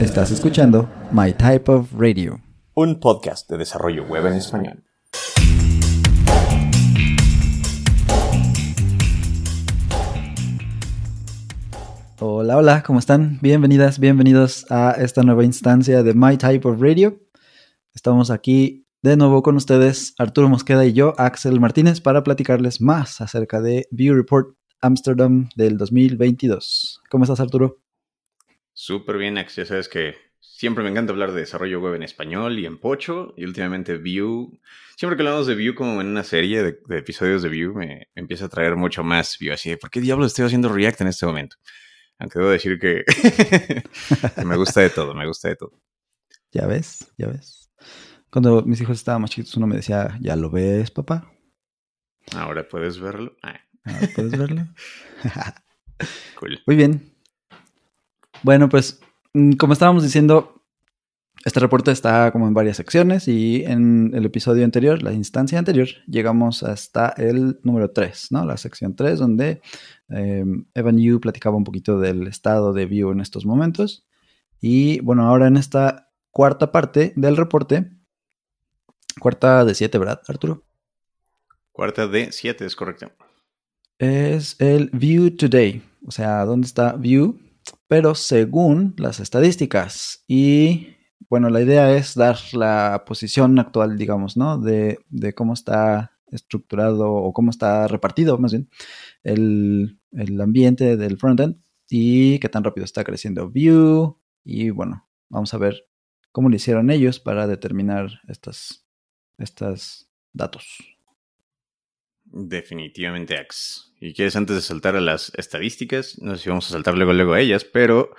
Estás 0.00 0.30
escuchando 0.30 0.90
My 1.10 1.32
Type 1.32 1.72
of 1.72 1.90
Radio. 1.96 2.38
Un 2.74 3.00
podcast 3.00 3.48
de 3.48 3.56
desarrollo 3.56 4.04
web 4.04 4.26
en 4.26 4.34
español. 4.34 4.84
Hola, 12.20 12.58
hola, 12.58 12.82
¿cómo 12.82 12.98
están? 12.98 13.38
Bienvenidas, 13.40 13.98
bienvenidos 13.98 14.70
a 14.70 14.90
esta 14.98 15.22
nueva 15.22 15.46
instancia 15.46 16.02
de 16.02 16.12
My 16.12 16.36
Type 16.36 16.68
of 16.68 16.78
Radio. 16.78 17.18
Estamos 17.94 18.30
aquí 18.30 18.86
de 19.00 19.16
nuevo 19.16 19.42
con 19.42 19.56
ustedes, 19.56 20.12
Arturo 20.18 20.50
Mosqueda 20.50 20.84
y 20.84 20.92
yo, 20.92 21.14
Axel 21.16 21.58
Martínez, 21.58 22.02
para 22.02 22.22
platicarles 22.22 22.82
más 22.82 23.22
acerca 23.22 23.62
de 23.62 23.88
View 23.90 24.14
Report 24.14 24.58
Amsterdam 24.82 25.48
del 25.56 25.78
2022. 25.78 27.00
¿Cómo 27.08 27.24
estás, 27.24 27.40
Arturo? 27.40 27.85
Súper 28.78 29.16
bien, 29.16 29.38
Axel. 29.38 29.64
Ya 29.64 29.68
sabes 29.68 29.88
que 29.88 30.16
siempre 30.38 30.84
me 30.84 30.90
encanta 30.90 31.10
hablar 31.10 31.32
de 31.32 31.40
desarrollo 31.40 31.80
web 31.80 31.94
en 31.94 32.02
español 32.02 32.58
y 32.58 32.66
en 32.66 32.78
pocho, 32.78 33.32
y 33.34 33.44
últimamente 33.46 33.96
Vue. 33.96 34.60
Siempre 34.96 35.16
que 35.16 35.22
hablamos 35.22 35.46
de 35.46 35.54
Vue 35.54 35.74
como 35.74 35.98
en 36.02 36.08
una 36.08 36.22
serie 36.22 36.62
de, 36.62 36.78
episodios 36.90 37.42
de 37.42 37.48
Vue, 37.48 37.74
me, 37.74 38.08
empieza 38.14 38.44
a 38.44 38.48
traer 38.50 38.76
mucho 38.76 39.02
más 39.02 39.38
Vue. 39.40 39.50
Así 39.50 39.70
de, 39.70 39.78
¿por 39.78 39.90
qué 39.90 40.02
diablos 40.02 40.26
estoy 40.26 40.44
haciendo 40.44 40.68
React 40.68 41.00
en 41.00 41.06
este 41.06 41.24
momento? 41.24 41.56
Aunque 42.18 42.38
debo 42.38 42.50
decir 42.50 42.78
que, 42.78 43.02
me 44.44 44.56
gusta 44.58 44.82
de 44.82 44.90
todo, 44.90 45.14
me 45.14 45.26
gusta 45.26 45.48
de 45.48 45.56
todo. 45.56 45.80
Ya 46.52 46.66
ves, 46.66 47.10
ya 47.16 47.28
ves. 47.28 47.70
Cuando 48.28 48.60
mis 48.60 48.78
hijos 48.82 48.98
estaban 48.98 49.22
más 49.22 49.30
chiquitos, 49.30 49.56
uno 49.56 49.66
me 49.66 49.76
decía, 49.76 50.18
¿ya 50.20 50.36
lo 50.36 50.50
ves, 50.50 50.90
papá? 50.90 51.32
Ahora 52.34 52.68
puedes 52.68 53.00
verlo. 53.00 53.34
Ah. 53.42 53.58
Ahora 53.84 54.08
puedes 54.14 54.38
verlo. 54.38 54.66
cool. 56.38 56.60
Muy 56.66 56.76
bien. 56.76 57.15
Bueno, 58.42 58.68
pues 58.68 59.00
mm, 59.34 59.52
como 59.52 59.72
estábamos 59.72 60.02
diciendo, 60.02 60.56
este 61.44 61.60
reporte 61.60 61.92
está 61.92 62.32
como 62.32 62.48
en 62.48 62.54
varias 62.54 62.76
secciones 62.76 63.28
y 63.28 63.62
en 63.64 64.10
el 64.14 64.24
episodio 64.24 64.64
anterior, 64.64 65.02
la 65.02 65.12
instancia 65.12 65.58
anterior, 65.58 65.86
llegamos 66.08 66.62
hasta 66.62 67.10
el 67.10 67.60
número 67.62 67.92
3, 67.92 68.32
¿no? 68.32 68.44
La 68.44 68.56
sección 68.56 68.96
3, 68.96 69.18
donde 69.18 69.60
em, 70.08 70.64
Evan 70.74 70.98
Yu 70.98 71.20
platicaba 71.20 71.56
un 71.56 71.64
poquito 71.64 72.00
del 72.00 72.26
estado 72.26 72.72
de 72.72 72.86
Vue 72.86 73.12
en 73.12 73.20
estos 73.20 73.46
momentos. 73.46 74.06
Y 74.60 74.98
bueno, 75.00 75.28
ahora 75.28 75.46
en 75.46 75.56
esta 75.56 76.10
cuarta 76.32 76.72
parte 76.72 77.12
del 77.14 77.36
reporte, 77.36 77.92
cuarta 79.20 79.64
de 79.64 79.74
7, 79.74 79.98
¿verdad, 79.98 80.22
Arturo? 80.26 80.64
Cuarta 81.70 82.08
de 82.08 82.32
7, 82.32 82.66
es 82.66 82.74
correcto. 82.74 83.12
Es 83.98 84.60
el 84.60 84.90
View 84.92 85.30
Today, 85.36 85.82
o 86.04 86.10
sea, 86.10 86.44
¿dónde 86.44 86.66
está 86.66 86.94
View? 86.94 87.38
Pero 87.88 88.14
según 88.14 88.94
las 88.98 89.20
estadísticas 89.20 90.24
y 90.26 90.96
bueno, 91.28 91.50
la 91.50 91.60
idea 91.60 91.96
es 91.96 92.14
dar 92.14 92.38
la 92.52 93.04
posición 93.06 93.58
actual, 93.58 93.98
digamos, 93.98 94.36
¿no? 94.36 94.58
De, 94.58 94.98
de 95.08 95.34
cómo 95.34 95.54
está 95.54 96.12
estructurado 96.28 97.12
o 97.12 97.32
cómo 97.32 97.50
está 97.50 97.88
repartido, 97.88 98.38
más 98.38 98.52
bien, 98.52 98.68
el, 99.22 99.98
el 100.12 100.40
ambiente 100.40 100.96
del 100.96 101.18
frontend 101.18 101.60
y 101.88 102.38
qué 102.38 102.48
tan 102.48 102.64
rápido 102.64 102.84
está 102.84 103.04
creciendo 103.04 103.50
Vue. 103.50 104.14
Y 104.44 104.70
bueno, 104.70 105.08
vamos 105.28 105.52
a 105.54 105.58
ver 105.58 105.88
cómo 106.32 106.48
lo 106.48 106.56
hicieron 106.56 106.90
ellos 106.90 107.18
para 107.18 107.46
determinar 107.46 108.20
estas, 108.28 108.86
estas 109.38 110.08
datos. 110.32 110.78
Definitivamente 112.24 113.38
Ax. 113.38 113.85
¿Y 114.00 114.12
quieres 114.12 114.36
antes 114.36 114.56
de 114.56 114.62
saltar 114.62 114.96
a 114.96 115.00
las 115.00 115.32
estadísticas? 115.36 116.18
No 116.20 116.36
sé 116.36 116.42
si 116.42 116.48
vamos 116.48 116.68
a 116.68 116.72
saltar 116.72 116.96
luego, 116.96 117.12
luego 117.12 117.32
a 117.32 117.40
ellas, 117.40 117.64
pero 117.64 118.10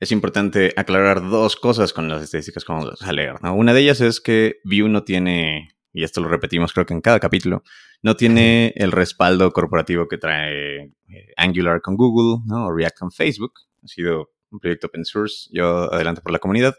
es 0.00 0.12
importante 0.12 0.72
aclarar 0.76 1.20
dos 1.28 1.56
cosas 1.56 1.92
con 1.92 2.08
las 2.08 2.22
estadísticas 2.22 2.64
que 2.64 2.72
vamos 2.72 3.02
a 3.02 3.12
leer. 3.12 3.34
Una 3.42 3.74
de 3.74 3.80
ellas 3.80 4.00
es 4.00 4.20
que 4.20 4.60
Vue 4.64 4.88
no 4.88 5.04
tiene, 5.04 5.76
y 5.92 6.04
esto 6.04 6.20
lo 6.20 6.28
repetimos 6.28 6.72
creo 6.72 6.86
que 6.86 6.94
en 6.94 7.00
cada 7.00 7.20
capítulo, 7.20 7.62
no 8.02 8.16
tiene 8.16 8.72
el 8.76 8.92
respaldo 8.92 9.52
corporativo 9.52 10.06
que 10.06 10.18
trae 10.18 10.82
eh, 10.82 10.92
Angular 11.36 11.82
con 11.82 11.96
Google 11.96 12.44
¿no? 12.46 12.66
o 12.66 12.72
React 12.72 12.98
con 12.98 13.10
Facebook. 13.10 13.54
Ha 13.82 13.88
sido 13.88 14.30
un 14.50 14.60
proyecto 14.60 14.86
open 14.86 15.04
source, 15.04 15.48
yo 15.52 15.92
adelante 15.92 16.22
por 16.22 16.32
la 16.32 16.38
comunidad. 16.38 16.74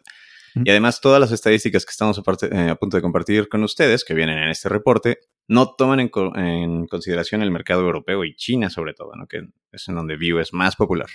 Y 0.55 0.69
además 0.69 1.01
todas 1.01 1.19
las 1.19 1.31
estadísticas 1.31 1.85
que 1.85 1.91
estamos 1.91 2.17
eh, 2.17 2.69
a, 2.69 2.75
punto 2.75 2.97
de 2.97 3.01
compartir 3.01 3.49
con 3.49 3.63
ustedes, 3.63 4.03
que 4.03 4.13
vienen 4.13 4.37
en 4.37 4.49
este 4.49 4.69
reporte, 4.69 5.19
no 5.47 5.75
toman 5.75 5.99
en, 5.99 6.11
en, 6.35 6.87
consideración 6.87 7.41
el 7.41 7.51
mercado 7.51 7.81
europeo 7.81 8.23
y 8.23 8.35
China 8.35 8.69
sobre 8.69 8.93
todo, 8.93 9.15
¿no? 9.15 9.27
que 9.27 9.47
es 9.71 9.87
en 9.87 9.95
donde 9.95 10.17
Vue 10.17 10.41
es 10.41 10.53
más 10.53 10.75
popular. 10.75 11.09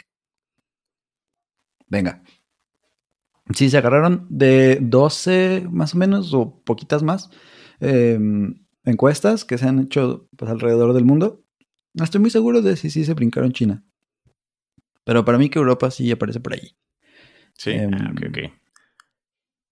Venga. 1.89 2.23
Sí, 3.55 3.69
se 3.69 3.77
agarraron 3.77 4.27
de 4.31 4.79
12 4.81 5.67
más 5.71 5.95
o 5.95 5.99
menos, 5.99 6.33
o 6.33 6.63
poquitas 6.65 7.03
más, 7.03 7.31
em, 7.79 8.65
encuestas 8.85 9.45
que 9.45 9.59
se 9.59 9.69
han 9.69 9.81
hecho 9.81 10.29
pues, 10.37 10.51
alrededor 10.51 10.95
del 10.95 11.05
mundo. 11.05 11.45
No 11.93 12.05
estoy 12.05 12.21
muy 12.21 12.31
seguro 12.31 12.63
de 12.63 12.77
si 12.77 12.91
sí 12.91 13.05
se 13.05 13.15
brincaron 13.15 13.53
China. 13.53 13.85
Pero 15.05 15.25
para 15.25 15.37
mí 15.37 15.51
que 15.51 15.59
Europa 15.59 15.91
sí 15.91 16.11
aparece 16.11 16.41
por 16.41 16.55
ahí. 16.55 16.75
Sí, 17.53 17.73
ah, 17.73 17.83
em, 17.83 17.95
ok, 17.95 18.23
ok. 18.29 18.64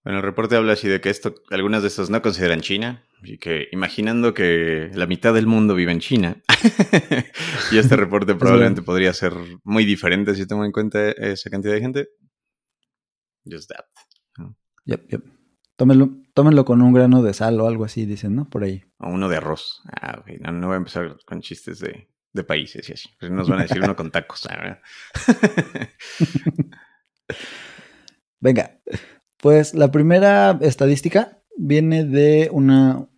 Bueno, 0.04 0.18
el 0.18 0.24
reporte 0.24 0.56
habla 0.56 0.72
así 0.72 0.88
de 0.88 1.00
que 1.00 1.10
esto, 1.10 1.34
algunas 1.50 1.82
de 1.82 1.88
estas 1.88 2.10
no 2.10 2.20
consideran 2.22 2.60
China, 2.60 3.04
y 3.22 3.38
que 3.38 3.68
imaginando 3.70 4.34
que 4.34 4.90
la 4.94 5.06
mitad 5.06 5.32
del 5.32 5.46
mundo 5.46 5.74
vive 5.74 5.92
en 5.92 6.00
China, 6.00 6.42
y 7.70 7.78
este 7.78 7.96
reporte 7.96 8.34
probablemente 8.38 8.82
podría 8.82 9.12
ser 9.12 9.32
muy 9.62 9.84
diferente 9.84 10.34
si 10.34 10.46
tomo 10.46 10.64
en 10.64 10.72
cuenta 10.72 11.10
esa 11.10 11.50
cantidad 11.50 11.74
de 11.74 11.80
gente. 11.80 12.08
Just 13.44 13.70
that. 13.70 13.84
Yep, 14.84 15.08
yep. 15.08 15.24
Tómenlo, 15.76 16.64
con 16.64 16.82
un 16.82 16.92
grano 16.92 17.22
de 17.22 17.34
sal 17.34 17.60
o 17.60 17.66
algo 17.66 17.84
así, 17.84 18.06
dicen, 18.06 18.36
¿no? 18.36 18.48
Por 18.48 18.64
ahí. 18.64 18.84
O 18.98 19.08
uno 19.08 19.28
de 19.28 19.36
arroz. 19.36 19.82
Ah, 19.90 20.18
ok. 20.20 20.28
No, 20.40 20.66
voy 20.68 20.74
a 20.74 20.78
empezar 20.78 21.16
con 21.26 21.40
chistes 21.40 21.80
de, 21.80 22.08
de 22.32 22.44
países 22.44 22.88
y 22.88 22.92
así. 22.92 23.08
Pues 23.18 23.32
nos 23.32 23.48
van 23.48 23.60
a 23.60 23.62
decir 23.62 23.82
uno 23.82 23.96
con 23.96 24.10
tacos. 24.10 24.48
Venga, 28.40 28.80
pues 29.42 29.74
la 29.74 29.90
primera 29.90 30.56
estadística 30.60 31.42
viene 31.56 32.04
de 32.04 32.48
una, 32.52 33.08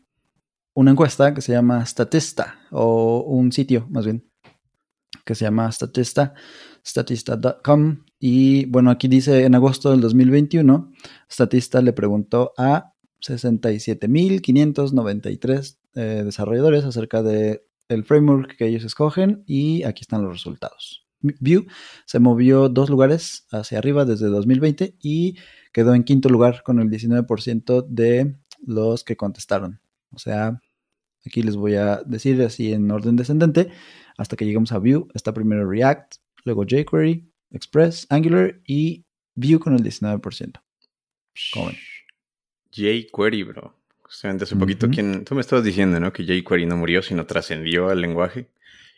una 0.72 0.92
encuesta 0.92 1.34
que 1.34 1.42
se 1.42 1.52
llama 1.52 1.84
Statista, 1.84 2.60
o 2.70 3.22
un 3.28 3.52
sitio 3.52 3.86
más 3.90 4.06
bien, 4.06 4.26
que 5.26 5.34
se 5.34 5.44
llama 5.44 5.70
Statista, 5.70 6.32
statista.com. 6.82 8.04
Y 8.18 8.64
bueno, 8.64 8.90
aquí 8.90 9.06
dice 9.06 9.44
en 9.44 9.54
agosto 9.54 9.90
del 9.90 10.00
2021, 10.00 10.92
Statista 11.30 11.82
le 11.82 11.92
preguntó 11.92 12.54
a 12.56 12.94
67.593 13.20 15.76
eh, 15.94 16.22
desarrolladores 16.24 16.86
acerca 16.86 17.22
del 17.22 17.60
el 17.88 18.02
framework 18.02 18.56
que 18.56 18.66
ellos 18.66 18.84
escogen 18.84 19.44
y 19.46 19.82
aquí 19.82 20.00
están 20.00 20.22
los 20.22 20.32
resultados. 20.32 21.03
Vue 21.40 21.66
se 22.06 22.18
movió 22.18 22.68
dos 22.68 22.90
lugares 22.90 23.46
hacia 23.50 23.78
arriba 23.78 24.04
desde 24.04 24.26
2020 24.26 24.96
y 25.00 25.36
quedó 25.72 25.94
en 25.94 26.04
quinto 26.04 26.28
lugar 26.28 26.62
con 26.62 26.80
el 26.80 26.90
19% 26.90 27.86
de 27.88 28.36
los 28.66 29.04
que 29.04 29.16
contestaron. 29.16 29.80
O 30.10 30.18
sea, 30.18 30.60
aquí 31.26 31.42
les 31.42 31.56
voy 31.56 31.74
a 31.74 32.02
decir 32.04 32.40
así 32.42 32.72
en 32.72 32.90
orden 32.90 33.16
descendente 33.16 33.70
hasta 34.16 34.36
que 34.36 34.44
lleguemos 34.44 34.72
a 34.72 34.78
Vue. 34.78 35.06
Está 35.14 35.32
primero 35.32 35.68
React, 35.68 36.16
luego 36.44 36.64
jQuery, 36.64 37.30
Express, 37.50 38.06
Angular 38.10 38.60
y 38.66 39.04
Vue 39.34 39.58
con 39.58 39.74
el 39.74 39.82
19%. 39.82 40.60
¿Cómo 41.52 41.70
jQuery, 42.70 43.42
bro. 43.44 43.74
Justamente 44.02 44.44
hace 44.44 44.54
poquito, 44.56 44.88
tú 44.88 45.34
me 45.34 45.41
estabas 45.41 45.64
diciendo, 45.64 45.98
¿no? 45.98 46.12
Que 46.12 46.24
jQuery 46.24 46.66
no 46.66 46.76
murió, 46.76 47.02
sino 47.02 47.26
trascendió 47.26 47.88
al 47.88 48.00
lenguaje. 48.00 48.48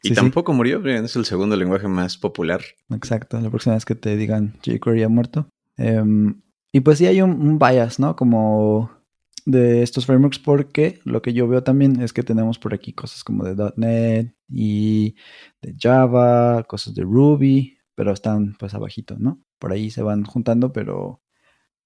Y 0.03 0.15
tampoco 0.15 0.53
murió, 0.53 0.85
es 0.87 1.17
el 1.17 1.25
segundo 1.25 1.57
lenguaje 1.57 1.89
más 1.89 2.17
popular. 2.17 2.61
Exacto, 2.91 3.41
la 3.41 3.51
próxima 3.51 3.75
vez 3.75 3.85
que 3.85 3.95
te 3.95 4.17
digan 4.17 4.59
jQuery 4.63 5.03
ha 5.03 5.09
muerto. 5.09 5.49
Em, 5.77 6.41
y 6.73 6.81
pues 6.81 6.99
sí 6.99 7.07
hay 7.07 7.23
un, 7.23 7.59
bias, 7.59 7.99
¿no? 7.99 8.17
Como 8.17 8.91
de 9.45 9.83
estos 9.83 10.07
frameworks 10.07 10.39
porque 10.39 11.01
lo 11.05 11.23
que 11.23 11.33
yo 11.33 11.47
veo 11.49 11.63
también 11.63 12.01
es 12.01 12.13
que 12.13 12.23
tenemos 12.23 12.59
por 12.59 12.75
aquí 12.75 12.93
cosas 12.93 13.23
como 13.23 13.45
de 13.45 13.73
.NET 13.77 14.35
y 14.49 15.15
de 15.63 15.75
Java, 15.79 16.65
cosas 16.65 16.95
de 16.95 17.03
Ruby, 17.03 17.79
pero 17.95 18.13
están 18.13 18.57
pues 18.59 18.75
abajito, 18.75 19.17
¿no? 19.19 19.41
Por 19.59 19.73
ahí 19.73 19.91
se 19.91 20.03
van 20.03 20.25
juntando, 20.25 20.73
pero, 20.73 21.23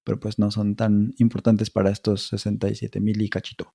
pero 0.05 0.19
pues 0.19 0.38
no 0.38 0.50
son 0.50 0.75
tan 0.75 1.14
importantes 1.19 1.70
para 1.70 1.90
estos 1.90 2.29
67 2.29 2.99
mil 3.00 3.20
y 3.23 3.29
cachito 3.29 3.75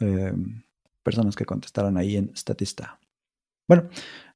em, 0.00 0.64
personas 1.02 1.36
que 1.36 1.46
contestaron 1.46 1.96
ahí 1.96 2.16
en 2.16 2.36
Statista. 2.36 3.00
Bueno, 3.68 3.88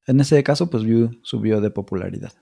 en 0.05 0.19
ese 0.19 0.41
caso, 0.43 0.69
pues 0.69 0.85
Vue 0.85 1.09
subió 1.23 1.59
de 1.59 1.71
popularidad. 1.71 2.33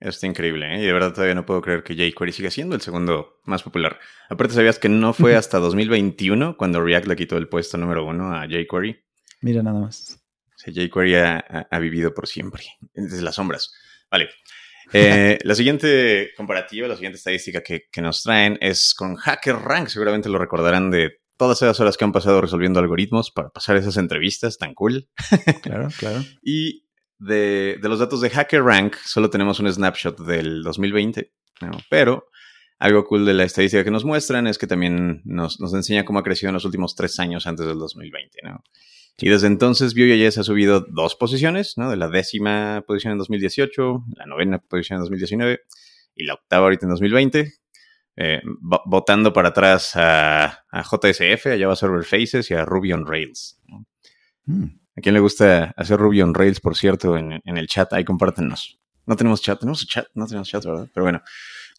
Está 0.00 0.26
increíble, 0.26 0.74
¿eh? 0.74 0.82
Y 0.82 0.86
de 0.86 0.92
verdad 0.92 1.12
todavía 1.12 1.36
no 1.36 1.46
puedo 1.46 1.60
creer 1.60 1.84
que 1.84 1.94
jQuery 1.94 2.32
siga 2.32 2.50
siendo 2.50 2.74
el 2.74 2.80
segundo 2.80 3.40
más 3.44 3.62
popular. 3.62 4.00
Aparte, 4.28 4.54
¿sabías 4.54 4.80
que 4.80 4.88
no 4.88 5.12
fue 5.12 5.36
hasta 5.36 5.58
2021 5.58 6.56
cuando 6.56 6.82
React 6.82 7.06
le 7.06 7.16
quitó 7.16 7.36
el 7.36 7.48
puesto 7.48 7.78
número 7.78 8.04
uno 8.04 8.34
a 8.34 8.46
jQuery? 8.48 9.00
Mira 9.42 9.62
nada 9.62 9.78
más. 9.78 10.18
JQuery 10.66 11.14
ha, 11.14 11.78
vivido 11.78 12.14
por 12.14 12.26
siempre, 12.26 12.64
desde 12.94 13.22
las 13.22 13.36
sombras. 13.36 13.72
Vale. 14.10 14.30
Eh, 14.92 15.38
la 15.44 15.54
siguiente 15.54 16.32
comparativa, 16.36 16.88
la 16.88 16.96
siguiente 16.96 17.18
estadística 17.18 17.62
que, 17.62 17.84
que 17.90 18.02
nos 18.02 18.22
traen 18.24 18.58
es 18.60 18.94
con 18.94 19.16
HackerRank. 19.16 19.88
Seguramente 19.88 20.28
lo 20.28 20.38
recordarán 20.38 20.90
de 20.90 21.21
todas 21.36 21.62
esas 21.62 21.78
horas 21.80 21.96
que 21.96 22.04
han 22.04 22.12
pasado 22.12 22.40
resolviendo 22.40 22.80
algoritmos 22.80 23.30
para 23.30 23.50
pasar 23.50 23.76
esas 23.76 23.96
entrevistas 23.96 24.58
tan 24.58 24.74
cool. 24.74 25.08
Claro, 25.62 25.88
claro. 25.98 26.24
y 26.42 26.86
de, 27.18 27.78
de 27.80 27.88
los 27.88 27.98
datos 27.98 28.20
de 28.20 28.30
HackerRank, 28.30 28.96
solo 28.96 29.30
tenemos 29.30 29.60
un 29.60 29.72
snapshot 29.72 30.18
del 30.20 30.62
2020, 30.62 31.32
¿no? 31.60 31.70
pero 31.88 32.26
algo 32.82 33.04
cool 33.04 33.24
de 33.24 33.34
la 33.34 33.44
estadística 33.44 33.84
que 33.84 33.92
nos 33.92 34.04
muestran 34.04 34.48
es 34.48 34.58
que 34.58 34.66
también 34.66 35.22
nos, 35.24 35.60
nos 35.60 35.72
enseña 35.72 36.04
cómo 36.04 36.18
ha 36.18 36.24
crecido 36.24 36.50
en 36.50 36.54
los 36.54 36.64
últimos 36.64 36.96
tres 36.96 37.20
años 37.20 37.46
antes 37.46 37.64
del 37.64 37.78
2020, 37.78 38.38
¿no? 38.42 38.64
Y 39.18 39.28
desde 39.28 39.46
entonces 39.46 39.94
Vue.js 39.94 40.38
ha 40.38 40.42
subido 40.42 40.80
dos 40.80 41.14
posiciones, 41.14 41.74
¿no? 41.76 41.90
De 41.90 41.96
la 41.96 42.08
décima 42.08 42.82
posición 42.84 43.12
en 43.12 43.18
2018, 43.18 44.04
la 44.16 44.26
novena 44.26 44.58
posición 44.58 44.96
en 44.96 45.02
2019 45.02 45.60
y 46.16 46.24
la 46.24 46.34
octava 46.34 46.64
ahorita 46.64 46.86
en 46.86 46.90
2020, 46.90 47.52
eh, 48.16 48.42
votando 48.84 49.32
para 49.32 49.48
atrás 49.48 49.92
a, 49.96 50.64
a, 50.70 50.82
JSF, 50.82 51.46
a 51.46 51.58
Java 51.58 51.76
Server 51.76 52.04
Faces 52.04 52.50
y 52.50 52.54
a 52.54 52.64
Ruby 52.64 52.92
on 52.92 53.06
Rails. 53.06 53.60
Mm. 54.46 54.64
¿A 54.96 55.00
quién 55.00 55.14
le 55.14 55.20
gusta 55.20 55.72
hacer 55.76 55.98
Ruby 55.98 56.20
on 56.20 56.34
Rails, 56.34 56.60
por 56.60 56.76
cierto, 56.76 57.16
en, 57.16 57.40
en, 57.44 57.56
el 57.56 57.66
chat? 57.66 57.92
Ahí 57.92 58.04
compártenos. 58.04 58.78
No 59.06 59.16
tenemos 59.16 59.40
chat, 59.40 59.58
tenemos 59.58 59.86
chat, 59.86 60.06
no 60.14 60.26
tenemos 60.26 60.48
chat, 60.48 60.64
¿verdad? 60.64 60.88
Pero 60.92 61.04
bueno, 61.04 61.22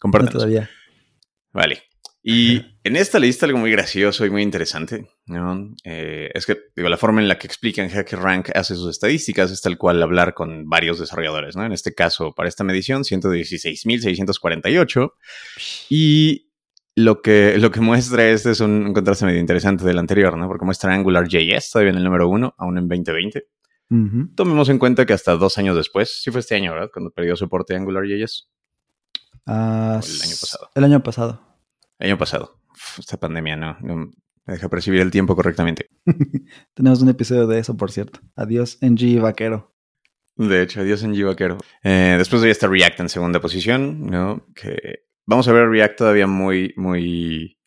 compártenos. 0.00 0.34
No 0.34 0.40
todavía. 0.40 0.70
Vale. 1.52 1.82
Y 2.26 2.78
en 2.84 2.96
esta 2.96 3.18
lista 3.18 3.44
algo 3.44 3.58
muy 3.58 3.70
gracioso 3.70 4.24
y 4.24 4.30
muy 4.30 4.40
interesante, 4.40 5.10
¿no? 5.26 5.74
Eh, 5.84 6.30
es 6.32 6.46
que, 6.46 6.56
digo, 6.74 6.88
la 6.88 6.96
forma 6.96 7.20
en 7.20 7.28
la 7.28 7.36
que 7.36 7.46
explican 7.46 7.90
HackerRank 7.90 8.48
hace 8.54 8.76
sus 8.76 8.88
estadísticas 8.88 9.50
es 9.50 9.60
tal 9.60 9.76
cual 9.76 10.02
hablar 10.02 10.32
con 10.32 10.66
varios 10.66 10.98
desarrolladores, 10.98 11.54
¿no? 11.54 11.66
En 11.66 11.72
este 11.72 11.92
caso, 11.92 12.32
para 12.32 12.48
esta 12.48 12.64
medición, 12.64 13.02
116.648. 13.02 15.12
Y 15.90 16.48
lo 16.96 17.20
que, 17.20 17.58
lo 17.58 17.70
que 17.70 17.82
muestra 17.82 18.26
este 18.30 18.52
es 18.52 18.60
un, 18.60 18.86
un, 18.86 18.94
contraste 18.94 19.26
medio 19.26 19.40
interesante 19.40 19.84
del 19.84 19.98
anterior, 19.98 20.38
¿no? 20.38 20.48
Porque 20.48 20.64
muestra 20.64 20.94
AngularJS 20.94 21.72
todavía 21.72 21.90
en 21.90 21.98
el 21.98 22.04
número 22.04 22.30
uno, 22.30 22.54
aún 22.56 22.78
en 22.78 22.88
2020. 22.88 23.48
Uh 23.90 23.96
-huh. 23.96 24.34
Tomemos 24.34 24.70
en 24.70 24.78
cuenta 24.78 25.04
que 25.04 25.12
hasta 25.12 25.36
dos 25.36 25.58
años 25.58 25.76
después, 25.76 26.22
sí 26.22 26.30
fue 26.30 26.40
este 26.40 26.54
año, 26.54 26.72
¿verdad? 26.72 26.88
Cuando 26.90 27.10
perdió 27.10 27.36
soporte 27.36 27.76
AngularJS. 27.76 28.48
Uh, 29.46 29.50
el 29.50 30.22
año 30.22 30.36
pasado. 30.40 30.70
El 30.74 30.84
año 30.84 31.02
pasado. 31.02 31.53
El 32.04 32.10
año 32.10 32.18
pasado. 32.18 32.60
Uf, 32.70 32.98
esta 32.98 33.16
pandemia 33.16 33.56
no, 33.56 33.78
no 33.80 33.96
me 33.96 34.52
deja 34.52 34.68
percibir 34.68 35.00
el 35.00 35.10
tiempo 35.10 35.34
correctamente. 35.34 35.88
Tenemos 36.74 37.00
un 37.00 37.08
episodio 37.08 37.46
de 37.46 37.58
eso, 37.58 37.78
por 37.78 37.90
cierto. 37.90 38.20
Adiós, 38.36 38.76
NG 38.82 39.22
Vaquero. 39.22 39.74
De 40.36 40.60
hecho, 40.60 40.82
adiós, 40.82 41.02
NG 41.02 41.24
Vaquero. 41.24 41.56
Eh, 41.82 42.16
después 42.18 42.42
de 42.42 42.48
ahí 42.48 42.52
está 42.52 42.68
React 42.68 43.00
en 43.00 43.08
segunda 43.08 43.40
posición, 43.40 44.04
¿no? 44.04 44.46
Que 44.54 45.06
vamos 45.24 45.48
a 45.48 45.52
ver 45.52 45.66
React 45.70 45.96
todavía 45.96 46.26
muy, 46.26 46.74
muy 46.76 47.58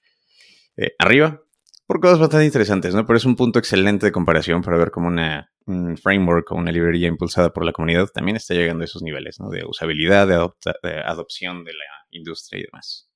eh, 0.75 0.91
arriba. 0.99 1.41
Por 1.87 1.99
cosas 1.99 2.19
bastante 2.19 2.45
interesantes, 2.45 2.93
¿no? 2.93 3.07
Pero 3.07 3.17
es 3.17 3.25
un 3.25 3.35
punto 3.35 3.57
excelente 3.57 4.05
de 4.05 4.11
comparación 4.11 4.61
para 4.61 4.77
ver 4.77 4.91
cómo 4.91 5.07
una, 5.07 5.51
un 5.65 5.97
framework 5.97 6.51
o 6.51 6.55
una 6.55 6.71
librería 6.71 7.07
impulsada 7.07 7.51
por 7.51 7.65
la 7.65 7.71
comunidad 7.71 8.05
también 8.13 8.37
está 8.37 8.53
llegando 8.53 8.83
a 8.83 8.85
esos 8.85 9.01
niveles, 9.01 9.39
¿no? 9.39 9.49
De 9.49 9.65
usabilidad, 9.65 10.27
de, 10.27 10.35
adopta, 10.35 10.75
de 10.83 10.99
adopción 10.99 11.63
de 11.63 11.73
la 11.73 11.85
industria 12.11 12.59
y 12.59 12.65
demás. 12.65 13.09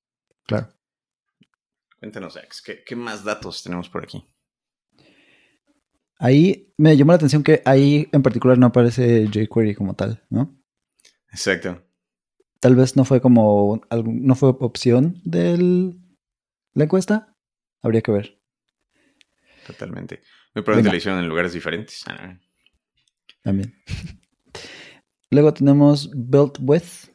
Claro. 0.47 0.80
Cuéntanos, 2.01 2.35
Ax, 2.35 2.63
¿qué, 2.63 2.83
¿qué, 2.83 2.95
más 2.95 3.23
datos 3.23 3.61
tenemos 3.61 3.87
por 3.87 4.03
aquí? 4.03 4.25
Ahí 6.17 6.73
me 6.75 6.97
llamó 6.97 7.11
la 7.11 7.17
atención 7.17 7.43
que 7.43 7.61
ahí 7.63 8.09
en 8.11 8.23
particular 8.23 8.57
no 8.57 8.65
aparece 8.65 9.27
jQuery 9.27 9.75
como 9.75 9.95
tal, 9.95 10.19
¿no? 10.31 10.59
Exacto. 11.31 11.79
Tal 12.59 12.75
vez 12.75 12.95
no 12.95 13.05
fue 13.05 13.21
como, 13.21 13.81
no 14.03 14.33
fue 14.33 14.49
opción 14.49 15.21
de 15.23 15.93
la 16.73 16.83
encuesta. 16.85 17.37
Habría 17.83 18.01
que 18.01 18.11
ver. 18.11 18.41
Totalmente. 19.67 20.23
Muy 20.55 20.63
probablemente 20.63 20.95
la 20.95 20.97
hicieron 20.97 21.19
en 21.19 21.29
lugares 21.29 21.53
diferentes. 21.53 22.03
Ah, 22.07 22.35
También. 23.43 23.75
Luego 25.29 25.53
tenemos 25.53 26.09
Built 26.15 26.57
With 26.61 27.11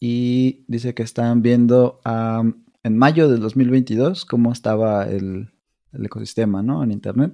y 0.00 0.64
dice 0.66 0.92
que 0.92 1.04
están 1.04 1.40
viendo 1.40 2.00
um, 2.04 2.63
en 2.84 2.98
mayo 2.98 3.28
del 3.28 3.40
2022 3.40 4.24
cómo 4.26 4.52
estaba 4.52 5.08
el, 5.08 5.50
ecosistema, 5.92 6.62
¿no? 6.62 6.84
En 6.84 6.92
Internet. 6.92 7.32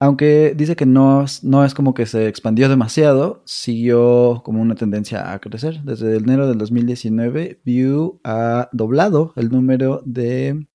Aunque 0.00 0.54
dice 0.56 0.74
que 0.74 0.84
no, 0.86 1.24
no, 1.42 1.64
es 1.64 1.74
como 1.74 1.94
que 1.94 2.06
se 2.06 2.26
expandió 2.26 2.68
demasiado, 2.68 3.42
siguió 3.46 4.42
como 4.44 4.60
una 4.60 4.74
tendencia 4.74 5.32
a 5.32 5.38
crecer. 5.38 5.80
Desde 5.84 6.16
enero 6.16 6.48
del 6.48 6.58
2019, 6.58 7.60
Vue 7.64 8.18
ha 8.24 8.68
doblado 8.72 9.32
el 9.36 9.50
número 9.50 10.02
de 10.04 10.66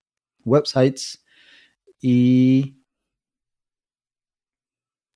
websites 0.46 1.26
y 2.00 2.82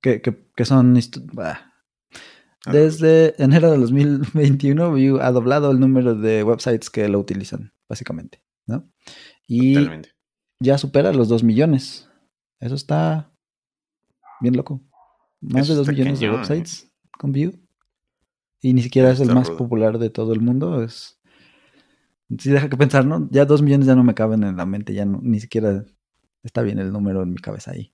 que 0.02 0.66
son... 0.66 0.98
Desde 2.66 3.42
enero 3.42 3.72
del 3.72 3.82
2021, 3.82 4.92
Vue 4.92 5.20
ha 5.22 5.32
doblado 5.32 5.72
el 5.72 5.80
número 5.80 6.14
de 6.14 6.44
websites 6.44 6.90
que 6.90 7.08
lo 7.08 7.20
utilizan, 7.20 7.74
básicamente, 7.90 8.44
¿no? 8.68 8.88
Y 9.48 9.74
Totalmente. 9.74 10.10
ya 10.60 10.78
supera 10.78 11.12
los 11.12 11.28
2 11.28 11.44
millones. 11.44 12.08
Eso 12.60 12.76
está 12.76 13.32
bien 14.40 14.56
loco. 14.56 14.82
Más 15.40 15.64
Eso 15.64 15.74
de 15.74 15.78
2 15.78 15.88
está 15.88 15.92
millones 15.92 16.20
cañón, 16.20 16.34
de 16.34 16.38
websites 16.38 16.92
con 17.18 17.32
Vue. 17.32 17.60
Y 18.62 18.74
ni 18.74 18.84
siquiera 18.84 19.10
es 19.10 19.20
el 19.20 19.34
más 19.34 19.48
rudo. 19.48 19.58
popular 19.58 19.98
de 19.98 20.12
todo 20.12 20.34
el 20.34 20.42
mundo. 20.42 20.84
Es... 20.84 21.20
Sí, 22.38 22.52
deja 22.52 22.70
que 22.70 22.78
pensar, 22.78 23.06
¿no? 23.06 23.28
Ya 23.32 23.46
2 23.46 23.64
millones 23.64 23.88
ya 23.88 23.96
no 23.96 24.04
me 24.04 24.14
caben 24.14 24.44
en 24.44 24.56
la 24.56 24.68
mente, 24.68 24.94
ya 24.94 25.06
no, 25.06 25.20
ni 25.24 25.40
siquiera 25.40 25.84
está 26.44 26.62
bien 26.62 26.78
el 26.78 26.92
número 26.92 27.24
en 27.24 27.32
mi 27.32 27.40
cabeza 27.40 27.72
ahí. 27.72 27.94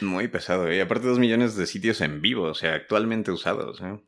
Muy 0.00 0.28
pesado. 0.28 0.72
Y 0.72 0.80
aparte, 0.80 1.06
dos 1.06 1.18
millones 1.18 1.56
de 1.56 1.66
sitios 1.66 2.00
en 2.00 2.20
vivo, 2.20 2.44
o 2.44 2.54
sea, 2.54 2.74
actualmente 2.74 3.30
usados. 3.30 3.80
¿eh? 3.80 3.98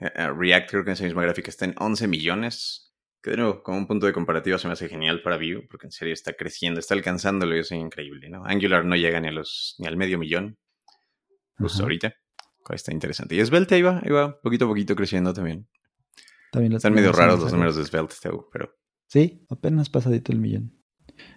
Eh, 0.00 0.32
React, 0.36 0.70
creo 0.70 0.84
que 0.84 0.90
en 0.90 0.94
esa 0.94 1.04
misma 1.04 1.22
gráfica 1.22 1.50
está 1.50 1.64
en 1.64 1.74
11 1.78 2.08
millones. 2.08 2.94
Que 3.22 3.30
de 3.30 3.36
nuevo, 3.38 3.62
como 3.62 3.78
un 3.78 3.86
punto 3.86 4.06
de 4.06 4.12
comparativa 4.12 4.58
se 4.58 4.66
me 4.66 4.74
hace 4.74 4.88
genial 4.88 5.22
para 5.22 5.38
Vue, 5.38 5.66
porque 5.70 5.86
en 5.86 5.92
serio 5.92 6.12
está 6.12 6.34
creciendo, 6.34 6.78
está 6.78 6.94
alcanzándolo 6.94 7.56
y 7.56 7.60
eso 7.60 7.74
es 7.74 7.80
increíble, 7.80 8.28
¿no? 8.28 8.44
Angular 8.44 8.84
no 8.84 8.96
llega 8.96 9.18
ni, 9.18 9.28
a 9.28 9.32
los, 9.32 9.76
ni 9.78 9.86
al 9.86 9.96
medio 9.96 10.18
millón, 10.18 10.58
justo 11.56 11.84
ahorita. 11.84 12.14
Está 12.68 12.92
interesante. 12.92 13.34
Y 13.34 13.44
Svelte 13.44 13.76
ahí 13.76 13.82
va, 13.82 14.00
ahí 14.02 14.10
va, 14.10 14.40
poquito 14.40 14.66
a 14.66 14.68
poquito 14.68 14.94
creciendo 14.94 15.32
también. 15.32 15.66
También 16.52 16.74
Están 16.74 16.92
medio 16.92 17.12
raros 17.12 17.40
los 17.40 17.52
números 17.52 17.76
de 17.76 17.84
Svelte, 17.84 18.14
pero 18.52 18.76
Sí, 19.06 19.46
apenas 19.48 19.90
pasadito 19.90 20.32
el 20.32 20.40
millón. 20.40 20.83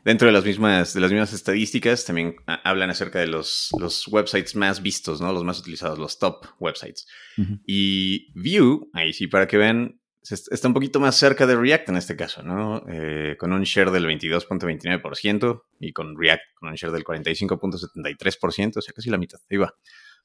Dentro 0.03 0.27
de 0.27 0.33
las 0.33 0.45
mismas, 0.45 0.93
de 0.93 1.01
las 1.01 1.11
mismas 1.11 1.33
estadísticas, 1.33 2.05
también 2.05 2.35
hablan 2.63 2.89
acerca 2.89 3.19
de 3.19 3.27
los, 3.27 3.69
los 3.79 4.07
websites 4.07 4.55
más 4.55 4.81
vistos, 4.81 5.21
¿no? 5.21 5.33
Los 5.33 5.43
más 5.43 5.59
utilizados, 5.59 5.99
los 5.99 6.17
top 6.17 6.45
websites. 6.59 7.07
Ujú. 7.37 7.59
Y 7.65 8.31
Vue, 8.33 8.87
ahí 8.93 9.13
sí, 9.13 9.27
para 9.27 9.47
que 9.47 9.57
vean, 9.57 9.99
está 10.23 10.67
un 10.67 10.73
poquito 10.73 10.99
más 10.99 11.15
cerca 11.15 11.45
de 11.45 11.55
React 11.55 11.89
en 11.89 11.97
este 11.97 12.15
caso, 12.15 12.43
¿no? 12.43 12.83
Eh, 12.87 13.35
con 13.37 13.53
un 13.53 13.63
share 13.63 13.91
del 13.91 14.05
22.29% 14.05 15.63
y 15.79 15.93
con 15.93 16.17
React 16.17 16.43
con 16.55 16.69
un 16.69 16.75
share 16.75 16.91
del 16.91 17.03
45.73%, 17.03 18.77
o 18.77 18.81
sea, 18.81 18.93
casi 18.93 19.09
la 19.09 19.17
mitad. 19.17 19.39
Ahí 19.49 19.57
va. 19.57 19.73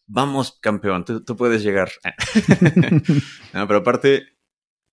Vamos, 0.06 0.58
campeón, 0.60 1.04
tú, 1.04 1.24
tú 1.24 1.36
puedes 1.36 1.62
llegar. 1.62 1.90
no, 3.52 3.66
pero 3.66 3.78
aparte, 3.78 4.26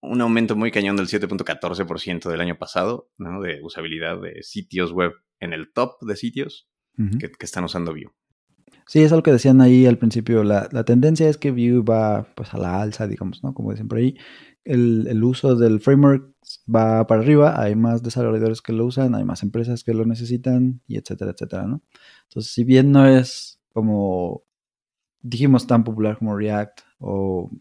un 0.01 0.21
aumento 0.21 0.55
muy 0.55 0.71
cañón 0.71 0.95
del 0.95 1.07
7.14% 1.07 2.29
del 2.29 2.41
año 2.41 2.57
pasado, 2.57 3.09
¿no? 3.17 3.41
De 3.41 3.59
usabilidad 3.61 4.21
de 4.21 4.43
sitios 4.43 4.91
web 4.91 5.13
en 5.39 5.53
el 5.53 5.71
top 5.71 6.01
de 6.01 6.15
sitios 6.15 6.67
que 7.17 7.45
están 7.45 7.63
usando 7.63 7.93
Vue. 7.93 8.11
Sí, 8.85 9.01
es 9.01 9.11
algo 9.11 9.23
que 9.23 9.31
decían 9.31 9.61
ahí 9.61 9.85
al 9.85 9.97
principio. 9.97 10.43
La, 10.43 10.67
la 10.71 10.83
tendencia 10.83 11.29
es 11.29 11.37
que 11.37 11.51
Vue 11.51 11.81
va 11.81 12.27
pues 12.35 12.53
a 12.53 12.57
la 12.57 12.81
alza, 12.81 13.07
digamos, 13.07 13.43
¿no? 13.43 13.53
Como 13.53 13.71
dicen 13.71 13.87
por 13.87 13.99
ahí. 13.99 14.17
El, 14.65 15.07
el 15.07 15.23
uso 15.23 15.55
del 15.55 15.79
framework 15.79 16.33
va 16.67 17.07
para 17.07 17.21
arriba, 17.21 17.61
hay 17.61 17.75
más 17.75 18.03
desarrolladores 18.03 18.61
que 18.61 18.73
lo 18.73 18.85
usan, 18.85 19.15
hay 19.15 19.23
más 19.23 19.43
empresas 19.43 19.83
que 19.83 19.93
lo 19.93 20.05
necesitan, 20.05 20.81
y 20.87 20.97
etcétera, 20.97 21.31
etcétera, 21.31 21.67
¿no? 21.67 21.81
Entonces, 22.23 22.51
si 22.51 22.63
bien 22.63 22.91
no 22.91 23.07
es 23.07 23.61
como 23.73 24.43
dijimos 25.21 25.67
tan 25.67 25.83
popular 25.83 26.17
como 26.17 26.35
React 26.35 26.81
o 26.99 27.51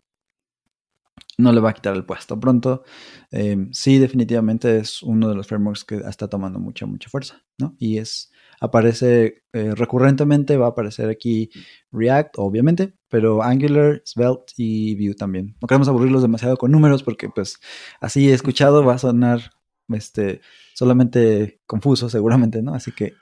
no 1.38 1.52
le 1.52 1.61
va 1.61 1.71
a 1.71 1.75
quitar 1.75 1.95
el 1.95 2.04
puesto 2.04 2.38
pronto, 2.38 2.83
eh, 3.30 3.68
sí 3.71 3.99
definitivamente 3.99 4.78
es 4.78 5.02
uno 5.02 5.28
de 5.28 5.37
los 5.37 5.47
frameworks 5.47 5.85
que 5.85 5.97
está 5.97 6.28
tomando 6.28 6.59
mucha, 6.59 6.85
mucha 6.85 7.09
fuerza, 7.09 7.42
¿no? 7.59 7.76
Y 7.78 7.99
es, 7.99 8.33
aparece 8.61 9.45
eh, 9.52 9.75
recurrentemente, 9.76 10.57
va 10.57 10.66
a 10.66 10.71
aparecer 10.71 11.09
aquí 11.09 11.50
React, 11.92 12.35
obviamente, 12.38 12.95
pero 13.09 13.42
Angular, 13.42 14.02
Svelte 14.04 14.52
y 14.57 14.97
Vue 14.97 15.14
también. 15.14 15.57
No 15.62 15.68
queremos 15.68 15.88
aburrirlos 15.88 16.23
demasiado 16.23 16.57
con 16.57 16.73
números 16.73 17.04
porque 17.04 17.28
pues 17.28 17.59
así 18.00 18.30
escuchado 18.30 18.85
va 18.85 18.95
a 18.95 18.99
sonar 18.99 19.52
este, 19.90 20.40
solamente 20.75 21.61
confuso 21.66 22.09
seguramente, 22.11 22.62
¿no? 22.62 22.75
Así 22.75 22.90
que 22.92 23.14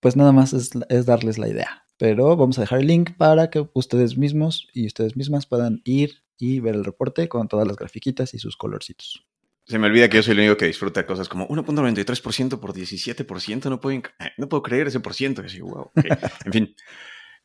pues 0.00 0.16
nada 0.16 0.32
más 0.32 0.52
es, 0.52 0.70
es 0.90 1.06
darles 1.06 1.38
la 1.38 1.48
idea. 1.48 1.86
pero 1.96 2.36
vamos 2.36 2.58
a 2.58 2.62
dejar 2.62 2.80
el 2.80 2.88
link 2.88 3.12
para 3.16 3.48
que 3.48 3.68
ustedes 3.74 4.18
mismos 4.18 4.68
y 4.74 4.86
ustedes 4.86 5.16
mismas 5.16 5.46
puedan 5.46 5.80
ir 5.84 6.21
y 6.42 6.58
ver 6.58 6.74
el 6.74 6.84
reporte 6.84 7.28
con 7.28 7.46
todas 7.46 7.68
las 7.68 7.76
grafiquitas 7.76 8.34
y 8.34 8.38
sus 8.40 8.56
colorcitos. 8.56 9.24
Se 9.64 9.78
me 9.78 9.86
olvida 9.86 10.08
que 10.08 10.16
yo 10.16 10.24
soy 10.24 10.32
el 10.32 10.40
único 10.40 10.56
que 10.56 10.66
disfruta 10.66 11.06
cosas 11.06 11.28
como 11.28 11.46
1.93% 11.46 12.58
por 12.58 12.72
17%. 12.72 13.70
No 13.70 13.80
puedo, 13.80 14.02
no 14.38 14.48
puedo 14.48 14.60
creer 14.60 14.88
ese 14.88 14.98
por 14.98 15.14
ciento. 15.14 15.44
wow. 15.60 15.92
en 16.44 16.52
fin. 16.52 16.74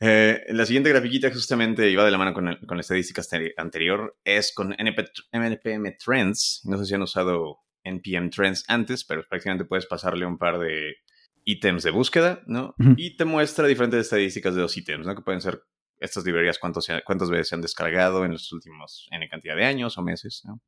Eh, 0.00 0.42
la 0.48 0.66
siguiente 0.66 0.90
grafiquita 0.90 1.30
justamente 1.30 1.88
iba 1.88 2.04
de 2.04 2.10
la 2.10 2.18
mano 2.18 2.34
con, 2.34 2.58
con 2.66 2.76
la 2.76 2.80
estadística 2.80 3.22
anterior. 3.56 4.18
Es 4.24 4.52
con 4.52 4.74
NPM 4.76 5.96
Trends. 6.04 6.62
No 6.64 6.76
sé 6.78 6.86
si 6.86 6.94
han 6.94 7.02
usado 7.02 7.60
NPM 7.84 8.30
Trends 8.30 8.64
antes, 8.66 9.04
pero 9.04 9.22
prácticamente 9.28 9.64
puedes 9.64 9.86
pasarle 9.86 10.26
un 10.26 10.38
par 10.38 10.58
de 10.58 10.96
ítems 11.44 11.84
de 11.84 11.92
búsqueda, 11.92 12.42
¿no? 12.48 12.74
Y 12.96 13.16
te 13.16 13.24
muestra 13.24 13.68
diferentes 13.68 14.00
estadísticas 14.00 14.56
de 14.56 14.62
los 14.62 14.76
ítems, 14.76 15.06
¿no? 15.06 15.14
Que 15.14 15.22
pueden 15.22 15.40
ser 15.40 15.62
estas 16.00 16.24
librerías, 16.24 16.58
cuántos, 16.58 16.88
cuántas 17.04 17.30
veces 17.30 17.48
se 17.48 17.54
han 17.54 17.60
descargado 17.60 18.24
en 18.24 18.32
los 18.32 18.52
últimos 18.52 19.08
N 19.10 19.28
cantidad 19.28 19.56
de 19.56 19.64
años 19.64 19.98
o 19.98 20.02
meses, 20.02 20.42
¿no? 20.44 20.60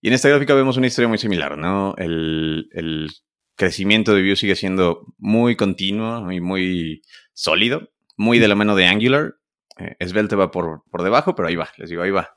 Y 0.00 0.08
en 0.08 0.14
esta 0.14 0.28
gráfica 0.28 0.54
vemos 0.54 0.76
una 0.76 0.86
historia 0.86 1.08
muy 1.08 1.18
similar, 1.18 1.58
¿no? 1.58 1.94
El, 1.96 2.68
el 2.72 3.10
crecimiento 3.56 4.14
de 4.14 4.22
Vue 4.22 4.36
sigue 4.36 4.54
siendo 4.54 5.12
muy 5.18 5.56
continuo 5.56 6.30
y 6.30 6.40
muy 6.40 7.02
sólido, 7.32 7.90
muy 8.16 8.38
de 8.38 8.48
la 8.48 8.54
mano 8.54 8.76
de 8.76 8.86
Angular. 8.86 9.34
Eh, 9.78 10.06
Svelte 10.06 10.36
va 10.36 10.50
por, 10.50 10.84
por 10.90 11.02
debajo, 11.02 11.34
pero 11.34 11.48
ahí 11.48 11.56
va, 11.56 11.68
les 11.76 11.90
digo, 11.90 12.02
ahí 12.02 12.10
va. 12.10 12.30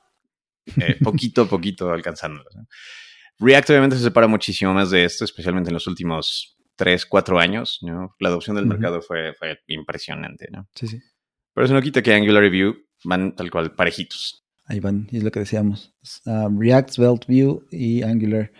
Eh, 0.77 0.97
poquito 1.03 1.43
a 1.43 1.45
poquito 1.47 1.91
alcanzándolo. 1.91 2.49
React 3.39 3.69
obviamente 3.71 3.97
se 3.97 4.03
separa 4.03 4.27
muchísimo 4.27 4.73
más 4.73 4.89
de 4.89 5.05
esto, 5.05 5.23
especialmente 5.25 5.69
en 5.69 5.75
los 5.75 5.87
últimos 5.87 6.57
3, 6.75 7.05
4 7.05 7.39
años. 7.39 7.79
¿no? 7.81 8.15
La 8.19 8.29
adopción 8.29 8.55
del 8.55 8.65
mercado 8.65 9.01
fue, 9.01 9.33
fue 9.33 9.59
impresionante. 9.67 10.47
¿no? 10.51 10.67
Sí, 10.75 10.87
sí. 10.87 10.99
Pero 11.53 11.65
eso 11.65 11.73
no 11.73 11.81
quita 11.81 12.01
que 12.01 12.13
Angular 12.13 12.43
y 12.45 12.49
Vue 12.49 12.85
van 13.03 13.35
tal 13.35 13.51
cual 13.51 13.73
parejitos. 13.73 14.45
Ahí 14.65 14.79
van, 14.79 15.07
es 15.11 15.23
lo 15.23 15.31
que 15.31 15.41
decíamos. 15.41 15.93
React, 16.25 16.91
Svelte, 16.91 17.25
Vue 17.27 17.61
y 17.71 18.03
Angular 18.03 18.51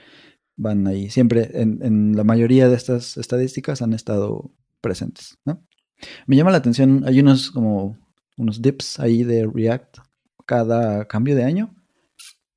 van 0.57 0.87
ahí. 0.87 1.09
Siempre, 1.09 1.49
en, 1.53 2.15
la 2.15 2.23
mayoría 2.23 2.67
de 2.67 2.75
estas 2.75 3.17
estadísticas 3.17 3.81
han 3.81 3.93
estado 3.93 4.51
presentes, 4.81 5.37
¿no? 5.45 5.65
Me 6.25 6.35
llama 6.35 6.51
la 6.51 6.57
atención, 6.57 7.03
hay 7.05 7.19
unos 7.19 7.51
como 7.51 7.97
unos 8.37 8.61
dips 8.61 8.99
ahí 8.99 9.23
de 9.23 9.47
React 9.47 9.99
cada 10.45 11.07
cambio 11.07 11.35
de 11.35 11.43
año. 11.43 11.75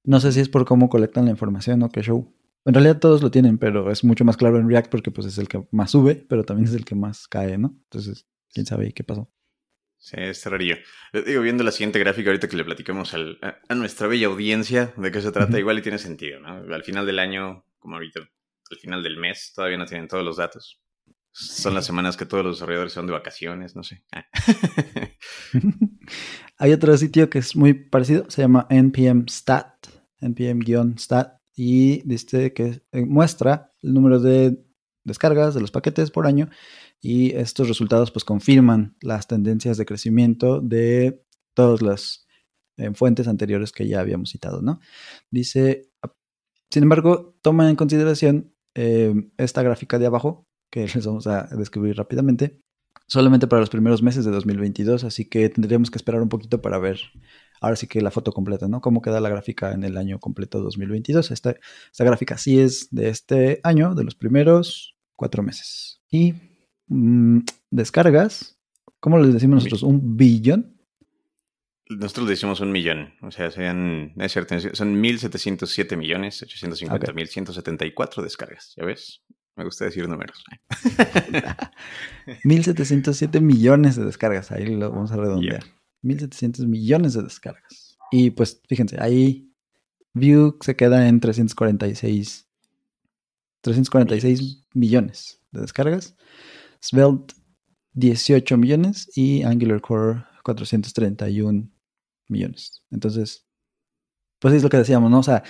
No 0.02 0.18
sé 0.20 0.32
si 0.32 0.40
es 0.40 0.48
por 0.48 0.64
cómo 0.64 0.88
colectan 0.88 1.26
la 1.26 1.30
información 1.30 1.82
o 1.82 1.90
qué 1.90 2.02
show. 2.02 2.34
En 2.64 2.72
realidad 2.72 2.98
todos 2.98 3.22
lo 3.22 3.30
tienen, 3.30 3.58
pero 3.58 3.90
es 3.90 4.02
mucho 4.02 4.24
más 4.24 4.38
claro 4.38 4.58
en 4.58 4.68
React 4.68 4.90
porque 4.90 5.10
pues 5.10 5.26
es 5.26 5.36
el 5.36 5.48
que 5.48 5.66
más 5.70 5.90
sube, 5.90 6.14
pero 6.14 6.44
también 6.44 6.68
es 6.68 6.74
el 6.74 6.84
que 6.84 6.94
más 6.94 7.28
cae, 7.28 7.58
¿no? 7.58 7.76
Entonces, 7.84 8.26
quién 8.52 8.64
sabe 8.64 8.92
qué 8.92 9.04
pasó. 9.04 9.30
Sí, 10.04 10.16
es 10.18 10.44
rarillo. 10.44 10.76
Digo, 11.25 11.40
viendo 11.40 11.64
la 11.64 11.70
siguiente 11.70 11.99
gráfica 11.99 12.28
ahorita 12.28 12.46
que 12.46 12.58
le 12.58 12.64
platicamos 12.66 13.14
a, 13.14 13.75
nuestra 13.75 14.06
bella 14.06 14.26
audiencia 14.26 14.92
de 14.99 15.11
qué 15.11 15.23
se 15.23 15.32
trata, 15.32 15.58
igual 15.58 15.78
y 15.78 15.82
tiene 15.82 15.96
sentido, 15.96 16.40
¿no? 16.40 16.75
Al 16.75 16.82
final 16.82 17.06
del 17.06 17.18
año, 17.18 17.64
como 17.78 17.94
ahorita, 17.94 18.20
al 18.20 18.76
final 18.76 19.02
del 19.02 19.16
mes, 19.16 19.54
todavía 19.54 19.78
no 19.78 19.87
tienen 19.87 20.06
todos 20.06 20.23
los 20.23 20.37
datos. 20.37 20.78
Son 21.30 21.73
las 21.73 21.87
semanas 21.87 22.18
que 22.18 22.26
todos 22.26 22.44
los 22.44 22.56
desarrolladores 22.56 22.92
son 22.92 23.06
de 23.06 23.14
vacaciones, 23.14 23.75
no 23.76 23.82
sé. 23.82 24.04
Ah. 24.12 24.26
Hay 26.58 26.75
otro 26.75 26.94
sitio 26.99 27.30
que 27.30 27.38
es 27.38 27.56
muy 27.56 27.73
parecido, 27.73 28.26
se 28.28 28.42
llama 28.42 28.66
npm 28.68 29.25
stat, 29.30 29.87
npm-stat, 30.20 31.38
y 31.56 32.06
dice 32.06 32.52
que 32.52 32.82
eh, 32.92 33.06
muestra 33.06 33.73
el 33.80 33.94
número 33.94 34.20
de 34.20 34.62
descargas 35.02 35.54
de 35.54 35.62
los 35.62 35.70
paquetes 35.70 36.11
por 36.11 36.26
año 36.26 36.50
y 37.04 37.37
estos 37.37 37.68
resultados 37.68 38.11
pues 38.11 38.25
confirman 38.25 38.96
las 39.02 39.26
tendencias 39.26 39.76
de 39.76 39.84
crecimiento 39.84 40.62
de 40.62 41.23
todas 41.52 41.82
las 41.82 42.26
eh, 42.78 42.94
fuentes 42.94 43.28
anteriores 43.28 43.73
que 43.73 43.87
ya 43.87 44.00
habíamos 44.00 44.30
citado, 44.30 44.62
¿no? 44.62 44.80
Dice, 45.30 45.90
sin 46.70 46.82
embargo, 46.82 47.37
toma 47.42 47.68
en 47.68 47.76
consideración 47.76 48.54
eh, 48.75 49.14
esta 49.37 49.62
gráfica 49.62 49.99
de 49.99 50.06
abajo, 50.06 50.46
que 50.70 50.87
les 50.94 51.04
vamos 51.04 51.26
a 51.26 51.42
describir 51.54 51.94
rápidamente, 51.94 52.58
solamente 53.06 53.49
para 53.49 53.61
los 53.61 53.68
primeros 53.68 54.02
meses 54.02 54.25
de 54.25 54.30
2022, 54.30 55.04
así 55.04 55.28
que 55.28 55.50
tendríamos 55.50 55.90
que 55.90 55.99
esperar 55.99 56.23
un 56.23 56.30
poquito 56.30 56.62
para 56.62 56.78
ver 56.78 57.00
ahora 57.61 57.76
sí 57.76 57.87
que 57.87 58.00
la 58.00 58.12
foto 58.12 58.32
completa, 58.32 58.66
¿no? 58.66 58.80
Cómo 58.80 59.02
queda 59.02 59.20
la 59.20 59.28
gráfica 59.28 59.73
en 59.73 59.84
el 59.84 59.99
año 59.99 60.20
completo 60.20 60.62
2022. 60.62 61.30
Esta, 61.32 61.54
esta 61.92 62.04
gráfica 62.04 62.38
sí 62.38 62.58
es 62.58 62.88
de 62.90 63.11
este 63.11 63.61
año, 63.62 63.94
de 63.94 64.04
los 64.04 64.14
primeros 64.14 64.96
cuatro 65.16 65.42
meses. 65.42 66.00
Y 66.11 66.53
Mm, 66.88 67.40
descargas, 67.70 68.58
¿cómo 69.00 69.18
les 69.18 69.34
decimos 69.34 69.56
nosotros? 69.56 69.82
¿Un 69.82 70.16
billón? 70.16 70.74
Nosotros 71.88 72.26
le 72.26 72.30
decimos 72.30 72.60
un 72.60 72.72
millón, 72.72 73.12
o 73.20 73.30
sea, 73.30 73.50
sean, 73.50 74.14
es 74.16 74.32
cierto, 74.32 74.58
son 74.72 75.02
1.707 75.02 75.96
millones, 75.98 76.42
850 76.42 77.12
mil 77.12 77.28
174 77.28 78.22
descargas, 78.22 78.72
¿ya 78.76 78.84
ves? 78.86 79.22
Me 79.56 79.64
gusta 79.64 79.84
decir 79.84 80.08
números. 80.08 80.42
1.707 82.44 83.40
millones 83.40 83.96
de 83.96 84.06
descargas, 84.06 84.50
ahí 84.50 84.66
lo 84.66 84.90
vamos 84.90 85.12
a 85.12 85.16
redondear. 85.16 85.62
1.700 86.02 86.66
millones 86.66 87.12
de 87.14 87.22
descargas. 87.22 87.98
Y 88.10 88.30
pues 88.30 88.60
fíjense, 88.66 88.96
ahí 89.00 89.50
View 90.14 90.56
se 90.60 90.76
queda 90.76 91.08
en 91.08 91.20
346, 91.20 92.48
346 93.60 94.64
millones 94.72 95.40
de 95.50 95.60
descargas. 95.60 96.16
Svelte 96.84 97.34
18 97.94 98.58
millones 98.58 99.10
y 99.16 99.42
Angular 99.42 99.80
Core 99.80 100.24
431 100.42 101.70
millones. 102.28 102.82
Entonces, 102.90 103.46
pues 104.38 104.52
es 104.54 104.62
lo 104.62 104.68
que 104.68 104.76
decíamos, 104.76 105.10
¿no? 105.10 105.20
O 105.20 105.22
sea, 105.22 105.42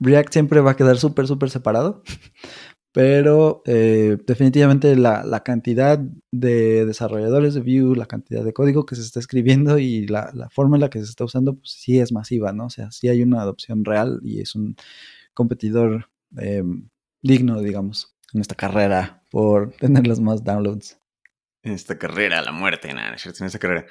React 0.00 0.32
siempre 0.32 0.60
va 0.60 0.70
a 0.70 0.76
quedar 0.76 0.96
súper, 0.96 1.26
súper 1.26 1.50
separado, 1.50 2.02
pero 2.92 3.62
eh, 3.66 4.16
definitivamente 4.26 4.96
la, 4.96 5.42
cantidad 5.44 5.98
de 6.32 6.86
desarrolladores 6.86 7.52
de 7.52 7.60
Vue, 7.60 7.94
la 7.94 8.06
cantidad 8.06 8.42
de 8.42 8.54
código 8.54 8.86
que 8.86 8.96
se 8.96 9.02
está 9.02 9.20
escribiendo 9.20 9.78
y 9.78 10.06
la, 10.06 10.48
forma 10.50 10.78
en 10.78 10.82
la 10.82 10.90
que 10.90 11.00
se 11.00 11.10
está 11.10 11.24
usando, 11.24 11.56
pues 11.56 11.72
sí 11.72 11.98
es 11.98 12.12
masiva, 12.12 12.54
¿no? 12.54 12.66
O 12.66 12.70
sea, 12.70 12.90
sí 12.92 13.08
hay 13.08 13.22
una 13.22 13.42
adopción 13.42 13.84
real 13.84 14.20
y 14.24 14.40
es 14.40 14.54
un 14.54 14.74
competidor 15.34 16.08
eh, 16.38 16.62
digno, 17.20 17.60
digamos, 17.60 18.17
en 18.32 18.40
esta 18.40 18.54
carrera 18.54 19.22
por 19.30 19.72
tener 19.78 20.06
los 20.06 20.20
más 20.20 20.44
downloads. 20.44 20.98
En 21.62 21.72
esta 21.72 21.98
carrera, 21.98 22.40
la 22.42 22.52
muerte, 22.52 22.92
nada, 22.92 23.16
En 23.24 23.46
esta 23.46 23.58
carrera. 23.58 23.86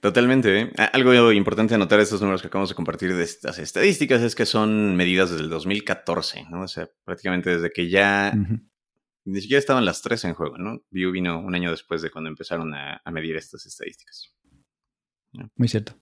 Totalmente. 0.00 0.60
¿eh? 0.60 0.72
Algo 0.92 1.30
importante 1.32 1.74
anotar 1.74 1.98
de 1.98 2.04
estos 2.04 2.20
números 2.20 2.40
que 2.40 2.48
acabamos 2.48 2.70
de 2.70 2.74
compartir 2.74 3.14
de 3.14 3.22
estas 3.22 3.58
estadísticas 3.58 4.22
es 4.22 4.34
que 4.34 4.46
son 4.46 4.96
medidas 4.96 5.30
desde 5.30 5.44
el 5.44 5.50
2014, 5.50 6.46
¿no? 6.50 6.62
O 6.62 6.68
sea, 6.68 6.88
prácticamente 7.04 7.50
desde 7.50 7.70
que 7.70 7.90
ya 7.90 8.32
ni 9.24 9.40
siquiera 9.40 9.58
estaban 9.58 9.84
las 9.84 10.00
tres 10.00 10.24
en 10.24 10.34
juego, 10.34 10.56
¿no? 10.56 10.82
Vue 10.90 11.12
vino 11.12 11.38
un 11.38 11.54
año 11.54 11.70
después 11.70 12.00
de 12.00 12.10
cuando 12.10 12.30
empezaron 12.30 12.72
a, 12.74 13.02
medir 13.12 13.36
estas 13.36 13.66
estadísticas. 13.66 14.34
Muy 15.54 15.68
cierto. 15.68 15.94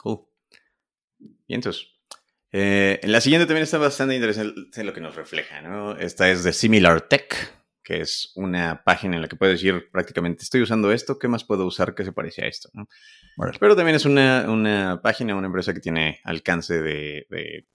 Cool. 0.00 0.20
Y 1.46 1.54
entonces, 1.54 1.97
eh, 2.52 3.00
en 3.02 3.12
la 3.12 3.20
siguiente 3.20 3.46
también 3.46 3.64
está 3.64 3.78
bastante 3.78 4.14
interesante 4.14 4.84
lo 4.84 4.94
que 4.94 5.00
nos 5.00 5.14
refleja, 5.14 5.60
¿no? 5.60 5.96
Esta 5.96 6.30
es 6.30 6.44
de 6.44 6.52
Similar 6.52 7.02
Tech, 7.02 7.34
que 7.82 8.00
es 8.00 8.32
una 8.34 8.82
página 8.84 9.16
en 9.16 9.22
la 9.22 9.28
que 9.28 9.36
puedes 9.36 9.60
decir 9.60 9.90
prácticamente, 9.90 10.44
estoy 10.44 10.62
usando 10.62 10.92
esto, 10.92 11.18
¿qué 11.18 11.28
más 11.28 11.44
puedo 11.44 11.66
usar 11.66 11.94
que 11.94 12.04
se 12.04 12.12
parece 12.12 12.44
a 12.44 12.48
esto? 12.48 12.70
Pero 13.60 13.76
también 13.76 13.96
es 13.96 14.04
una, 14.04 15.00
página, 15.02 15.36
una 15.36 15.46
empresa 15.46 15.74
que 15.74 15.80
tiene 15.80 16.20
alcance 16.24 16.80
de, 16.80 17.66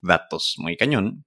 datos 0.00 0.54
muy 0.58 0.76
cañón, 0.76 1.24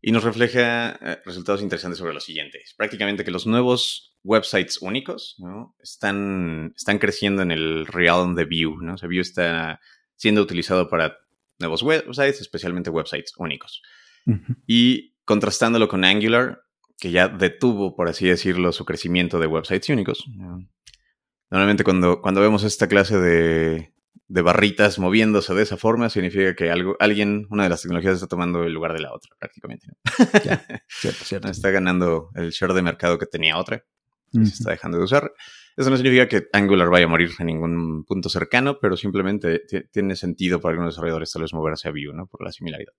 Y 0.00 0.12
nos 0.12 0.22
refleja 0.22 0.90
eh, 1.00 1.18
resultados 1.24 1.60
interesantes 1.60 1.98
sobre 1.98 2.14
lo 2.14 2.20
siguiente. 2.20 2.60
Prácticamente 2.76 3.24
que 3.24 3.32
los 3.32 3.46
nuevos 3.46 4.16
websites 4.22 4.80
únicos 4.80 5.36
están, 5.82 6.72
están 6.76 6.98
creciendo 6.98 7.42
en 7.42 7.50
el 7.50 7.86
realm 7.86 8.36
de 8.36 8.44
Vue, 8.44 8.76
¿no? 8.80 8.94
O 8.94 8.98
sea, 8.98 9.08
Vue 9.08 9.20
está 9.20 9.80
siendo 10.14 10.42
utilizado 10.42 10.88
para 10.88 11.18
nuevos 11.58 11.82
websites, 11.82 12.40
especialmente 12.40 12.90
websites 12.90 13.32
únicos. 13.36 13.82
Y 14.66 15.14
contrastándolo 15.24 15.88
con 15.88 16.04
Angular, 16.04 16.62
que 16.98 17.10
ya 17.10 17.28
detuvo, 17.28 17.96
por 17.96 18.08
así 18.08 18.26
decirlo, 18.26 18.72
su 18.72 18.84
crecimiento 18.84 19.38
de 19.38 19.46
websites 19.46 19.88
únicos. 19.88 20.24
Normalmente 21.50 21.84
cuando, 21.84 22.20
cuando 22.20 22.40
vemos 22.40 22.64
esta 22.64 22.88
clase 22.88 23.18
de, 23.18 23.94
de 24.28 24.42
barritas 24.42 24.98
moviéndose 24.98 25.54
de 25.54 25.62
esa 25.62 25.78
forma, 25.78 26.10
significa 26.10 26.54
que 26.54 26.70
algo, 26.70 26.96
alguien, 27.00 27.46
una 27.50 27.62
de 27.62 27.70
las 27.70 27.82
tecnologías 27.82 28.14
está 28.14 28.26
tomando 28.26 28.62
el 28.62 28.72
lugar 28.72 28.92
de 28.92 29.00
la 29.00 29.12
otra, 29.12 29.34
prácticamente. 29.38 29.86
cierto, 30.88 31.24
cierto. 31.24 31.48
Está 31.48 31.70
ganando 31.70 32.28
el 32.34 32.50
share 32.50 32.74
de 32.74 32.82
mercado 32.82 33.18
que 33.18 33.26
tenía 33.26 33.56
otra. 33.56 33.84
Se 34.30 34.42
está 34.42 34.70
dejando 34.70 34.98
de 34.98 35.04
usar. 35.04 35.32
Eso 35.78 35.90
no 35.90 35.96
significa 35.96 36.26
que 36.26 36.48
Angular 36.52 36.90
vaya 36.90 37.04
a 37.04 37.08
morir 37.08 37.30
en 37.38 37.46
ningún 37.46 38.04
punto 38.04 38.28
cercano, 38.28 38.80
pero 38.80 38.96
simplemente 38.96 39.62
tiene 39.92 40.16
sentido 40.16 40.60
para 40.60 40.72
algunos 40.72 40.94
desarrolladores 40.94 41.30
tal 41.30 41.42
vez 41.42 41.54
moverse 41.54 41.86
a 41.86 41.92
Vue, 41.92 42.12
¿no? 42.12 42.26
Por 42.26 42.44
la 42.44 42.50
similaridad. 42.50 42.94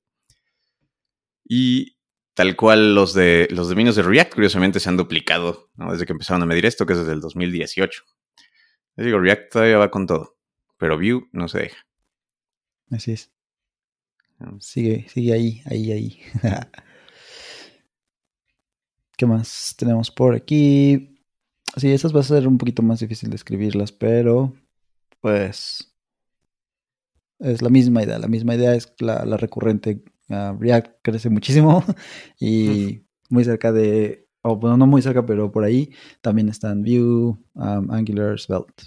Y 1.44 1.98
tal 2.34 2.56
cual 2.56 2.96
los 2.96 3.14
de 3.14 3.50
los 3.52 3.68
dominios 3.68 3.98
de 3.98 4.04
React, 4.04 4.34
curiosamente, 4.34 4.80
se 4.80 4.88
han 4.88 4.96
duplicado 4.96 5.70
¿no? 5.76 5.92
desde 5.92 6.06
que 6.06 6.14
empezaron 6.14 6.42
a 6.42 6.46
medir 6.46 6.66
esto, 6.66 6.86
que 6.86 6.94
es 6.94 7.00
desde 7.00 7.12
el 7.12 7.20
2018. 7.20 8.02
Les 8.96 9.06
digo, 9.06 9.20
React 9.20 9.52
todavía 9.52 9.78
va 9.78 9.92
con 9.92 10.08
todo, 10.08 10.38
pero 10.78 10.98
Vue 10.98 11.28
no 11.34 11.50
se 11.50 11.60
deja. 11.60 11.86
Así 12.92 13.12
es. 13.12 13.30
Sigue, 14.62 15.06
sigue 15.10 15.34
ahí, 15.34 15.62
ahí, 15.66 15.92
ahí. 15.92 16.22
¿Qué 19.18 19.26
más 19.26 19.76
tenemos 19.78 20.10
por 20.12 20.34
aquí? 20.34 21.19
Sí, 21.76 21.92
esas 21.92 22.16
va 22.16 22.22
a 22.22 22.24
ser 22.24 22.48
un 22.48 22.58
poquito 22.58 22.82
más 22.82 23.00
difícil 23.00 23.30
de 23.30 23.36
escribirlas, 23.36 23.92
pero 23.92 24.54
pues 25.22 25.94
es 27.40 27.62
la 27.62 27.70
misma 27.70 28.04
idea. 28.04 28.20
La 28.20 28.28
misma 28.28 28.56
idea 28.56 28.76
es 28.76 28.94
la, 29.00 29.26
la 29.26 29.38
recurrente. 29.38 30.04
Uh, 30.30 30.58
React 30.60 30.98
crece 31.02 31.30
muchísimo 31.30 31.84
y 32.40 33.02
muy 33.30 33.44
cerca 33.44 33.72
de, 33.72 34.28
o 34.42 34.58
bueno, 34.58 34.78
no 34.78 34.88
muy 34.88 35.02
cerca, 35.02 35.26
pero 35.26 35.52
por 35.52 35.64
ahí 35.64 35.92
también 36.22 36.50
están 36.50 36.84
Vue, 36.84 37.36
um, 37.54 37.92
Angular, 37.92 38.40
Svelte. 38.40 38.84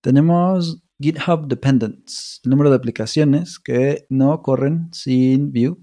Tenemos 0.00 0.82
GitHub 1.00 1.48
Dependents, 1.48 2.40
el 2.44 2.50
número 2.50 2.70
de 2.70 2.76
aplicaciones 2.76 3.58
que 3.58 4.06
no 4.08 4.42
corren 4.42 4.88
sin 4.92 5.52
Vue. 5.52 5.76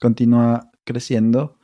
Continúa 0.00 0.70
creciendo 0.84 1.58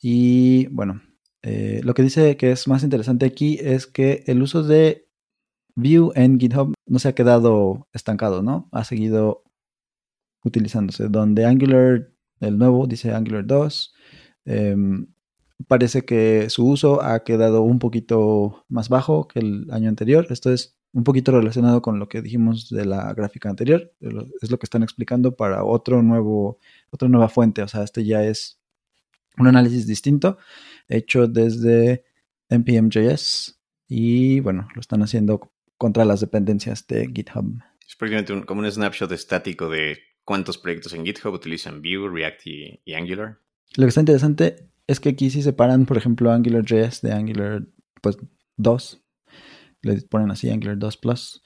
y 0.00 0.66
bueno, 0.68 1.02
eh, 1.48 1.80
lo 1.84 1.94
que 1.94 2.02
dice 2.02 2.36
que 2.36 2.50
es 2.50 2.66
más 2.66 2.82
interesante 2.82 3.24
aquí 3.24 3.56
es 3.62 3.86
que 3.86 4.24
el 4.26 4.42
uso 4.42 4.64
de 4.64 5.06
Vue 5.76 6.10
en 6.16 6.40
GitHub 6.40 6.74
no 6.86 6.98
se 6.98 7.06
ha 7.06 7.14
quedado 7.14 7.86
estancado, 7.92 8.42
¿no? 8.42 8.68
Ha 8.72 8.82
seguido 8.82 9.44
utilizándose. 10.42 11.08
Donde 11.08 11.44
Angular, 11.44 12.10
el 12.40 12.58
nuevo, 12.58 12.88
dice 12.88 13.12
Angular 13.12 13.46
2, 13.46 13.94
em, 14.46 15.06
parece 15.68 16.04
que 16.04 16.50
su 16.50 16.66
uso 16.66 17.00
ha 17.00 17.22
quedado 17.22 17.62
un 17.62 17.78
poquito 17.78 18.64
más 18.68 18.88
bajo 18.88 19.28
que 19.28 19.38
el 19.38 19.68
año 19.70 19.88
anterior. 19.88 20.26
Esto 20.30 20.52
es 20.52 20.76
un 20.92 21.04
poquito 21.04 21.30
relacionado 21.30 21.80
con 21.80 22.00
lo 22.00 22.08
que 22.08 22.22
dijimos 22.22 22.70
de 22.70 22.86
la 22.86 23.14
gráfica 23.14 23.50
anterior. 23.50 23.92
Es 24.00 24.50
lo 24.50 24.58
que 24.58 24.66
están 24.66 24.82
explicando 24.82 25.36
para 25.36 25.62
otro 25.62 26.02
nuevo, 26.02 26.58
otra 26.90 27.08
nueva 27.08 27.28
fuente. 27.28 27.62
O 27.62 27.68
sea, 27.68 27.84
este 27.84 28.04
ya 28.04 28.24
es 28.24 28.58
un 29.38 29.46
análisis 29.46 29.86
distinto 29.86 30.38
hecho 30.88 31.26
desde 31.26 32.04
npm.js 32.48 33.60
y 33.88 34.40
bueno, 34.40 34.68
lo 34.74 34.80
están 34.80 35.02
haciendo 35.02 35.52
contra 35.76 36.04
las 36.04 36.20
dependencias 36.20 36.86
de 36.86 37.10
GitHub. 37.12 37.62
Es 37.86 37.96
prácticamente 37.96 38.46
como 38.46 38.60
un 38.60 38.70
snapshot 38.70 39.12
estático 39.12 39.68
de 39.68 39.98
cuántos 40.24 40.58
proyectos 40.58 40.92
en 40.92 41.04
GitHub 41.04 41.32
utilizan 41.32 41.82
Vue, 41.82 42.08
React 42.10 42.46
y, 42.46 42.94
Angular. 42.94 43.38
Lo 43.76 43.84
que 43.84 43.88
está 43.88 44.00
interesante 44.00 44.68
es 44.86 45.00
que 45.00 45.10
aquí 45.10 45.30
sí 45.30 45.42
separan, 45.42 45.86
por 45.86 45.96
ejemplo, 45.96 46.32
AngularJS 46.32 47.02
de 47.02 47.12
Angular 47.12 47.66
pues 48.00 48.16
2. 48.56 49.02
Le 49.82 50.02
ponen 50.02 50.30
así 50.30 50.50
Angular 50.50 50.78
2 50.78 50.96
Plus. 50.96 51.42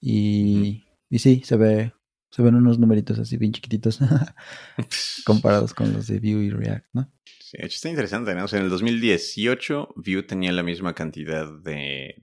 Y, 0.00 0.84
y 1.10 1.18
sí, 1.18 1.42
se 1.44 1.56
ve 1.56 1.92
se 2.32 2.40
ven 2.40 2.54
unos 2.54 2.78
numeritos 2.78 3.18
así 3.18 3.36
bien 3.36 3.52
chiquititos 3.52 3.98
comparados 5.24 5.74
con 5.74 5.92
los 5.92 6.06
de 6.06 6.18
Vue 6.18 6.44
y 6.44 6.50
React, 6.50 6.86
¿no? 6.94 7.12
Sí, 7.52 7.58
de 7.58 7.66
hecho 7.66 7.74
está 7.74 7.90
interesante, 7.90 8.34
¿no? 8.34 8.46
O 8.46 8.48
sea, 8.48 8.60
en 8.60 8.64
el 8.64 8.70
2018 8.70 9.92
Vue 9.96 10.22
tenía 10.22 10.52
la 10.52 10.62
misma 10.62 10.94
cantidad 10.94 11.46
de, 11.60 12.14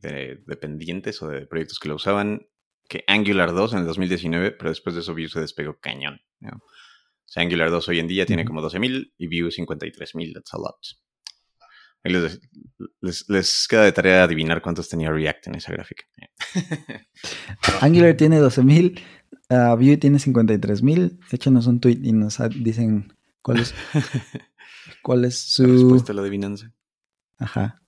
dependientes 0.47 1.21
o 1.21 1.27
de 1.27 1.45
proyectos 1.45 1.77
que 1.77 1.87
lo 1.87 1.95
usaban 1.95 2.47
que 2.87 3.03
Angular 3.05 3.53
2 3.53 3.73
en 3.73 3.79
el 3.79 3.85
2019, 3.85 4.53
pero 4.53 4.71
después 4.71 4.95
de 4.95 5.01
eso 5.01 5.13
Vue 5.13 5.29
se 5.29 5.39
despegó 5.39 5.79
cañón, 5.79 6.19
¿no? 6.39 6.49
O 6.57 7.31
sea, 7.31 7.43
Angular 7.43 7.69
2 7.69 7.89
hoy 7.89 7.99
en 7.99 8.07
día 8.07 8.25
tiene 8.25 8.43
como 8.43 8.59
12.000 8.63 9.13
y 9.19 9.27
Vue 9.27 9.51
53.000, 9.51 10.33
that's 10.33 10.51
a 10.55 10.57
lot. 10.57 10.79
Les, 12.01 12.39
les, 13.01 13.29
les, 13.29 13.67
queda 13.67 13.83
de 13.83 13.91
tarea 13.91 14.23
adivinar 14.23 14.63
cuántos 14.63 14.89
tenía 14.89 15.11
React 15.11 15.47
en 15.47 15.55
esa 15.55 15.71
gráfica. 15.71 16.05
Angular 17.81 18.17
tiene 18.17 18.39
12.000 18.39 18.99
Uh, 19.51 19.75
Vue 19.75 19.97
tiene 19.97 20.19
53 20.19 20.83
mil. 20.83 21.19
Échanos 21.31 21.67
un 21.67 21.79
tweet 21.79 21.99
y 22.03 22.13
nos 22.13 22.37
dicen 22.55 23.13
cuál 23.41 23.59
es, 23.59 23.73
cuál 25.01 25.25
es 25.25 25.37
su. 25.37 25.63
La 25.63 25.73
respuesta 25.73 26.11
a 26.11 26.15
la 26.15 26.21
adivinanza. 26.21 26.73
Ajá. 27.37 27.81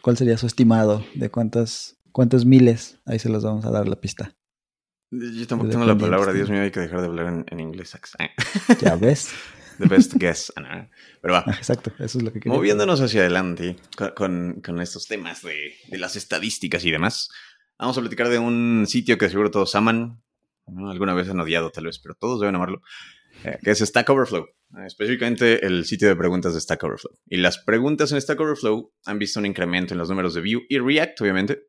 ¿Cuál 0.00 0.16
sería 0.16 0.36
su 0.36 0.46
estimado 0.46 1.04
de 1.14 1.30
cuántas, 1.30 1.98
cuántos 2.12 2.44
miles? 2.44 3.00
Ahí 3.06 3.18
se 3.18 3.28
los 3.28 3.42
vamos 3.42 3.64
a 3.64 3.70
dar 3.70 3.88
la 3.88 4.00
pista. 4.00 4.36
Yo 5.10 5.46
tampoco 5.46 5.70
tengo 5.70 5.84
la 5.84 5.96
palabra, 5.96 6.32
Dios 6.32 6.50
mío, 6.50 6.62
hay 6.62 6.70
que 6.70 6.80
dejar 6.80 7.00
de 7.00 7.06
hablar 7.06 7.44
en, 7.46 7.60
inglés. 7.60 7.96
Ya 8.80 8.96
ves. 8.96 9.32
The 9.78 9.86
best 9.86 10.14
guess. 10.14 10.52
Pero 11.20 11.34
va. 11.34 11.44
Exacto, 11.56 11.92
eso 11.98 12.18
es 12.18 12.24
lo 12.24 12.32
que 12.32 12.40
quería. 12.40 12.56
Moviéndonos 12.56 13.00
hacia 13.00 13.22
adelante 13.22 13.76
con, 14.14 14.60
con 14.64 14.80
estos 14.80 15.06
temas 15.06 15.42
de, 15.42 15.74
de, 15.88 15.98
las 15.98 16.16
estadísticas 16.16 16.84
y 16.84 16.90
demás, 16.90 17.30
vamos 17.78 17.98
a 17.98 18.00
platicar 18.00 18.28
de 18.28 18.38
un 18.38 18.84
sitio 18.86 19.18
que 19.18 19.28
seguro 19.28 19.50
todos 19.50 19.74
aman, 19.74 20.22
alguna 20.66 21.14
vez 21.14 21.28
han 21.28 21.40
odiado 21.40 21.70
tal 21.70 21.86
vez, 21.86 21.98
pero 21.98 22.14
todos 22.14 22.40
deben 22.40 22.54
amarlo, 22.54 22.82
eh, 23.44 23.58
que 23.62 23.70
es 23.72 23.80
Stack 23.80 24.08
Overflow, 24.08 24.46
específicamente 24.86 25.64
el 25.66 25.84
sitio 25.84 26.08
de 26.08 26.16
preguntas 26.16 26.54
de 26.54 26.60
Stack 26.60 26.82
Overflow. 26.82 27.18
Y 27.26 27.36
las 27.38 27.58
preguntas 27.58 28.12
en 28.12 28.20
Stack 28.20 28.40
Overflow 28.40 28.92
han 29.04 29.18
visto 29.18 29.40
un 29.40 29.46
incremento 29.46 29.94
en 29.94 29.98
los 29.98 30.08
números 30.08 30.34
de 30.34 30.40
Vue 30.40 30.66
y 30.68 30.78
React, 30.78 31.20
obviamente, 31.20 31.62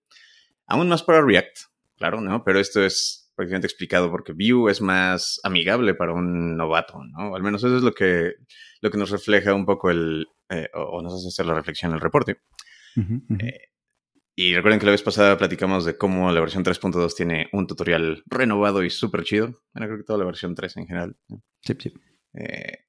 aún 0.65 0.89
más 0.89 1.04
para 1.04 1.22
React, 1.22 1.58
claro, 1.98 2.22
¿no? 2.22 2.44
Pero 2.44 2.60
esto 2.60 2.84
es 2.84 3.32
prácticamente 3.36 3.68
explicado 3.68 4.10
porque 4.10 4.34
Vue 4.34 4.72
es 4.72 4.82
más 4.82 5.39
amigable 5.44 5.94
para 5.94 6.13
un 6.13 6.58
novato, 6.58 7.02
¿no? 7.04 7.36
Al 7.36 7.44
menos 7.44 7.63
eso 7.63 7.78
es 7.78 7.84
lo 7.84 7.94
que, 7.94 8.34
lo 8.82 8.89
que 8.89 8.98
nos 8.98 9.10
refleja 9.10 9.54
un 9.54 9.65
poco 9.65 9.91
el, 9.91 10.28
eh, 10.50 10.70
o 10.74 11.02
nos 11.02 11.13
hace 11.13 11.28
hacer 11.28 11.46
la 11.46 11.54
reflexión 11.54 11.91
en 11.91 11.96
el 11.96 12.02
reporte. 12.02 12.39
Y 14.38 14.54
recuerden 14.54 14.80
que 14.80 14.86
la 14.86 14.91
vez 14.91 15.02
pasada 15.02 15.38
platicamos 15.38 15.86
de 15.86 15.98
cómo 15.98 16.30
la 16.32 16.41
versión 16.41 16.63
3.2 16.63 17.15
tiene 17.15 17.48
un 17.54 17.68
tutorial 17.68 18.22
renovado 18.26 18.84
y 18.84 18.89
súper 18.89 19.24
chido. 19.24 19.62
Bueno, 19.74 19.88
creo 19.88 19.98
que 19.98 20.04
toda 20.04 20.20
la 20.20 20.26
versión 20.26 20.56
3 20.56 20.78
en 20.78 20.88
general. 20.88 21.18
Sí, 21.62 21.74
sí. 21.80 21.94
Eh. 22.34 22.85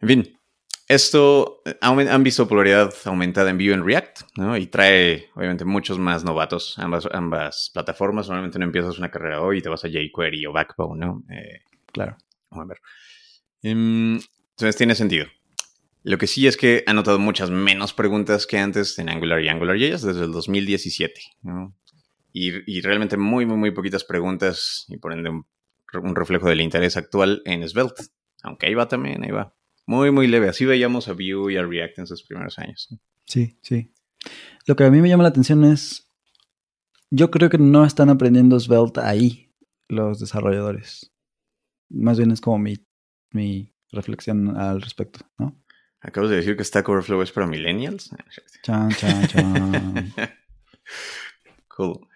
En 0.00 0.08
fin, 0.08 0.38
esto 0.88 1.60
eh, 1.66 1.76
han 1.80 2.22
visto 2.22 2.44
popularidad 2.44 2.94
aumentada 3.04 3.50
en 3.50 3.58
Vue 3.58 3.72
en 3.72 3.84
React, 3.84 4.20
¿no? 4.36 4.56
Y 4.56 4.66
trae, 4.66 5.28
obviamente, 5.34 5.64
muchos 5.64 5.98
más 5.98 6.24
novatos 6.24 6.78
ambas, 6.78 7.06
ambas 7.12 7.70
plataformas. 7.74 8.28
Normalmente 8.28 8.58
no 8.58 8.64
empiezas 8.64 8.98
una 8.98 9.10
carrera 9.10 9.42
hoy 9.42 9.58
y 9.58 9.62
te 9.62 9.68
vas 9.68 9.84
a 9.84 9.88
jQuery 9.88 10.46
o 10.46 10.52
Backbone, 10.52 11.04
¿no? 11.04 11.24
Eh, 11.30 11.60
claro. 11.92 12.16
Vamos 12.50 12.64
a 12.64 12.68
ver. 12.68 12.78
Em, 13.62 14.14
entonces 14.50 14.76
tiene 14.76 14.94
sentido. 14.94 15.26
Lo 16.04 16.16
que 16.16 16.26
sí 16.26 16.46
es 16.46 16.56
que 16.56 16.84
ha 16.86 16.94
notado 16.94 17.18
muchas 17.18 17.50
menos 17.50 17.92
preguntas 17.92 18.46
que 18.46 18.58
antes 18.58 18.98
en 18.98 19.10
Angular 19.10 19.42
y 19.42 19.48
AngularJS 19.48 20.02
desde 20.02 20.24
el 20.24 20.32
2017. 20.32 21.20
Y, 22.32 22.80
realmente 22.80 23.16
muy, 23.16 23.44
muy, 23.46 23.56
muy 23.56 23.72
poquitas 23.72 24.04
preguntas 24.04 24.86
y 24.88 24.96
por 24.96 25.12
ende 25.12 25.30
un, 25.30 25.44
reflejo 26.16 26.48
del 26.48 26.60
interés 26.60 26.96
actual 26.96 27.42
en 27.44 27.68
Svelte. 27.68 28.04
Aunque 28.42 28.66
ahí 28.66 28.74
va 28.74 28.88
también, 28.88 29.24
ahí 29.24 29.32
va. 29.32 29.54
Muy, 29.88 30.10
muy 30.10 30.26
leve. 30.26 30.50
Así 30.50 30.66
veíamos 30.66 31.08
a 31.08 31.14
Vue 31.14 31.54
y 31.54 31.56
a 31.56 31.64
React 31.64 32.00
en 32.00 32.06
sus 32.06 32.22
primeros 32.22 32.58
años. 32.58 32.94
Sí, 33.24 33.56
sí. 33.62 33.90
Lo 34.66 34.76
que 34.76 34.84
a 34.84 34.90
mí 34.90 35.00
me 35.00 35.08
llama 35.08 35.22
la 35.22 35.30
atención 35.30 35.64
es, 35.64 36.12
yo 37.08 37.30
creo 37.30 37.48
que 37.48 37.56
no 37.56 37.86
están 37.86 38.10
aprendiendo 38.10 38.60
Svelte 38.60 39.00
ahí 39.00 39.50
los 39.88 40.20
desarrolladores. 40.20 41.10
Más 41.88 42.18
bien 42.18 42.32
es 42.32 42.42
como 42.42 42.58
mi, 42.58 42.74
mi 43.30 43.72
reflexión 43.90 44.58
al 44.58 44.82
respecto, 44.82 45.20
¿no? 45.38 45.58
Acabas 46.02 46.28
de 46.28 46.36
decir 46.36 46.54
que 46.58 46.64
Stack 46.64 46.86
Overflow 46.86 47.22
es 47.22 47.32
para 47.32 47.46
millennials. 47.46 48.10
Chan, 48.62 48.90
chan, 48.90 49.26
chan. 49.26 50.14
cool. 51.74 52.06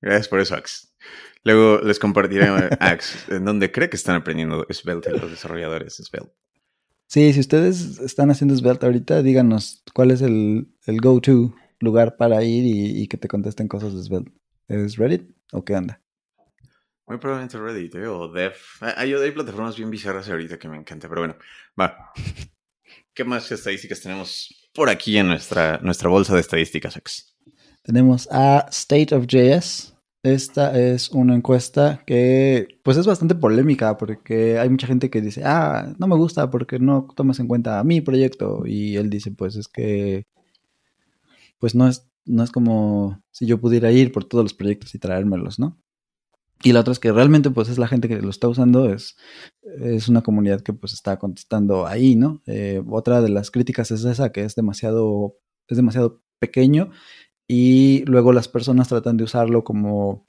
Gracias 0.00 0.28
por 0.28 0.40
eso, 0.40 0.54
Ax. 0.54 0.96
Luego 1.44 1.78
les 1.82 1.98
compartiré, 1.98 2.46
Ax, 2.80 3.28
en 3.28 3.44
dónde 3.44 3.70
cree 3.70 3.90
que 3.90 3.96
están 3.96 4.16
aprendiendo 4.16 4.66
Svelte 4.70 5.10
los 5.10 5.30
desarrolladores 5.30 5.98
de 5.98 6.04
Svelte. 6.04 6.41
Sí, 7.12 7.30
si 7.34 7.40
ustedes 7.40 7.98
están 7.98 8.30
haciendo 8.30 8.56
Svelte 8.56 8.86
ahorita, 8.86 9.22
díganos 9.22 9.82
cuál 9.92 10.12
es 10.12 10.22
el, 10.22 10.68
el 10.86 10.98
go-to 11.02 11.54
lugar 11.78 12.16
para 12.16 12.42
ir 12.42 12.64
y, 12.64 13.06
que 13.06 13.18
te 13.18 13.28
contesten 13.28 13.68
cosas 13.68 13.94
de 13.94 14.02
Svelte. 14.02 14.32
¿Es 14.66 14.96
Reddit 14.96 15.30
o 15.52 15.62
qué 15.62 15.74
anda? 15.74 16.00
Muy 17.06 17.18
probablemente 17.18 17.58
Reddit 17.58 17.96
¿eh? 17.96 18.06
o 18.06 18.32
Dev. 18.32 18.54
Hay, 18.80 19.12
hay 19.12 19.30
plataformas 19.30 19.76
bien 19.76 19.90
bizarras 19.90 20.26
ahorita 20.30 20.58
que 20.58 20.68
me 20.70 20.78
encantan, 20.78 21.10
pero 21.10 21.20
bueno, 21.20 21.36
va. 21.78 22.14
¿Qué 23.12 23.24
más 23.24 23.52
estadísticas 23.52 24.00
tenemos 24.00 24.70
por 24.72 24.88
aquí 24.88 25.18
en 25.18 25.26
nuestra, 25.26 25.80
nuestra 25.82 26.08
bolsa 26.08 26.32
de 26.32 26.40
estadísticas, 26.40 26.96
X? 26.96 27.36
Tenemos 27.82 28.26
a 28.30 28.66
State 28.70 29.14
of 29.14 29.26
JS. 29.26 29.91
Esta 30.22 30.78
es 30.78 31.10
una 31.10 31.34
encuesta 31.34 32.04
que 32.06 32.78
pues 32.84 32.96
es 32.96 33.06
bastante 33.06 33.34
polémica 33.34 33.96
porque 33.98 34.56
hay 34.58 34.70
mucha 34.70 34.86
gente 34.86 35.10
que 35.10 35.20
dice, 35.20 35.42
ah, 35.44 35.94
no 35.98 36.06
me 36.06 36.16
gusta 36.16 36.48
porque 36.48 36.78
no 36.78 37.08
tomas 37.16 37.40
en 37.40 37.48
cuenta 37.48 37.82
mi 37.82 38.00
proyecto. 38.00 38.62
Y 38.64 38.96
él 38.96 39.10
dice, 39.10 39.32
pues 39.32 39.56
es 39.56 39.66
que 39.66 40.26
pues 41.58 41.74
no 41.74 41.88
es, 41.88 42.08
no 42.24 42.44
es 42.44 42.50
como 42.52 43.22
si 43.30 43.46
yo 43.46 43.60
pudiera 43.60 43.90
ir 43.92 44.12
por 44.12 44.24
todos 44.24 44.44
los 44.44 44.54
proyectos 44.54 44.94
y 44.94 44.98
traérmelos, 44.98 45.58
¿no? 45.58 45.78
Y 46.64 46.72
la 46.72 46.80
otra 46.80 46.92
es 46.92 47.00
que 47.00 47.12
realmente 47.12 47.50
pues 47.50 47.68
es 47.68 47.78
la 47.78 47.88
gente 47.88 48.08
que 48.08 48.20
lo 48.22 48.30
está 48.30 48.48
usando, 48.48 48.92
es, 48.92 49.16
es 49.80 50.08
una 50.08 50.22
comunidad 50.22 50.60
que 50.60 50.72
pues 50.72 50.92
está 50.92 51.18
contestando 51.18 51.86
ahí, 51.86 52.14
¿no? 52.14 52.42
Eh, 52.46 52.82
otra 52.88 53.22
de 53.22 53.28
las 53.28 53.50
críticas 53.50 53.90
es 53.90 54.04
esa, 54.04 54.30
que 54.32 54.44
es 54.44 54.54
demasiado, 54.54 55.36
es 55.68 55.76
demasiado 55.76 56.22
pequeño 56.38 56.90
y 57.54 58.02
luego 58.06 58.32
las 58.32 58.48
personas 58.48 58.88
tratan 58.88 59.18
de 59.18 59.24
usarlo 59.24 59.62
como, 59.62 60.24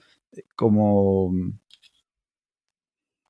como 0.57 1.31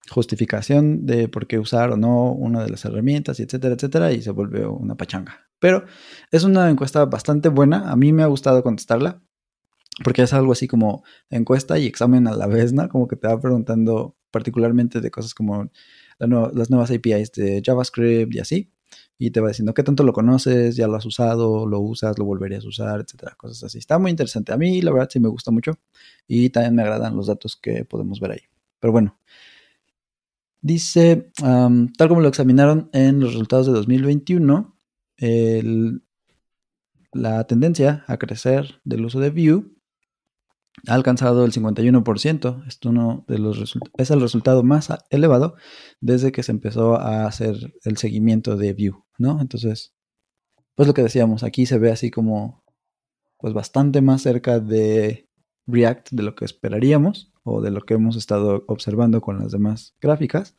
justificación 0.09 1.05
de 1.05 1.27
por 1.27 1.45
qué 1.45 1.59
usar 1.59 1.91
o 1.91 1.97
no 1.97 2.31
una 2.31 2.63
de 2.63 2.71
las 2.71 2.85
herramientas, 2.85 3.39
etcétera, 3.39 3.75
etcétera, 3.75 4.11
y 4.11 4.23
se 4.23 4.31
vuelve 4.31 4.65
una 4.65 4.95
pachanga. 4.95 5.47
Pero 5.59 5.85
es 6.31 6.43
una 6.43 6.71
encuesta 6.71 7.05
bastante 7.05 7.49
buena, 7.49 7.91
a 7.91 7.95
mí 7.95 8.13
me 8.13 8.23
ha 8.23 8.25
gustado 8.25 8.63
contestarla. 8.63 9.21
Porque 10.03 10.23
es 10.23 10.33
algo 10.33 10.53
así 10.53 10.67
como 10.67 11.03
encuesta 11.29 11.77
y 11.77 11.85
examen 11.85 12.27
a 12.27 12.35
la 12.35 12.47
vez, 12.47 12.73
¿no? 12.73 12.89
Como 12.89 13.07
que 13.07 13.15
te 13.15 13.27
va 13.27 13.39
preguntando 13.39 14.17
particularmente 14.31 15.01
de 15.01 15.11
cosas 15.11 15.35
como 15.35 15.69
las 16.17 16.71
nuevas 16.71 16.89
APIs 16.89 17.31
de 17.33 17.61
JavaScript 17.63 18.33
y 18.33 18.39
así. 18.39 18.72
Y 19.25 19.31
te 19.31 19.39
va 19.39 19.47
diciendo 19.47 19.73
qué 19.73 19.83
tanto 19.83 20.03
lo 20.03 20.11
conoces, 20.11 20.75
ya 20.75 20.85
lo 20.85 20.97
has 20.97 21.05
usado, 21.05 21.65
lo 21.65 21.79
usas, 21.79 22.19
lo 22.19 22.25
volverías 22.25 22.65
a 22.65 22.67
usar, 22.67 22.99
etcétera, 22.99 23.35
cosas 23.37 23.63
así. 23.63 23.77
Está 23.77 23.97
muy 23.97 24.11
interesante. 24.11 24.51
A 24.51 24.57
mí, 24.57 24.81
la 24.81 24.91
verdad, 24.91 25.07
sí 25.09 25.21
me 25.21 25.29
gusta 25.29 25.49
mucho. 25.49 25.79
Y 26.27 26.49
también 26.49 26.75
me 26.75 26.81
agradan 26.81 27.15
los 27.15 27.27
datos 27.27 27.55
que 27.55 27.85
podemos 27.85 28.19
ver 28.19 28.31
ahí. 28.31 28.41
Pero 28.81 28.91
bueno. 28.91 29.17
Dice, 30.59 31.31
tal 31.37 32.09
como 32.09 32.19
lo 32.19 32.27
examinaron 32.27 32.89
en 32.91 33.21
los 33.21 33.31
resultados 33.31 33.67
de 33.67 33.71
2021, 33.71 34.75
la 37.13 37.43
tendencia 37.45 38.03
a 38.07 38.17
crecer 38.17 38.81
del 38.83 39.05
uso 39.05 39.21
de 39.21 39.29
Vue 39.29 39.63
ha 40.87 40.93
alcanzado 40.93 41.45
el 41.45 41.51
51%. 41.51 42.67
Esto 42.67 42.89
uno 42.89 43.25
de 43.27 43.39
los 43.39 43.77
es 43.97 44.11
el 44.11 44.21
resultado 44.21 44.63
más 44.63 44.89
elevado 45.09 45.55
desde 46.01 46.31
que 46.31 46.43
se 46.43 46.51
empezó 46.51 46.95
a 46.95 47.25
hacer 47.25 47.55
el 47.83 47.97
seguimiento 47.97 48.57
de 48.57 48.73
Vue, 48.73 49.03
¿no? 49.17 49.39
Entonces, 49.41 49.93
pues 50.75 50.87
lo 50.87 50.93
que 50.93 51.03
decíamos, 51.03 51.43
aquí 51.43 51.65
se 51.65 51.77
ve 51.77 51.91
así 51.91 52.11
como 52.11 52.63
pues 53.37 53.53
bastante 53.53 54.01
más 54.01 54.21
cerca 54.21 54.59
de 54.59 55.29
React 55.67 56.11
de 56.11 56.23
lo 56.23 56.35
que 56.35 56.45
esperaríamos 56.45 57.33
o 57.43 57.61
de 57.61 57.71
lo 57.71 57.81
que 57.81 57.95
hemos 57.95 58.15
estado 58.15 58.63
observando 58.67 59.21
con 59.21 59.39
las 59.39 59.51
demás 59.51 59.95
gráficas. 60.01 60.55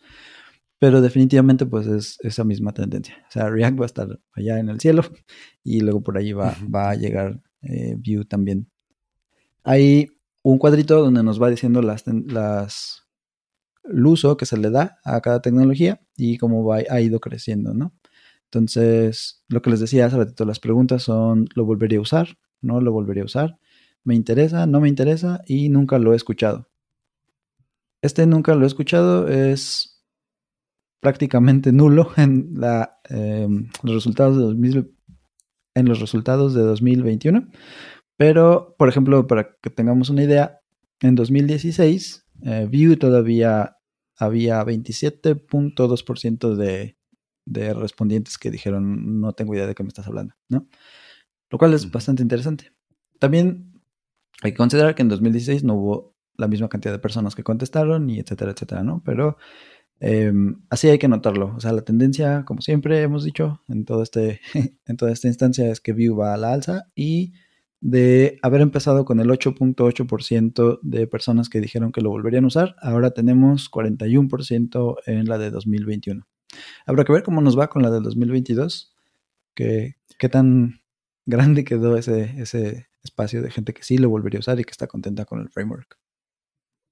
Pero 0.79 1.01
definitivamente 1.01 1.65
pues 1.67 1.87
es 1.87 2.19
esa 2.21 2.45
misma 2.45 2.73
tendencia. 2.73 3.17
O 3.29 3.31
sea, 3.31 3.49
React 3.49 3.81
va 3.81 3.85
a 3.85 3.87
estar 3.87 4.21
allá 4.33 4.59
en 4.59 4.69
el 4.69 4.81
cielo 4.81 5.03
y 5.63 5.81
luego 5.81 6.03
por 6.03 6.19
ahí 6.19 6.33
va, 6.33 6.55
va 6.73 6.91
a 6.91 6.95
llegar 6.95 7.41
eh, 7.63 7.97
Vue 7.97 8.25
también. 8.27 8.71
Hay 9.65 10.11
un 10.43 10.59
cuadrito 10.59 11.01
donde 11.01 11.23
nos 11.23 11.43
va 11.43 11.51
diciendo 11.51 11.83
las, 11.83 12.05
las, 12.07 13.07
el 13.85 14.07
uso 14.07 14.37
que 14.37 14.47
se 14.47 14.59
le 14.59 14.71
da 14.71 14.99
a 15.05 15.21
cada 15.21 15.41
tecnología 15.41 16.01
y 16.17 16.39
cómo 16.39 16.65
va, 16.65 16.81
ha 16.89 17.01
ido 17.01 17.19
creciendo, 17.19 17.75
¿no? 17.75 17.95
Entonces, 18.45 19.43
lo 19.49 19.63
que 19.63 19.71
les 19.71 19.81
decía 19.81 20.07
hace 20.07 20.17
ratito, 20.17 20.45
las 20.45 20.61
preguntas 20.61 21.03
son, 21.03 21.49
¿lo 21.55 21.65
volvería 21.65 21.99
a 21.99 22.03
usar? 22.03 22.39
¿No 22.61 22.81
lo 22.81 22.93
volvería 22.93 23.25
a 23.25 23.27
usar? 23.27 23.59
¿Me 24.05 24.15
interesa? 24.15 24.67
¿No 24.67 24.81
me 24.81 24.89
interesa? 24.89 25.43
Y 25.47 25.71
nunca 25.71 25.99
lo 25.99 26.13
he 26.13 26.17
escuchado. 26.17 26.69
Este 28.03 28.27
nunca 28.27 28.55
lo 28.55 28.65
he 28.65 28.67
escuchado 28.67 29.29
es 29.29 30.05
prácticamente 31.01 31.73
nulo 31.73 32.13
en 32.17 32.53
la, 32.55 33.01
em, 33.09 33.71
los 33.83 33.95
resultados 33.95 34.37
de 34.37 34.85
en 35.77 35.89
los 35.89 36.01
resultados 36.01 36.55
de 36.55 36.63
2021 36.63 37.49
pero, 38.17 38.75
por 38.79 38.89
ejemplo, 38.89 39.27
para 39.27 39.57
que 39.61 39.71
tengamos 39.71 40.11
una 40.11 40.23
idea, 40.25 40.61
en 41.01 41.15
2016, 41.15 42.27
eh, 42.43 42.69
Vue 42.71 42.97
todavía 42.97 43.77
había 44.17 44.65
27.2% 44.65 46.55
de, 46.55 46.97
de 47.47 47.75
respondientes 47.75 48.39
que 48.39 48.51
dijeron 48.51 49.21
no 49.21 49.33
tengo 49.33 49.55
idea 49.55 49.67
de 49.67 49.75
qué 49.75 49.83
me 49.83 49.89
estás 49.89 50.07
hablando, 50.07 50.35
¿no? 50.49 50.69
Lo 51.51 51.59
cual 51.59 51.75
es 51.75 51.91
bastante 51.91 52.23
interesante. 52.23 52.73
También 53.19 53.81
hay 54.43 54.53
que 54.53 54.57
considerar 54.57 54.95
que 54.95 55.03
en 55.03 55.09
2016 55.09 55.65
no 55.65 55.75
hubo 55.75 56.15
la 56.37 56.49
misma 56.49 56.69
cantidad 56.69 56.93
de 56.93 56.99
personas 56.99 57.35
que 57.35 57.45
contestaron 57.45 58.11
y 58.11 58.19
etcétera, 58.19 58.53
etcétera, 58.53 58.83
¿no? 58.83 59.03
Pero 59.05 59.37
em, 60.01 60.63
así 60.71 60.89
hay 60.89 60.99
que 60.99 61.09
notarlo. 61.09 61.55
O 61.57 61.61
sea, 61.61 61.73
la 61.73 61.83
tendencia, 61.83 62.45
como 62.45 62.61
siempre 62.61 63.03
hemos 63.03 63.25
dicho 63.25 63.63
en, 63.69 63.85
todo 63.85 64.03
este, 64.03 64.41
en 64.87 64.97
toda 64.97 65.13
esta 65.13 65.29
instancia, 65.29 65.71
es 65.71 65.81
que 65.81 65.93
Vue 65.93 66.11
va 66.11 66.35
a 66.35 66.37
la 66.37 66.53
alza 66.53 66.87
y 66.95 67.33
de 67.85 68.39
haber 68.41 68.63
empezado 68.63 69.05
con 69.05 69.21
el 69.21 69.29
8.8% 69.29 70.79
de 70.81 71.07
personas 71.07 71.51
que 71.51 71.61
dijeron 71.61 71.93
que 71.93 72.01
lo 72.01 72.09
volverían 72.09 72.45
a 72.45 72.47
usar, 72.47 72.77
ahora 72.81 73.11
tenemos 73.11 73.71
41% 73.71 74.97
en 75.05 75.27
la 75.27 75.37
de 75.37 75.51
2021. 75.51 76.27
Habrá 76.87 77.05
que 77.05 77.13
ver 77.13 77.23
cómo 77.23 77.43
nos 77.43 77.59
va 77.59 77.69
con 77.69 77.83
la 77.83 77.91
de 77.91 78.01
2022, 78.01 78.95
que, 79.55 79.97
qué 80.19 80.31
tan 80.31 80.81
grande 81.27 81.65
quedó 81.65 81.99
ese, 81.99 82.41
ese 82.41 82.87
espacio 83.03 83.43
de 83.43 83.51
gente 83.51 83.75
que 83.75 83.83
sí 83.83 83.99
lo 83.99 84.09
volvería 84.09 84.39
a 84.39 84.41
usar 84.41 84.59
y 84.59 84.65
que 84.65 84.71
está 84.71 84.87
contenta 84.87 85.27
con 85.27 85.41
el 85.41 85.51
framework. 85.51 85.99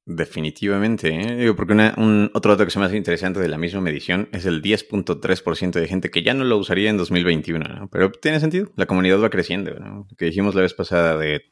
Definitivamente, 0.05 1.47
¿eh? 1.47 1.55
porque 1.55 1.75
un, 1.75 2.29
otro 2.35 2.53
dato 2.53 2.65
que 2.65 2.73
se 2.73 2.81
me 2.81 2.87
hace 2.87 2.97
interesante 2.97 3.39
de 3.39 3.47
la 3.47 3.57
misma 3.57 3.81
medición 3.81 4.29
es 4.33 4.47
el 4.47 4.61
10.3% 4.61 5.71
de 5.71 5.87
gente 5.87 6.11
que 6.11 6.25
ya 6.25 6.35
no 6.35 6.43
lo 6.43 6.59
usaría 6.59 6.91
en 6.91 6.97
2021, 6.97 7.65
¿no? 7.69 7.89
Pero 7.89 8.11
tiene 8.11 8.41
sentido, 8.41 8.73
la 8.75 8.87
comunidad 8.87 9.23
va 9.23 9.31
creciendo, 9.31 9.73
¿no? 9.79 10.07
Lo 10.11 10.17
que 10.17 10.25
dijimos 10.25 10.57
la 10.57 10.63
vez 10.63 10.75
pasada 10.75 11.17
de 11.17 11.45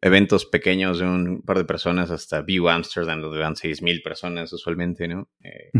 eventos 0.00 0.46
pequeños 0.46 1.00
de 1.00 1.06
un 1.06 1.42
par 1.42 1.58
de 1.58 1.64
personas 1.64 2.12
hasta 2.12 2.42
View 2.42 2.68
Amsterdam, 2.68 3.20
donde 3.20 3.40
van 3.40 3.56
6.000 3.56 4.04
personas 4.04 4.52
usualmente, 4.52 5.08
¿no? 5.08 5.28
Eh, 5.42 5.72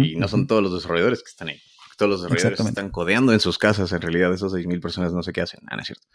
y 0.00 0.16
no 0.16 0.26
son 0.26 0.48
todos 0.48 0.64
los 0.64 0.74
desarrolladores 0.74 1.22
que 1.22 1.30
están 1.30 1.48
ahí. 1.48 1.60
Todos 1.96 2.10
los 2.10 2.22
desarrolladores 2.22 2.60
están 2.60 2.90
codeando 2.90 3.32
en 3.32 3.38
sus 3.38 3.56
casas, 3.56 3.92
en 3.92 4.00
realidad 4.00 4.32
esos 4.32 4.52
6.000 4.52 4.80
personas 4.80 5.12
no 5.12 5.22
sé 5.22 5.32
qué 5.32 5.42
hacen, 5.42 5.60
ah, 5.68 5.76
no 5.76 5.82
es 5.82 5.86
cierto. 5.86 6.06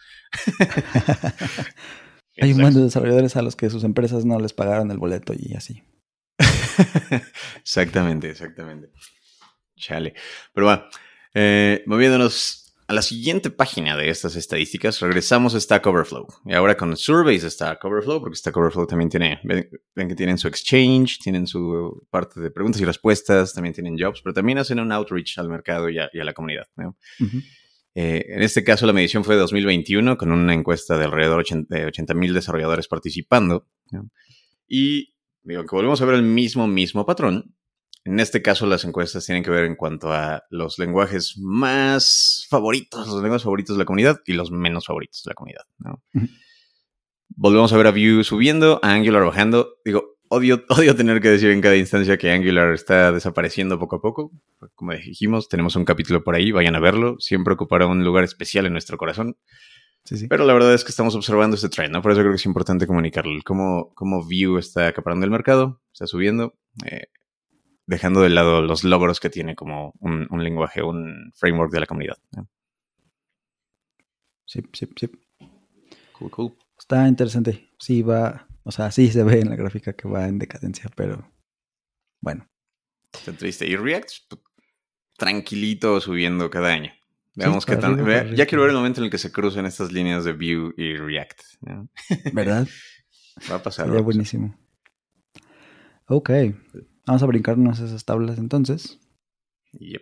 Hay 2.39 2.52
un 2.52 2.62
montón 2.62 2.82
de 2.82 2.86
desarrolladores 2.86 3.36
a 3.36 3.41
los 3.41 3.56
que 3.56 3.69
sus 3.69 3.84
empresas 3.84 4.26
no 4.26 4.39
les 4.39 4.54
pagaron 4.54 4.91
el 4.91 4.98
boleto 4.98 5.34
y 5.38 5.54
así. 5.56 5.84
exactamente, 7.62 8.30
exactamente. 8.30 8.89
Chale. 9.78 10.13
Pero 10.54 10.67
bueno, 10.67 10.84
eh, 11.34 11.84
moviéndonos 11.86 12.65
a 12.88 12.93
la 12.93 13.02
siguiente 13.02 13.50
página 13.50 13.98
de 13.98 14.10
estas 14.10 14.36
estadísticas, 14.36 15.00
regresamos 15.00 15.56
a 15.56 15.60
Stack 15.60 15.88
Overflow. 15.88 16.28
Y 16.45 16.54
ahora 16.54 16.78
con 16.78 16.95
Surveys 16.95 17.41
de 17.41 17.50
Stack 17.50 17.84
Overflow, 17.84 18.19
porque 18.19 18.36
Stack 18.36 18.56
Overflow 18.56 18.86
también 18.86 19.10
tiene, 19.10 19.39
ven, 19.43 20.08
que 20.08 20.15
tienen 20.15 20.38
su 20.38 20.48
exchange, 20.48 21.19
tienen 21.19 21.48
su 21.48 22.06
parte 22.12 22.39
de 22.39 22.52
preguntas 22.52 22.80
y 22.82 22.86
respuestas, 22.86 23.54
también 23.54 23.74
tienen 23.74 23.98
jobs, 23.98 24.21
pero 24.21 24.34
también 24.34 24.60
hacen 24.60 24.80
un 24.80 24.91
outreach 24.91 25.39
al 25.39 25.50
mercado 25.50 25.89
y 25.89 25.98
a, 25.98 26.10
la 26.13 26.34
comunidad. 26.34 26.67
¿no? 26.76 26.95
Eh, 27.95 28.25
en 28.27 28.41
este 28.43 28.63
caso, 28.65 28.86
la 28.86 28.93
medición 28.93 29.23
fue 29.23 29.36
de 29.36 29.41
2021, 29.41 30.17
con 30.17 30.31
una 30.31 30.53
encuesta 30.53 30.97
de 30.97 31.05
alrededor 31.05 31.45
de 31.69 31.86
80 31.86 32.13
mil 32.13 32.34
desarrolladores 32.34 32.89
participando. 32.89 33.67
Y 34.67 35.15
digo 35.43 35.65
que 35.65 35.75
volvemos 35.75 36.01
a 36.01 36.05
ver 36.05 36.15
el 36.15 36.23
mismo, 36.23 36.67
mismo 36.67 37.05
patrón. 37.05 37.55
En 38.03 38.19
este 38.19 38.41
caso, 38.41 38.67
las 38.67 38.84
encuestas 38.84 39.25
tienen 39.25 39.43
que 39.43 39.49
ver 39.49 39.65
en 39.65 39.75
cuanto 39.75 40.12
a 40.12 40.43
los 40.49 40.77
lenguajes 40.77 41.38
más 41.38 42.45
favoritos, 42.49 43.08
los 43.08 43.21
lenguajes 43.21 43.43
favoritos 43.43 43.77
de 43.77 43.79
la 43.79 43.86
comunidad 43.86 44.19
y 44.25 44.34
los 44.34 44.51
menos 44.51 44.86
favoritos 44.86 45.23
de 45.23 45.31
la 45.31 45.36
comunidad. 45.36 45.63
Volvemos 47.29 47.73
a 47.73 47.77
ver 47.77 47.88
a 47.88 47.91
Vue 47.91 48.23
subiendo, 48.23 48.79
a 48.84 48.91
Angular 48.91 49.23
bajando. 49.23 49.77
Digo, 49.84 50.14
Odio, 50.30 50.64
odio 50.70 50.96
tener 50.96 51.22
que 51.22 51.30
decir 51.30 51.52
en 51.52 51.62
cada 51.62 51.76
instancia 51.76 52.18
que 52.18 52.32
Angular 52.32 52.74
está 52.74 53.12
desapareciendo 53.12 53.80
poco 53.80 53.98
a 53.98 54.02
poco. 54.02 54.32
Como 54.76 54.94
dijimos, 54.94 55.50
tenemos 55.50 55.76
un 55.76 55.86
capítulo 55.86 56.24
por 56.24 56.36
ahí, 56.36 56.52
vayan 56.52 56.76
a 56.76 56.80
verlo. 56.80 57.18
Siempre 57.20 57.54
ocupará 57.54 57.88
un 57.88 58.04
lugar 58.04 58.24
especial 58.24 58.66
en 58.66 58.74
nuestro 58.74 58.98
corazón. 58.98 59.38
Pero 60.30 60.46
la 60.46 60.54
verdad 60.54 60.74
es 60.74 60.84
que 60.84 60.92
estamos 60.92 61.16
observando 61.16 61.56
este 61.56 61.70
trend, 61.70 61.92
¿no? 61.92 62.02
Por 62.02 62.12
eso 62.12 62.22
creo 62.22 62.32
que 62.32 62.38
es 62.38 62.46
importante 62.46 62.86
comunicarlo. 62.86 63.40
Cómo, 63.44 63.92
cómo 63.96 64.22
Vue 64.24 64.60
está 64.60 64.88
acaparando 64.88 65.26
el 65.26 65.32
mercado, 65.32 65.82
está 65.92 66.06
subiendo, 66.06 66.54
eh, 66.86 67.08
dejando 67.88 68.22
de 68.22 68.30
lado 68.30 68.62
los 68.62 68.84
logros 68.84 69.20
que 69.20 69.32
tiene 69.32 69.56
como 69.56 69.94
un, 70.00 70.28
lenguaje, 70.44 70.84
un 70.84 71.32
framework 71.34 71.72
de 71.72 71.80
la 71.80 71.88
comunidad. 71.88 72.18
Sí, 74.46 74.62
sí, 74.74 74.88
sí. 74.96 75.10
Cool, 76.12 76.30
cool. 76.30 76.54
Está 76.78 77.08
interesante. 77.08 77.72
Sí, 77.80 78.04
va, 78.04 78.48
o 78.65 78.71
sea, 78.71 78.91
sí 78.91 79.12
se 79.12 79.23
ve 79.23 79.39
en 79.39 79.49
la 79.49 79.56
gráfica 79.56 79.93
que 79.93 80.08
va 80.08 80.28
en 80.28 80.39
decadencia, 80.39 80.89
pero 80.95 81.32
bueno. 82.19 82.49
Está 83.13 83.32
triste. 83.32 83.67
Y 83.67 83.75
React, 83.75 84.10
pues, 84.28 84.41
tranquilito 85.17 86.01
subiendo 86.01 86.49
cada 86.49 86.73
año. 86.73 86.91
Veamos 87.36 87.65
qué 87.65 87.75
tal. 87.75 88.36
ya 88.36 88.47
quiero 88.47 88.63
ver 88.63 88.71
el 88.71 88.78
momento 88.78 89.01
en 89.01 89.06
el 89.06 89.12
que 89.12 89.19
se 89.19 89.32
crucen 89.32 89.67
estas 89.67 89.91
líneas 89.91 90.25
de 90.25 90.34
Vue 90.34 90.73
y 90.78 90.97
React. 90.97 91.41
¿Verdad? 92.34 92.67
va 93.51 93.58
a 93.58 93.63
pasar. 93.63 93.86
Sería 93.86 94.01
buenísimo. 94.01 94.58
Ok. 96.08 96.32
Vamos 97.06 97.21
a 97.21 97.25
brincarnos 97.28 97.80
esas 97.82 98.04
tablas 98.04 98.39
entonces. 98.39 98.99
Yep. 99.73 100.01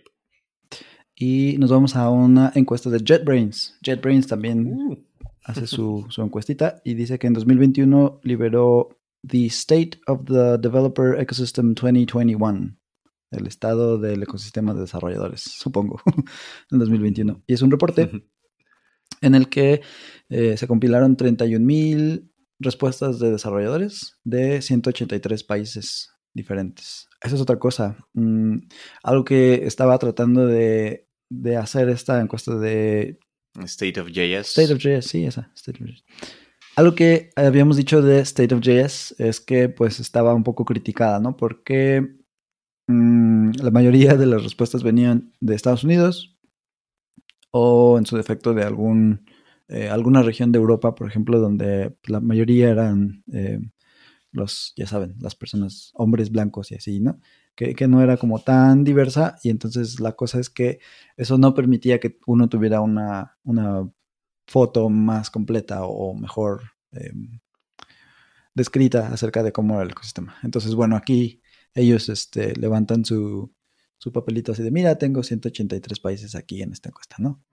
Y 1.16 1.58
nos 1.58 1.70
vamos 1.70 1.98
a 1.98 2.10
una 2.10 2.54
encuesta 2.56 2.90
de 2.90 3.00
JetBrains. 3.00 3.78
JetBrains 3.82 4.28
también 4.28 4.66
uh 4.66 5.06
hace 5.44 5.68
su, 5.68 6.06
su, 6.10 6.22
encuestita 6.22 6.82
y 6.84 6.94
dice 6.94 7.20
que 7.20 7.28
en 7.28 7.34
2021 7.34 8.20
liberó 8.24 8.90
The 9.28 9.46
State 9.48 10.00
of 10.08 10.26
the 10.26 10.58
Developer 10.58 11.20
Ecosystem 11.20 11.74
2021. 11.74 12.78
El 13.32 13.48
estado 13.48 13.98
del 13.98 14.22
ecosistema 14.24 14.74
de 14.74 14.82
desarrolladores, 14.82 15.42
supongo, 15.42 16.02
en 16.72 16.80
2021. 16.80 17.44
Y 17.48 17.54
es 17.54 17.62
un 17.62 17.72
reporte 17.72 18.12
en 19.22 19.36
el 19.36 19.50
que 19.50 19.82
eh, 20.30 20.58
se 20.58 20.68
compilaron 20.68 21.18
31.000 21.18 22.30
respuestas 22.60 23.20
de 23.20 23.32
desarrolladores 23.32 24.20
de 24.24 24.62
183 24.62 25.44
países 25.44 26.12
diferentes. 26.34 27.08
Esa 27.22 27.36
es 27.36 27.42
otra 27.42 27.58
cosa. 27.58 27.98
Mm, 28.14 28.58
algo 29.04 29.24
que 29.24 29.66
estaba 29.66 29.98
tratando 29.98 30.46
de, 30.46 31.08
de, 31.30 31.58
hacer 31.58 31.90
esta 31.90 32.20
encuesta 32.20 32.58
de... 32.58 33.20
State 33.66 34.00
of 34.00 34.08
JS. 34.10 34.58
State 34.58 34.74
of 34.74 34.80
JS, 34.80 35.06
sí, 35.06 35.26
esa. 35.26 35.52
State 35.56 35.84
of 35.84 35.90
JS. 35.90 36.04
Algo 36.76 36.96
que 36.96 37.30
habíamos 37.36 37.78
dicho 37.78 38.02
de 38.02 38.20
State 38.22 38.54
of 38.54 38.62
JS 38.62 39.16
es 39.20 39.40
que 39.40 39.70
pues 39.70 40.00
estaba 40.00 40.34
un 40.34 40.44
poco 40.44 40.66
criticada, 40.66 41.20
¿no? 41.20 41.38
Porque 41.38 42.16
mm, 42.88 43.52
la 43.62 43.70
mayoría 43.70 44.16
de 44.16 44.26
las 44.26 44.44
respuestas 44.44 44.82
venían 44.82 45.34
de 45.40 45.54
Estados 45.54 45.84
Unidos 45.84 46.36
o 47.52 48.00
en 48.00 48.08
su 48.08 48.18
defecto 48.18 48.56
de 48.56 48.64
algún, 48.64 49.26
eh, 49.68 49.90
alguna 49.90 50.24
región 50.24 50.52
de 50.52 50.58
Europa, 50.58 50.96
por 50.96 51.08
ejemplo, 51.08 51.40
donde 51.40 51.96
la 52.06 52.20
mayoría 52.20 52.70
eran 52.72 53.24
eh, 53.32 53.60
los, 54.32 54.74
ya 54.76 54.88
saben, 54.88 55.16
las 55.20 55.36
personas, 55.36 55.92
hombres 55.94 56.32
blancos 56.32 56.72
y 56.72 56.76
así, 56.76 57.00
¿no? 57.00 57.20
Que, 57.56 57.88
no 57.88 58.02
era 58.02 58.18
como 58.18 58.40
tan 58.40 58.84
diversa 58.84 59.38
y 59.44 59.50
entonces 59.50 60.00
la 60.00 60.14
cosa 60.14 60.40
es 60.40 60.50
que 60.50 60.80
eso 61.18 61.38
no 61.38 61.54
permitía 61.54 62.00
que 62.00 62.18
uno 62.26 62.50
tuviera 62.50 62.82
una, 62.82 63.38
una 63.44 63.90
foto 64.48 64.90
más 64.90 65.30
completa 65.30 65.86
o 65.86 66.16
mejor 66.16 66.62
eh, 66.94 67.14
descrita 68.56 69.08
acerca 69.08 69.44
de 69.44 69.52
cómo 69.52 69.76
era 69.76 69.84
el 69.84 69.92
ecosistema. 69.92 70.36
Entonces, 70.44 70.76
bueno, 70.76 70.96
aquí 70.96 71.42
ellos 71.74 72.10
este, 72.10 72.56
levantan 72.56 73.06
su, 73.06 73.54
su 73.98 74.12
papelito 74.12 74.52
así 74.52 74.64
de, 74.64 74.72
mira, 74.72 74.98
tengo 74.98 75.24
183 75.24 76.00
países 76.00 76.36
aquí 76.36 76.62
en 76.62 76.72
esta 76.72 76.90
encuesta, 76.90 77.18
¿no? 77.20 77.44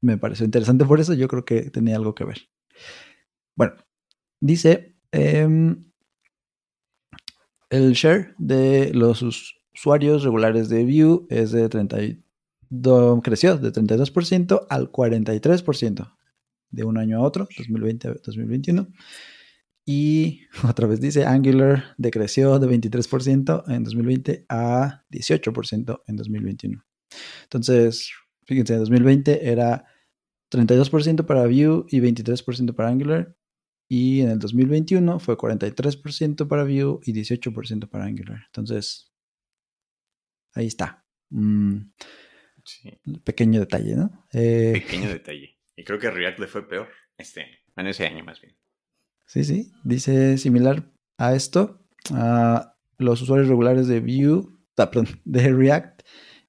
Me 0.00 0.18
pareció 0.18 0.44
interesante 0.44 0.84
por 0.84 1.00
eso, 1.00 1.14
yo 1.14 1.28
creo 1.28 1.44
que 1.44 1.70
tenía 1.70 1.96
algo 1.96 2.14
que 2.14 2.24
ver. 2.24 2.48
Bueno, 3.54 3.74
dice, 4.40 4.96
eh, 5.12 5.76
el 7.72 7.94
share 7.94 8.34
de 8.36 8.92
los 8.92 9.22
usuarios 9.22 10.24
regulares 10.24 10.68
de 10.68 10.84
Vue 10.84 11.26
es 11.30 11.52
de 11.52 11.70
32, 11.70 13.22
creció 13.22 13.56
de 13.56 13.72
32% 13.72 14.66
al 14.68 14.92
43% 14.92 16.14
de 16.70 16.84
un 16.84 16.98
año 16.98 17.16
a 17.16 17.22
otro, 17.22 17.48
2020 17.56 18.08
a 18.08 18.14
2021. 18.22 18.88
Y 19.86 20.42
otra 20.68 20.86
vez 20.86 21.00
dice, 21.00 21.24
Angular 21.24 21.94
decreció 21.96 22.58
de 22.58 22.68
23% 22.68 23.64
en 23.66 23.84
2020 23.84 24.44
a 24.50 25.04
18% 25.10 26.02
en 26.06 26.16
2021. 26.16 26.84
Entonces, 27.44 28.10
fíjense, 28.44 28.74
en 28.74 28.80
2020 28.80 29.50
era 29.50 29.86
32% 30.50 31.24
para 31.24 31.44
Vue 31.44 31.86
y 31.88 32.00
23% 32.00 32.74
para 32.74 32.90
Angular. 32.90 33.34
Y 33.94 34.22
en 34.22 34.30
el 34.30 34.38
2021 34.38 35.18
fue 35.18 35.36
43% 35.36 36.48
para 36.48 36.64
Vue 36.64 37.00
y 37.04 37.12
18% 37.12 37.90
para 37.90 38.06
Angular. 38.06 38.42
Entonces, 38.46 39.12
ahí 40.54 40.66
está. 40.66 41.04
Pequeño 43.22 43.60
detalle, 43.60 43.94
¿no? 43.94 44.26
Eh, 44.32 44.70
Pequeño 44.72 45.10
detalle. 45.10 45.58
Y 45.76 45.84
creo 45.84 45.98
que 45.98 46.10
React 46.10 46.38
le 46.38 46.46
fue 46.46 46.66
peor 46.66 46.88
este 47.18 47.42
año, 47.42 47.58
en 47.76 47.86
ese 47.86 48.06
año 48.06 48.24
más 48.24 48.40
bien. 48.40 48.56
Sí, 49.26 49.44
sí. 49.44 49.70
Dice 49.84 50.38
similar 50.38 50.90
a 51.18 51.34
esto. 51.34 51.86
los 52.96 53.20
usuarios 53.20 53.48
regulares 53.48 53.88
de 53.88 54.00
Vue, 54.00 54.46
ah, 54.78 54.90
de 55.26 55.52
React, 55.52 56.00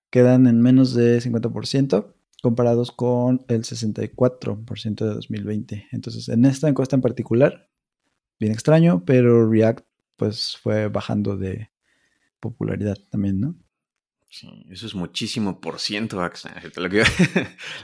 quedan 0.10 0.48
en 0.48 0.62
menos 0.62 0.96
de 0.96 1.20
50% 1.20 2.16
comparados 2.44 2.92
con 2.92 3.46
el 3.48 3.64
64% 3.64 4.96
de 4.96 5.14
2020. 5.14 5.88
Entonces, 5.94 6.28
en 6.28 6.44
esta 6.44 6.68
encuesta 6.68 6.98
en 6.98 7.02
particular, 7.02 7.70
bien 8.38 8.52
extraño, 8.52 9.06
pero 9.06 9.50
React 9.50 9.86
pues 10.18 10.58
fue 10.62 10.90
bajando 10.90 11.38
de 11.38 11.72
popularidad 12.42 12.98
también, 13.10 13.40
¿no? 13.40 13.56
Sí, 14.30 14.66
eso 14.70 14.88
es 14.88 14.94
muchísimo 14.94 15.62
por 15.62 15.80
ciento, 15.80 16.22
Axa. 16.22 16.62
Lo 16.76 16.90
que, 16.90 17.04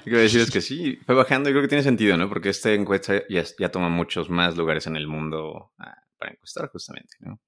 iba, 0.05 0.17
a 0.17 0.21
decir 0.21 0.41
es 0.41 0.51
que 0.51 0.59
sí, 0.59 0.97
fue 1.05 1.15
bajando 1.15 1.49
y 1.49 1.53
creo 1.53 1.61
que 1.61 1.69
tiene 1.69 1.83
sentido, 1.83 2.17
¿no? 2.17 2.27
Porque 2.27 2.49
esta 2.49 2.73
encuesta 2.73 3.23
ya, 3.29 3.45
ya 3.57 3.71
toma 3.71 3.87
muchos 3.87 4.29
más 4.29 4.57
lugares 4.57 4.87
en 4.87 4.97
el 4.97 5.07
mundo 5.07 5.71
ah, 5.77 5.95
para 6.17 6.33
encuestar 6.33 6.67
justamente, 6.69 7.15
¿no? 7.21 7.39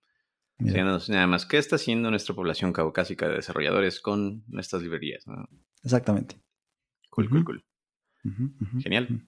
nada 0.59 1.27
más, 1.27 1.45
¿qué 1.45 1.57
está 1.57 1.75
haciendo 1.75 2.09
nuestra 2.09 2.35
población 2.35 2.71
caucásica 2.71 3.27
de 3.27 3.37
desarrolladores 3.37 3.99
con 3.99 4.43
nuestras 4.47 4.83
librerías? 4.83 5.27
¿no? 5.27 5.49
Exactamente. 5.83 6.39
Cool, 7.11 7.29
cool, 7.29 7.43
cool. 7.43 7.63
Genial. 8.81 9.21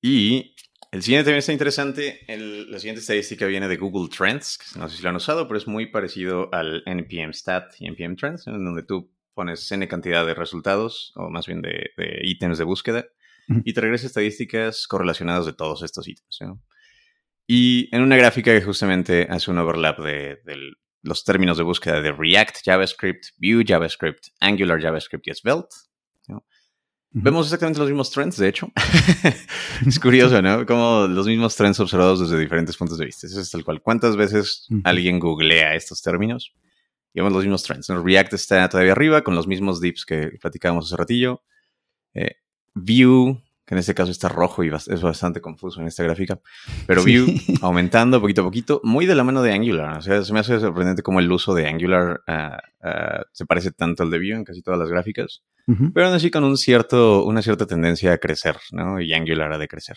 Y 0.00 0.54
el 0.90 1.02
siguiente 1.02 1.24
también 1.24 1.38
está 1.38 1.52
interesante. 1.52 2.24
la 2.28 2.78
siguiente 2.78 3.00
estadística 3.00 3.46
viene 3.46 3.68
de 3.68 3.76
Google 3.76 4.08
Trends. 4.08 4.58
no 4.76 4.88
sé 4.88 4.96
si 4.96 5.02
lo 5.02 5.10
han 5.10 5.16
usado, 5.16 5.46
pero 5.46 5.58
es 5.58 5.66
muy 5.66 5.86
parecido 5.86 6.48
al 6.52 6.82
NPM 6.86 7.32
Stat 7.32 7.74
y 7.78 7.86
NPM 7.86 8.16
Trends, 8.16 8.46
en 8.46 8.64
donde 8.64 8.82
tú 8.82 9.12
pones 9.34 9.70
N 9.70 9.86
cantidad 9.86 10.24
de 10.24 10.34
resultados, 10.34 11.12
o 11.16 11.28
más 11.30 11.46
bien 11.46 11.60
de, 11.60 11.90
ítems 12.22 12.58
de 12.58 12.64
búsqueda, 12.64 13.06
y 13.64 13.74
te 13.74 13.80
regresa 13.80 14.06
estadísticas 14.06 14.86
correlacionadas 14.86 15.46
de 15.46 15.52
todos 15.52 15.82
estos 15.82 16.08
ítems. 16.08 16.38
Y 17.46 17.94
en 17.94 18.00
una 18.00 18.16
gráfica 18.16 18.52
que 18.52 18.64
justamente 18.64 19.26
hace 19.28 19.50
un 19.50 19.58
overlap 19.58 19.98
de, 19.98 20.40
de, 20.44 20.72
los 21.02 21.24
términos 21.24 21.58
de 21.58 21.64
búsqueda 21.64 22.00
de 22.00 22.12
React, 22.12 22.58
JavaScript, 22.64 23.26
Vue, 23.36 23.64
JavaScript, 23.66 24.28
Angular, 24.40 24.80
JavaScript 24.80 25.28
y 25.28 25.34
Svelte. 25.34 25.76
Vemos 27.16 27.46
exactamente 27.46 27.78
los 27.78 27.88
mismos 27.88 28.10
trends, 28.10 28.36
de 28.36 28.48
hecho. 28.48 28.72
es 29.86 30.00
curioso, 30.00 30.42
¿no? 30.42 30.66
Como 30.66 31.06
los 31.06 31.28
mismos 31.28 31.54
trends 31.54 31.78
observados 31.78 32.18
desde 32.18 32.36
diferentes 32.36 32.76
puntos 32.76 32.98
de 32.98 33.04
vista. 33.04 33.28
Eso 33.28 33.40
es 33.40 33.50
tal 33.52 33.64
cual. 33.64 33.80
¿Cuántas 33.80 34.16
veces 34.16 34.66
alguien 34.82 35.20
googlea 35.20 35.76
estos 35.76 36.02
términos? 36.02 36.52
Y 37.12 37.20
vemos 37.20 37.32
los 37.32 37.44
mismos 37.44 37.62
trends. 37.62 37.88
React 37.88 38.32
está 38.32 38.68
todavía 38.68 38.90
arriba 38.90 39.22
con 39.22 39.36
los 39.36 39.46
mismos 39.46 39.80
dips 39.80 40.04
que 40.04 40.32
platicábamos 40.40 40.86
hace 40.86 40.96
ratillo. 40.96 41.44
Eh, 42.14 42.34
Vue, 42.74 43.40
que 43.66 43.74
en 43.74 43.78
este 43.78 43.94
caso 43.94 44.10
está 44.10 44.28
rojo 44.28 44.62
y 44.62 44.68
es 44.68 45.02
bastante 45.02 45.40
confuso 45.40 45.80
en 45.80 45.86
esta 45.86 46.02
gráfica. 46.02 46.38
Pero 46.86 47.02
Vue 47.02 47.24
aumentando 47.62 48.20
poquito 48.20 48.42
a 48.42 48.44
poquito, 48.44 48.80
muy 48.84 49.06
de 49.06 49.14
la 49.14 49.24
mano 49.24 49.42
de 49.42 49.52
Angular. 49.52 49.98
O 49.98 50.02
sea, 50.02 50.22
se 50.22 50.32
me 50.32 50.40
hace 50.40 50.60
sorprendente 50.60 51.02
cómo 51.02 51.20
el 51.20 51.32
uso 51.32 51.54
de 51.54 51.66
Angular 51.66 52.22
ah, 52.26 52.58
ah, 52.82 53.22
se 53.32 53.46
parece 53.46 53.72
tanto 53.72 54.02
al 54.02 54.10
de 54.10 54.18
Vue 54.18 54.32
en 54.32 54.44
casi 54.44 54.62
todas 54.62 54.78
las 54.78 54.88
gráficas 54.88 55.42
pero 55.66 56.06
aún 56.06 56.14
así 56.14 56.30
con 56.30 56.44
un 56.44 56.56
cierto, 56.58 57.24
una 57.24 57.40
cierta 57.40 57.66
tendencia 57.66 58.12
a 58.12 58.18
crecer, 58.18 58.56
¿no? 58.72 59.00
Y 59.00 59.12
Angular 59.14 59.52
ha 59.52 59.58
de 59.58 59.68
crecer. 59.68 59.96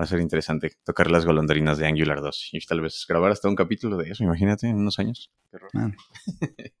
Va 0.00 0.04
a 0.04 0.06
ser 0.06 0.20
interesante 0.20 0.72
tocar 0.84 1.10
las 1.10 1.26
golondrinas 1.26 1.76
de 1.76 1.86
Angular 1.86 2.22
2 2.22 2.48
y 2.52 2.60
tal 2.60 2.80
vez 2.80 3.04
grabar 3.06 3.30
hasta 3.30 3.48
un 3.48 3.54
capítulo 3.54 3.98
de 3.98 4.10
eso, 4.10 4.24
imagínate, 4.24 4.68
en 4.68 4.76
unos 4.76 4.98
años. 4.98 5.30
Vale. 5.72 5.96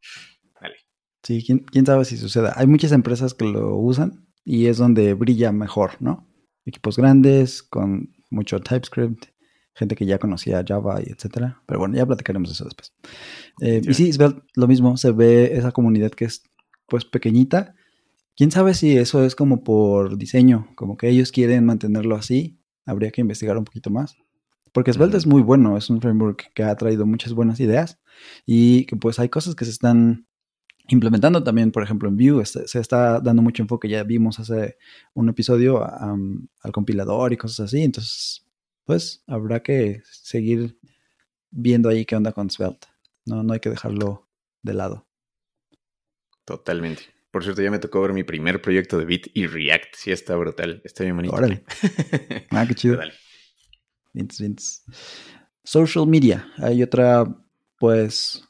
Sí, 1.24 1.40
¿quién, 1.46 1.60
quién 1.60 1.86
sabe 1.86 2.04
si 2.04 2.16
suceda. 2.16 2.52
Hay 2.56 2.66
muchas 2.66 2.90
empresas 2.90 3.32
que 3.32 3.44
lo 3.44 3.76
usan 3.76 4.26
y 4.44 4.66
es 4.66 4.78
donde 4.78 5.14
brilla 5.14 5.52
mejor, 5.52 5.92
¿no? 6.00 6.26
Equipos 6.64 6.96
grandes, 6.96 7.62
con 7.62 8.14
mucho 8.30 8.60
TypeScript, 8.60 9.26
gente 9.74 9.96
que 9.96 10.06
ya 10.06 10.18
conocía 10.18 10.64
Java 10.66 11.00
y 11.00 11.10
etcétera. 11.10 11.62
Pero 11.66 11.80
bueno, 11.80 11.96
ya 11.96 12.06
platicaremos 12.06 12.50
eso 12.50 12.64
después. 12.64 12.92
Eh, 13.60 13.80
y 13.82 13.94
sí, 13.94 14.10
lo 14.54 14.68
mismo, 14.68 14.96
se 14.96 15.12
ve 15.12 15.56
esa 15.56 15.72
comunidad 15.72 16.10
que 16.10 16.26
es 16.26 16.42
pues 16.86 17.04
pequeñita. 17.04 17.74
Quién 18.36 18.50
sabe 18.50 18.74
si 18.74 18.96
eso 18.96 19.24
es 19.24 19.34
como 19.34 19.62
por 19.62 20.16
diseño, 20.16 20.68
como 20.74 20.96
que 20.96 21.08
ellos 21.08 21.32
quieren 21.32 21.64
mantenerlo 21.64 22.16
así. 22.16 22.58
Habría 22.86 23.10
que 23.10 23.20
investigar 23.20 23.56
un 23.58 23.64
poquito 23.64 23.90
más. 23.90 24.16
Porque 24.72 24.92
Svelte 24.92 25.18
es 25.18 25.26
muy 25.26 25.42
bueno, 25.42 25.76
es 25.76 25.90
un 25.90 26.00
framework 26.00 26.50
que 26.54 26.62
ha 26.62 26.74
traído 26.76 27.04
muchas 27.04 27.34
buenas 27.34 27.60
ideas 27.60 28.00
y 28.46 28.86
que 28.86 28.96
pues 28.96 29.18
hay 29.18 29.28
cosas 29.28 29.54
que 29.54 29.66
se 29.66 29.70
están 29.70 30.26
implementando 30.88 31.42
también, 31.42 31.70
por 31.70 31.82
ejemplo, 31.82 32.08
en 32.08 32.16
Vue 32.16 32.44
se 32.44 32.78
está 32.78 33.20
dando 33.20 33.42
mucho 33.42 33.62
enfoque, 33.62 33.88
ya 33.88 34.02
vimos 34.02 34.38
hace 34.38 34.76
un 35.14 35.28
episodio 35.28 35.84
al 35.84 36.72
compilador 36.72 37.32
y 37.32 37.36
cosas 37.36 37.66
así, 37.66 37.82
entonces 37.82 38.46
pues 38.84 39.22
habrá 39.26 39.62
que 39.62 40.02
seguir 40.10 40.78
viendo 41.50 41.88
ahí 41.88 42.04
qué 42.04 42.16
onda 42.16 42.32
con 42.32 42.50
Svelte, 42.50 42.88
no, 43.26 43.42
no 43.42 43.52
hay 43.52 43.60
que 43.60 43.70
dejarlo 43.70 44.28
de 44.62 44.74
lado. 44.74 45.06
Totalmente. 46.44 47.02
Por 47.30 47.44
cierto, 47.44 47.62
ya 47.62 47.70
me 47.70 47.78
tocó 47.78 48.02
ver 48.02 48.12
mi 48.12 48.24
primer 48.24 48.60
proyecto 48.60 48.98
de 48.98 49.06
Bit 49.06 49.28
y 49.32 49.46
React. 49.46 49.94
Sí, 49.96 50.12
está 50.12 50.36
brutal. 50.36 50.82
Está 50.84 51.02
bien 51.02 51.16
bonito. 51.16 51.34
Órale. 51.34 51.64
ah, 52.50 52.66
qué 52.68 52.74
chido. 52.74 53.00
Social 55.64 56.06
media. 56.06 56.52
Hay 56.58 56.82
otra, 56.82 57.24
pues, 57.78 58.46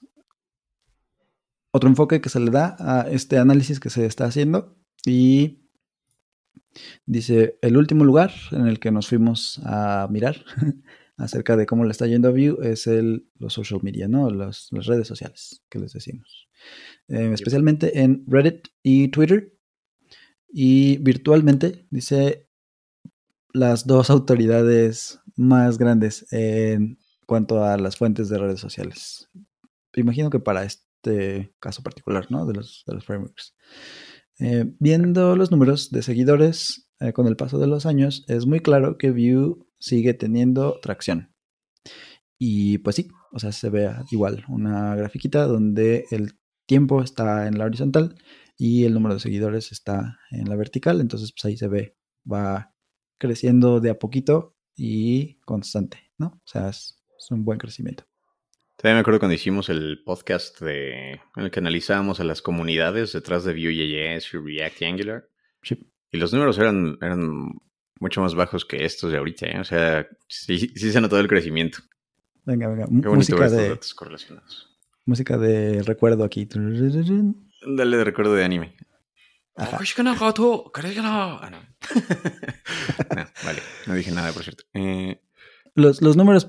otro 1.72 1.88
enfoque 1.88 2.20
que 2.20 2.28
se 2.28 2.40
le 2.40 2.50
da 2.50 2.76
a 2.78 3.11
este 3.11 3.38
análisis 3.38 3.80
que 3.80 3.90
se 3.90 4.06
está 4.06 4.26
haciendo. 4.26 4.76
Y 5.04 5.62
Dice, 7.06 7.58
el 7.62 7.76
último 7.76 8.04
lugar 8.04 8.32
en 8.50 8.66
el 8.66 8.78
que 8.78 8.90
nos 8.90 9.08
fuimos 9.08 9.61
a 9.64 10.08
mirar 10.11 10.44
acerca 11.16 11.56
de 11.56 11.66
cómo 11.66 11.85
le 11.85 11.90
está 11.90 12.06
yendo 12.06 12.28
a 12.28 12.32
Vue 12.32 12.56
es 12.62 12.87
el, 12.87 13.28
los 13.38 13.52
social 13.52 13.80
media, 13.82 14.08
¿no? 14.08 14.30
las 14.30 14.70
redes 14.70 15.06
sociales 15.06 15.62
que 15.68 15.78
les 15.78 15.92
decimos. 15.92 16.48
Eh, 17.08 17.30
especialmente 17.32 18.00
en 18.00 18.24
Reddit 18.26 18.68
y 18.82 19.08
Twitter. 19.08 19.52
Y 20.54 20.98
virtualmente, 20.98 21.87
dice, 21.90 22.48
las 23.52 23.87
dos 23.87 24.11
autoridades 24.11 25.20
más 25.37 25.78
grandes 25.78 26.30
en 26.32 26.98
cuanto 27.26 27.64
a 27.64 27.78
las 27.78 27.96
fuentes 27.96 28.28
de 28.28 28.38
redes 28.38 28.61
sociales. 28.61 29.30
Imagino 29.94 30.30
que 30.30 30.40
para 30.40 30.64
este 30.64 30.91
caso 31.58 31.82
particular, 31.82 32.30
¿no? 32.30 32.46
De 32.46 32.54
los, 32.54 32.84
de 32.86 32.94
los 32.94 33.04
frameworks. 33.04 33.54
Eh, 34.38 34.64
viendo 34.78 35.36
los 35.36 35.50
números 35.50 35.90
de 35.90 36.02
seguidores 36.02 36.88
eh, 37.00 37.12
con 37.12 37.26
el 37.26 37.36
paso 37.36 37.58
de 37.58 37.66
los 37.66 37.86
años, 37.86 38.24
es 38.28 38.46
muy 38.46 38.60
claro 38.60 38.98
que 38.98 39.10
Vue 39.10 39.56
sigue 39.78 40.14
teniendo 40.14 40.78
tracción. 40.80 41.34
Y 42.38 42.78
pues 42.78 42.96
sí, 42.96 43.08
o 43.32 43.38
sea, 43.38 43.52
se 43.52 43.70
ve 43.70 43.90
igual 44.10 44.44
una 44.48 44.96
grafiquita 44.96 45.46
donde 45.46 46.06
el 46.10 46.38
tiempo 46.66 47.02
está 47.02 47.46
en 47.46 47.58
la 47.58 47.66
horizontal 47.66 48.16
y 48.56 48.84
el 48.84 48.94
número 48.94 49.14
de 49.14 49.20
seguidores 49.20 49.72
está 49.72 50.18
en 50.30 50.48
la 50.48 50.56
vertical. 50.56 51.00
Entonces, 51.00 51.32
pues 51.32 51.44
ahí 51.44 51.56
se 51.56 51.68
ve, 51.68 51.96
va 52.30 52.74
creciendo 53.18 53.80
de 53.80 53.90
a 53.90 53.98
poquito 53.98 54.56
y 54.76 55.38
constante, 55.40 55.98
¿no? 56.18 56.26
O 56.26 56.42
sea, 56.46 56.68
es, 56.68 56.98
un 57.30 57.44
buen 57.44 57.58
crecimiento. 57.58 58.04
También 58.82 58.96
me 58.96 59.00
acuerdo 59.02 59.20
cuando 59.20 59.36
hicimos 59.36 59.68
el 59.68 60.02
podcast 60.04 60.60
de, 60.60 61.12
en 61.12 61.20
el 61.36 61.52
que 61.52 61.60
analizábamos 61.60 62.18
a 62.18 62.24
las 62.24 62.42
comunidades 62.42 63.12
detrás 63.12 63.44
de 63.44 63.52
Vue.js 63.52 64.34
y 64.34 64.38
React 64.38 64.82
y 64.82 64.84
Angular. 64.84 65.28
Y 66.10 66.16
los 66.16 66.32
números 66.32 66.58
eran, 66.58 66.98
eran 67.00 67.60
mucho 68.00 68.20
más 68.22 68.34
bajos 68.34 68.64
que 68.64 68.84
estos 68.84 69.12
de 69.12 69.18
ahorita, 69.18 69.46
¿eh? 69.46 69.60
O 69.60 69.64
sea, 69.64 70.08
sí, 70.26 70.58
sí 70.58 70.90
se 70.90 71.00
notó 71.00 71.20
el 71.20 71.28
crecimiento. 71.28 71.78
Venga, 72.44 72.66
venga. 72.66 72.88
música 72.88 73.48
de, 73.48 73.68
datos 73.68 73.94
correlacionados. 73.94 74.76
Música 75.06 75.38
de 75.38 75.84
recuerdo 75.84 76.24
aquí. 76.24 76.48
Dale 77.64 77.96
de 77.96 78.02
recuerdo 78.02 78.34
de 78.34 78.42
anime. 78.42 78.74
Ah, 79.56 79.78
vale, 83.44 83.62
no 83.86 83.94
dije 83.94 84.10
nada, 84.10 84.32
por 84.32 84.42
cierto. 84.42 84.64
Eh, 84.74 85.22
los, 85.76 86.02
los, 86.02 86.16
números 86.16 86.48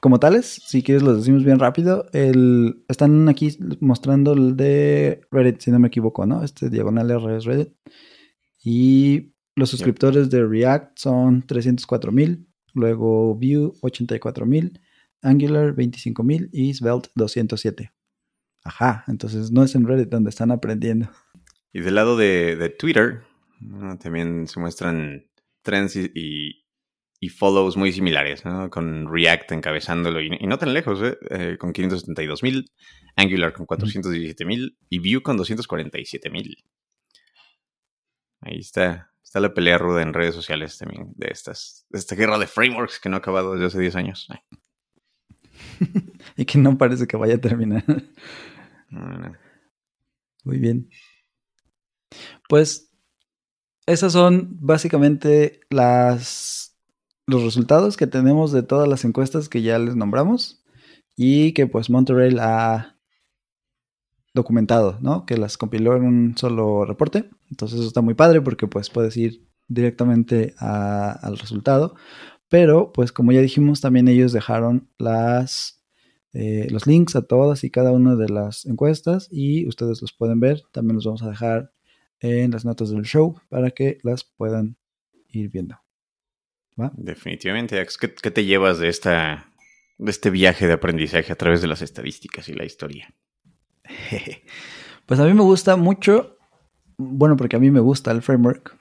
como 0.00 0.18
tales, 0.18 0.62
si 0.66 0.82
quieres 0.82 1.02
los 1.02 1.18
decimos 1.18 1.44
bien 1.44 1.58
rápido, 1.58 2.06
el, 2.12 2.84
están 2.88 3.28
aquí 3.28 3.56
mostrando 3.80 4.32
el 4.32 4.56
de 4.56 5.20
Reddit, 5.30 5.60
si 5.60 5.70
no 5.70 5.78
me 5.78 5.88
equivoco, 5.88 6.26
¿no? 6.26 6.42
Este 6.42 6.70
diagonal 6.70 7.10
R 7.10 7.36
es 7.36 7.44
Reddit. 7.44 7.74
Y 8.64 9.34
los 9.54 9.70
suscriptores 9.70 10.30
de 10.30 10.46
React 10.46 10.98
son 10.98 11.46
304 11.46 12.12
mil, 12.12 12.48
luego 12.72 13.34
Vue 13.34 13.72
84 13.82 14.46
mil, 14.46 14.80
Angular 15.22 15.74
25 15.74 16.22
mil 16.22 16.48
y 16.52 16.72
Svelte 16.72 17.10
207. 17.14 17.92
Ajá, 18.64 19.04
entonces 19.08 19.50
no 19.50 19.62
es 19.62 19.74
en 19.74 19.86
Reddit 19.86 20.08
donde 20.08 20.30
están 20.30 20.50
aprendiendo. 20.50 21.10
Y 21.72 21.80
del 21.80 21.94
lado 21.94 22.16
de, 22.16 22.74
Twitter, 22.78 23.22
también 24.00 24.46
se 24.48 24.60
muestran 24.60 25.26
trends 25.62 25.96
y, 25.96 26.59
follows 27.28 27.76
muy 27.76 27.92
similares, 27.92 28.44
¿no? 28.44 28.70
con 28.70 29.12
React 29.12 29.52
encabezándolo 29.52 30.22
y, 30.22 30.30
no 30.30 30.58
tan 30.58 30.72
lejos, 30.72 31.02
¿eh? 31.02 31.18
Eh, 31.30 31.56
con 31.58 31.72
572 31.72 32.42
mil, 32.42 32.72
Angular 33.16 33.52
con 33.52 33.66
417 33.66 34.44
mil 34.44 34.78
y 34.88 34.98
Vue 34.98 35.22
con 35.22 35.36
247 35.36 36.30
mil. 36.30 36.56
Ahí 38.40 38.58
está, 38.58 39.12
está 39.22 39.38
la 39.38 39.52
pelea 39.52 39.76
ruda 39.76 40.00
en 40.00 40.14
redes 40.14 40.34
sociales 40.34 40.78
también 40.78 41.12
de 41.14 41.28
estas, 41.30 41.86
de 41.90 41.98
esta 41.98 42.16
guerra 42.16 42.38
de 42.38 42.46
frameworks 42.46 42.98
que 42.98 43.10
no 43.10 43.16
ha 43.16 43.18
acabado 43.18 43.52
desde 43.52 43.66
hace 43.66 43.80
10 43.80 43.96
años. 43.96 44.28
y 46.36 46.44
que 46.46 46.58
no 46.58 46.78
parece 46.78 47.06
que 47.06 47.18
vaya 47.18 47.34
a 47.34 47.40
terminar. 47.40 47.84
Muy 50.44 50.58
bien. 50.58 50.88
Pues 52.48 52.90
esos 53.86 54.12
son 54.12 54.56
básicamente 54.60 55.60
las, 55.70 56.69
los 57.30 57.44
resultados 57.44 57.96
que 57.96 58.06
tenemos 58.06 58.52
de 58.52 58.62
todas 58.62 58.88
las 58.88 59.04
encuestas 59.04 59.48
que 59.48 59.62
ya 59.62 59.78
les 59.78 59.94
nombramos 59.96 60.64
y 61.16 61.52
que 61.52 61.66
pues 61.66 61.88
Monterey 61.90 62.36
ha 62.40 62.96
documentado, 64.34 64.98
¿no? 65.00 65.26
Que 65.26 65.36
las 65.36 65.56
compiló 65.56 65.96
en 65.96 66.04
un 66.04 66.36
solo 66.36 66.84
reporte. 66.84 67.30
Entonces 67.50 67.78
eso 67.78 67.88
está 67.88 68.00
muy 68.00 68.14
padre 68.14 68.40
porque 68.40 68.66
pues 68.66 68.90
puedes 68.90 69.16
ir 69.16 69.46
directamente 69.68 70.54
al 70.58 71.38
resultado. 71.38 71.94
Pero 72.48 72.92
pues 72.92 73.12
como 73.12 73.32
ya 73.32 73.40
dijimos, 73.40 73.80
también 73.80 74.08
ellos 74.08 74.32
dejaron 74.32 74.88
eh, 76.32 76.66
los 76.70 76.86
links 76.86 77.14
a 77.14 77.22
todas 77.22 77.62
y 77.62 77.70
cada 77.70 77.92
una 77.92 78.16
de 78.16 78.28
las 78.28 78.66
encuestas 78.66 79.28
y 79.30 79.68
ustedes 79.68 80.02
los 80.02 80.12
pueden 80.12 80.40
ver. 80.40 80.62
También 80.72 80.96
los 80.96 81.04
vamos 81.04 81.22
a 81.22 81.30
dejar 81.30 81.72
en 82.18 82.50
las 82.50 82.64
notas 82.64 82.90
del 82.90 83.04
show 83.04 83.36
para 83.48 83.70
que 83.70 83.98
las 84.02 84.24
puedan 84.24 84.76
ir 85.28 85.48
viendo. 85.50 85.76
Definitivamente, 86.94 87.84
¿Qué, 88.00 88.14
¿Qué, 88.14 88.30
te 88.30 88.44
llevas 88.44 88.78
de, 88.78 88.88
esta, 88.88 89.50
de 89.98 90.10
este 90.10 90.30
viaje 90.30 90.66
de 90.66 90.72
aprendizaje 90.72 91.32
a 91.32 91.36
través 91.36 91.60
de 91.60 91.68
las 91.68 91.82
estadísticas 91.82 92.48
y 92.48 92.54
la 92.54 92.64
historia? 92.64 93.14
Pues 95.06 95.18
a 95.18 95.24
mí 95.24 95.34
me 95.34 95.42
gusta 95.42 95.74
mucho, 95.74 96.36
bueno, 96.96 97.36
porque 97.36 97.56
a 97.56 97.58
mí 97.58 97.72
me 97.72 97.80
gusta 97.80 98.12
el 98.12 98.22
framework, 98.22 98.76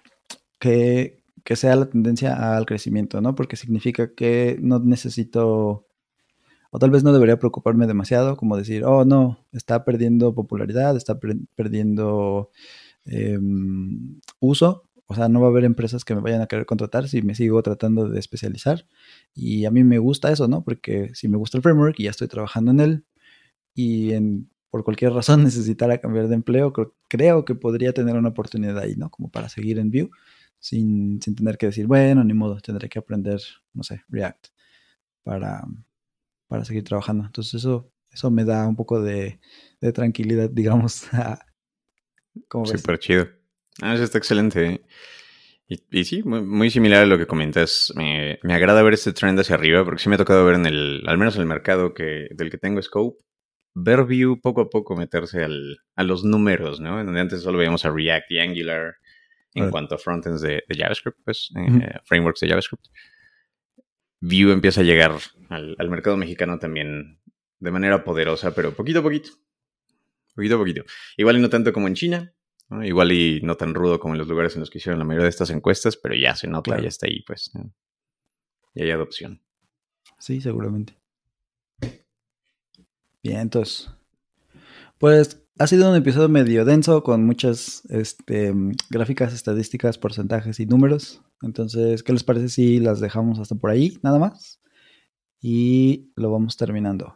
que, 0.60 1.24
que 1.44 1.56
sea 1.56 1.76
la 1.76 1.90
tendencia 1.90 2.56
al 2.56 2.68
crecimiento, 2.68 3.20
¿no? 3.20 3.34
Porque 3.34 3.56
significa 3.56 4.14
que 4.14 4.60
no 4.62 4.78
necesito, 4.78 5.88
o 6.70 6.78
tal 6.78 6.92
vez 6.92 7.04
no 7.04 7.14
debería 7.14 7.40
preocuparme 7.40 7.88
demasiado, 7.88 8.38
como 8.38 8.58
decir, 8.58 8.86
oh, 8.86 9.06
no, 9.06 9.44
está 9.54 9.84
perdiendo 9.84 10.36
popularidad, 10.36 10.96
está 10.96 11.18
perdiendo 11.56 12.52
Em, 13.06 14.20
uso. 14.40 14.89
O 15.12 15.16
sea, 15.16 15.28
no 15.28 15.42
va 15.42 15.48
a 15.48 15.50
haber 15.50 15.64
empresas 15.64 16.06
que 16.06 16.14
me 16.14 16.22
vayan 16.22 16.40
a 16.42 16.46
querer 16.46 16.68
contratar 16.68 17.08
si 17.08 17.24
me 17.24 17.34
sigo 17.34 17.64
tratando 17.64 18.08
de 18.08 18.20
especializar. 18.20 18.86
Y 19.34 19.66
a 19.66 19.72
mí 19.72 19.84
me 19.84 19.98
gusta 19.98 20.32
eso, 20.32 20.48
¿no? 20.48 20.64
Porque 20.64 21.10
si 21.16 21.28
me 21.28 21.36
gusta 21.36 21.58
el 21.58 21.64
framework 21.64 22.00
y 22.00 22.04
ya 22.04 22.12
estoy 22.12 22.28
trabajando 22.28 22.70
en 22.70 22.80
él 22.80 23.06
y 23.74 24.12
por 24.70 24.84
cualquier 24.84 25.14
razón 25.14 25.44
necesitara 25.44 25.98
cambiar 25.98 26.28
de 26.28 26.36
empleo, 26.36 26.74
creo, 27.08 27.44
que 27.44 27.56
podría 27.56 27.92
tener 27.92 28.18
una 28.18 28.30
oportunidad 28.30 28.78
ahí, 28.78 28.96
¿no? 28.98 29.10
Como 29.10 29.32
para 29.32 29.50
seguir 29.50 29.80
en 29.80 29.90
Vue 29.90 30.12
sin, 30.60 31.20
sin 31.24 31.34
tener 31.34 31.58
que 31.58 31.66
decir, 31.66 31.88
bueno, 31.88 32.24
ni 32.24 32.36
modo, 32.36 32.60
tendré 32.62 32.88
que 32.88 33.00
aprender, 33.00 33.42
no 33.74 33.82
sé, 33.82 34.04
React 34.10 34.50
para, 35.24 35.66
para 36.48 36.66
seguir 36.66 36.84
trabajando. 36.84 37.26
Entonces 37.26 37.56
eso, 37.56 37.92
eso 38.12 38.30
me 38.30 38.46
da 38.46 38.68
un 38.68 38.76
poco 38.76 39.02
de, 39.02 39.40
de 39.82 39.92
tranquilidad, 39.92 40.50
digamos, 40.54 41.08
Súper 42.78 43.00
chido. 43.00 43.39
Ah, 43.82 43.94
eso 43.94 44.04
está 44.04 44.18
excelente. 44.18 44.82
Y, 45.68 46.04
sí, 46.04 46.24
muy, 46.24 46.70
similar 46.72 47.04
a 47.04 47.06
lo 47.06 47.18
que 47.18 47.28
comentas. 47.28 47.94
Me, 47.96 48.40
agrada 48.44 48.82
ver 48.82 48.94
este 48.94 49.14
trend 49.14 49.40
hacia 49.40 49.56
arriba 49.56 49.86
porque 49.86 50.02
sí 50.02 50.10
me 50.10 50.16
ha 50.16 50.18
tocado 50.18 50.44
ver 50.46 50.56
en 50.56 50.66
el, 50.66 51.04
al 51.06 51.18
menos 51.18 51.36
en 51.36 51.42
el 51.42 51.48
mercado 51.48 51.94
que, 51.94 52.28
del 52.32 52.50
que 52.50 52.58
tengo 52.58 52.82
Scope, 52.82 53.24
ver 53.76 54.04
Vue 54.04 54.40
poco 54.42 54.62
a 54.62 54.70
poco 54.70 54.96
meterse 54.96 55.44
al, 55.44 55.78
a 55.96 56.04
los 56.04 56.24
números, 56.24 56.80
¿no? 56.80 57.00
En 57.00 57.06
donde 57.06 57.22
antes 57.22 57.42
solo 57.42 57.60
veíamos 57.60 57.86
a 57.86 57.92
React 57.92 58.32
y 58.32 58.40
Angular 58.40 58.96
en 59.54 59.72
cuanto 59.72 59.96
a 59.96 59.98
frontends 59.98 60.42
de, 60.42 60.64
de 60.68 60.76
JavaScript, 60.76 61.18
pues, 61.24 61.52
eh, 61.56 62.00
frameworks 62.06 62.40
de 62.40 62.50
JavaScript. 62.50 62.86
Vue 64.22 64.54
empieza 64.54 64.82
a 64.82 64.84
llegar 64.84 65.14
al, 65.50 65.76
al 65.78 65.90
mercado 65.90 66.18
mexicano 66.18 66.60
también 66.60 67.20
de 67.60 67.72
manera 67.72 68.04
poderosa, 68.04 68.56
pero 68.56 68.74
poquito 68.74 69.00
a 69.00 69.04
poquito 69.04 69.32
poquito 70.40 70.56
a 70.56 70.60
poquito. 70.60 70.84
Igual 71.18 71.38
y 71.38 71.42
no 71.42 71.50
tanto 71.50 71.74
como 71.74 71.88
en 71.88 71.96
China, 71.96 72.34
igual 72.84 73.12
y 73.12 73.42
no 73.42 73.56
tan 73.56 73.74
rudo 73.74 74.00
como 74.00 74.14
en 74.14 74.20
los 74.20 74.28
lugares 74.28 74.56
en 74.56 74.62
los 74.62 74.70
que 74.70 74.78
hicieron 74.78 75.00
la 75.00 75.06
mayoría 75.06 75.24
de 75.24 75.30
estas 75.30 75.50
encuestas, 75.50 75.98
pero 75.98 76.16
ya 76.16 76.36
se 76.36 76.48
nota, 76.48 76.80
ya 76.80 76.88
está 76.88 77.08
ahí, 77.08 77.24
pues. 77.26 77.52
Ya 78.76 78.84
hay 78.84 78.92
adopción. 78.92 79.42
Sí, 80.20 80.42
seguramente. 80.42 80.98
Bien, 83.24 83.40
entonces. 83.40 83.90
Pues 84.98 85.42
ha 85.58 85.68
sido 85.68 85.90
un 85.90 85.96
episodio 85.96 86.30
medio 86.30 86.64
denso 86.64 87.04
con 87.04 87.26
muchas 87.26 87.84
este, 87.90 88.54
gráficas, 88.90 89.34
estadísticas, 89.34 89.98
porcentajes 89.98 90.60
y 90.60 90.66
números. 90.66 91.22
Entonces, 91.42 92.04
¿qué 92.04 92.14
les 92.14 92.24
parece 92.24 92.50
si 92.50 92.80
las 92.80 93.00
dejamos 93.00 93.40
hasta 93.40 93.56
por 93.56 93.72
ahí, 93.72 93.98
nada 94.04 94.20
más? 94.20 94.62
Y 95.42 96.12
lo 96.16 96.32
vamos 96.32 96.58
terminando. 96.58 97.16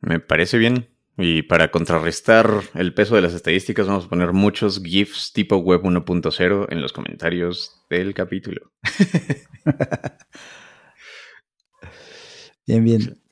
Me 0.00 0.20
parece 0.20 0.58
bien. 0.58 0.88
Y 1.18 1.42
para 1.42 1.70
contrarrestar 1.70 2.62
el 2.74 2.94
peso 2.94 3.16
de 3.16 3.22
las 3.22 3.34
estadísticas, 3.34 3.86
vamos 3.86 4.06
a 4.06 4.08
poner 4.08 4.32
muchos 4.32 4.82
GIFs 4.82 5.32
tipo 5.32 5.56
web 5.56 5.82
1.0 5.82 6.66
en 6.70 6.80
los 6.80 6.92
comentarios 6.92 7.84
del 7.90 8.14
capítulo. 8.14 8.72
bien, 12.66 12.84
bien. 12.84 13.22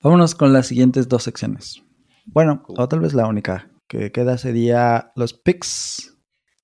Vámonos 0.00 0.34
con 0.34 0.52
las 0.52 0.68
siguientes 0.68 1.08
dos 1.08 1.22
secciones. 1.22 1.82
Bueno, 2.26 2.62
o 2.68 2.88
tal 2.88 3.00
vez 3.00 3.14
la 3.14 3.26
única 3.26 3.70
que 3.88 4.12
queda 4.12 4.38
sería 4.38 5.12
los 5.16 5.32
picks 5.32 6.12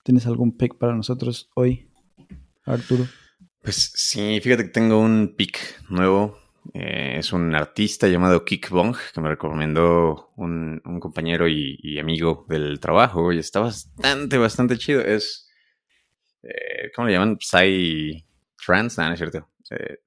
¿Tienes 0.09 0.27
algún 0.27 0.57
pick 0.57 0.79
para 0.79 0.97
nosotros 0.97 1.51
hoy, 1.55 1.91
Arturo? 2.65 3.07
Pues 3.61 3.93
sí, 3.95 4.41
fíjate 4.41 4.65
que 4.65 4.71
tengo 4.71 4.99
un 4.99 5.35
pick 5.37 5.59
nuevo. 5.91 6.39
Eh, 6.75 7.17
es 7.19 7.33
un 7.33 7.55
artista 7.55 8.09
llamado 8.09 8.45
Kick 8.45 8.69
Bong 8.71 8.97
que 9.15 9.21
me 9.21 9.31
recomendó 9.31 10.33
un, 10.37 10.81
compañero 11.01 11.49
y, 11.49 11.99
amigo 11.99 12.45
del 12.49 12.79
trabajo 12.81 13.33
y 13.33 13.39
está 13.39 13.61
bastante, 13.61 14.39
bastante 14.39 14.77
chido. 14.77 15.01
Es, 15.01 15.49
eh, 16.43 16.91
¿cómo 16.95 17.09
le 17.09 17.15
llaman? 17.15 17.39
Psy 17.41 18.25
Trance, 18.65 19.01
no, 19.01 19.09
no 19.09 19.15
es 19.15 19.19
cierto. 19.19 19.49
Eh, 19.71 19.99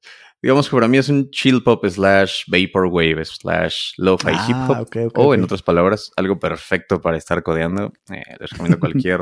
digamos 0.41 0.69
que 0.69 0.75
para 0.75 0.87
mí 0.87 0.97
es 0.97 1.09
un 1.09 1.29
chill 1.31 1.63
pop 1.63 1.85
slash 1.87 2.43
vaporwave 2.47 3.25
slash 3.25 3.93
lo-fi 3.97 4.31
hip 4.31 4.57
hop. 4.67 4.87
Ah, 4.95 5.07
o 5.15 5.33
en 5.33 5.43
otras 5.43 5.61
palabras, 5.61 6.11
algo 6.15 6.39
perfecto 6.39 7.01
para 7.01 7.17
estar 7.17 7.41
codeando. 7.43 7.91
les 8.07 8.49
recomiendo 8.49 8.79
cualquier, 8.79 9.19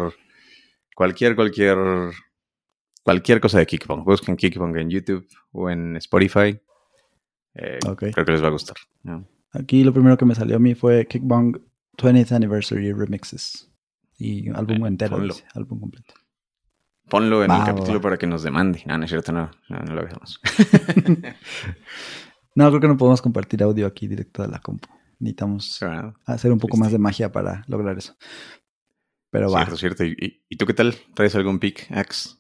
cualquier, 0.96 1.36
cualquier 1.36 1.78
cualquier 3.04 3.42
cosa 3.42 3.60
de 3.60 3.66
Kickbong. 3.66 4.04
Busquen 4.04 4.36
Kickbong 4.36 4.78
en 4.78 4.90
YouTube 4.90 5.28
o 5.52 5.70
en 5.70 5.96
Spotify. 5.98 6.60
Eh, 7.62 7.80
creo 7.82 8.26
que 8.26 8.32
les 8.32 8.42
va 8.42 8.48
a 8.48 8.52
gustar. 8.52 8.78
Aquí 9.52 9.84
lo 9.84 9.94
primero 9.94 10.18
que 10.18 10.26
me 10.26 10.36
salió 10.36 10.56
a 10.56 10.60
mí 10.60 10.76
fue 10.76 11.06
Kickbong 11.06 11.60
20th 11.98 12.32
Anniversary 12.32 12.94
Remixes. 12.94 13.70
Y 14.18 14.50
álbum 14.50 14.86
eh, 14.86 14.88
entero, 14.88 15.18
álbum 15.54 15.80
completo. 15.80 16.14
Ponlo 17.10 17.44
en 17.44 17.52
el 17.52 17.64
capítulo 17.64 18.00
para 18.00 18.18
que 18.18 18.28
nos 18.28 18.44
demande. 18.44 18.84
No, 18.86 18.98
no 18.98 19.04
es 19.04 19.10
cierto, 19.10 19.32
no, 19.32 19.50
no, 19.68 19.94
lo 19.94 20.02
hagamos. 20.02 20.40
no, 22.56 22.70
creo 22.70 22.80
que 22.80 22.88
no 22.88 22.98
podemos 22.98 23.22
compartir 23.22 23.64
audio 23.64 23.88
aquí 23.88 24.08
directo 24.08 24.44
de 24.44 24.50
la 24.50 24.60
compu. 24.60 24.88
Necesitamos 25.20 25.80
hacer 26.26 26.52
un 26.52 26.60
poco 26.60 26.78
más 26.78 26.92
de 26.92 27.00
magia 27.00 27.32
para 27.32 27.64
lograr 27.68 27.98
eso. 27.98 28.16
Pero 29.32 29.52
va. 29.52 29.66
Cierto, 29.66 29.78
cierto. 29.78 30.06
¿Y, 30.06 30.44
¿Y, 30.48 30.56
tú 30.56 30.66
qué 30.66 30.74
tal? 30.74 30.96
¿Traes 31.14 31.36
algún 31.36 31.60
pick, 31.60 31.92
Axe? 31.92 32.38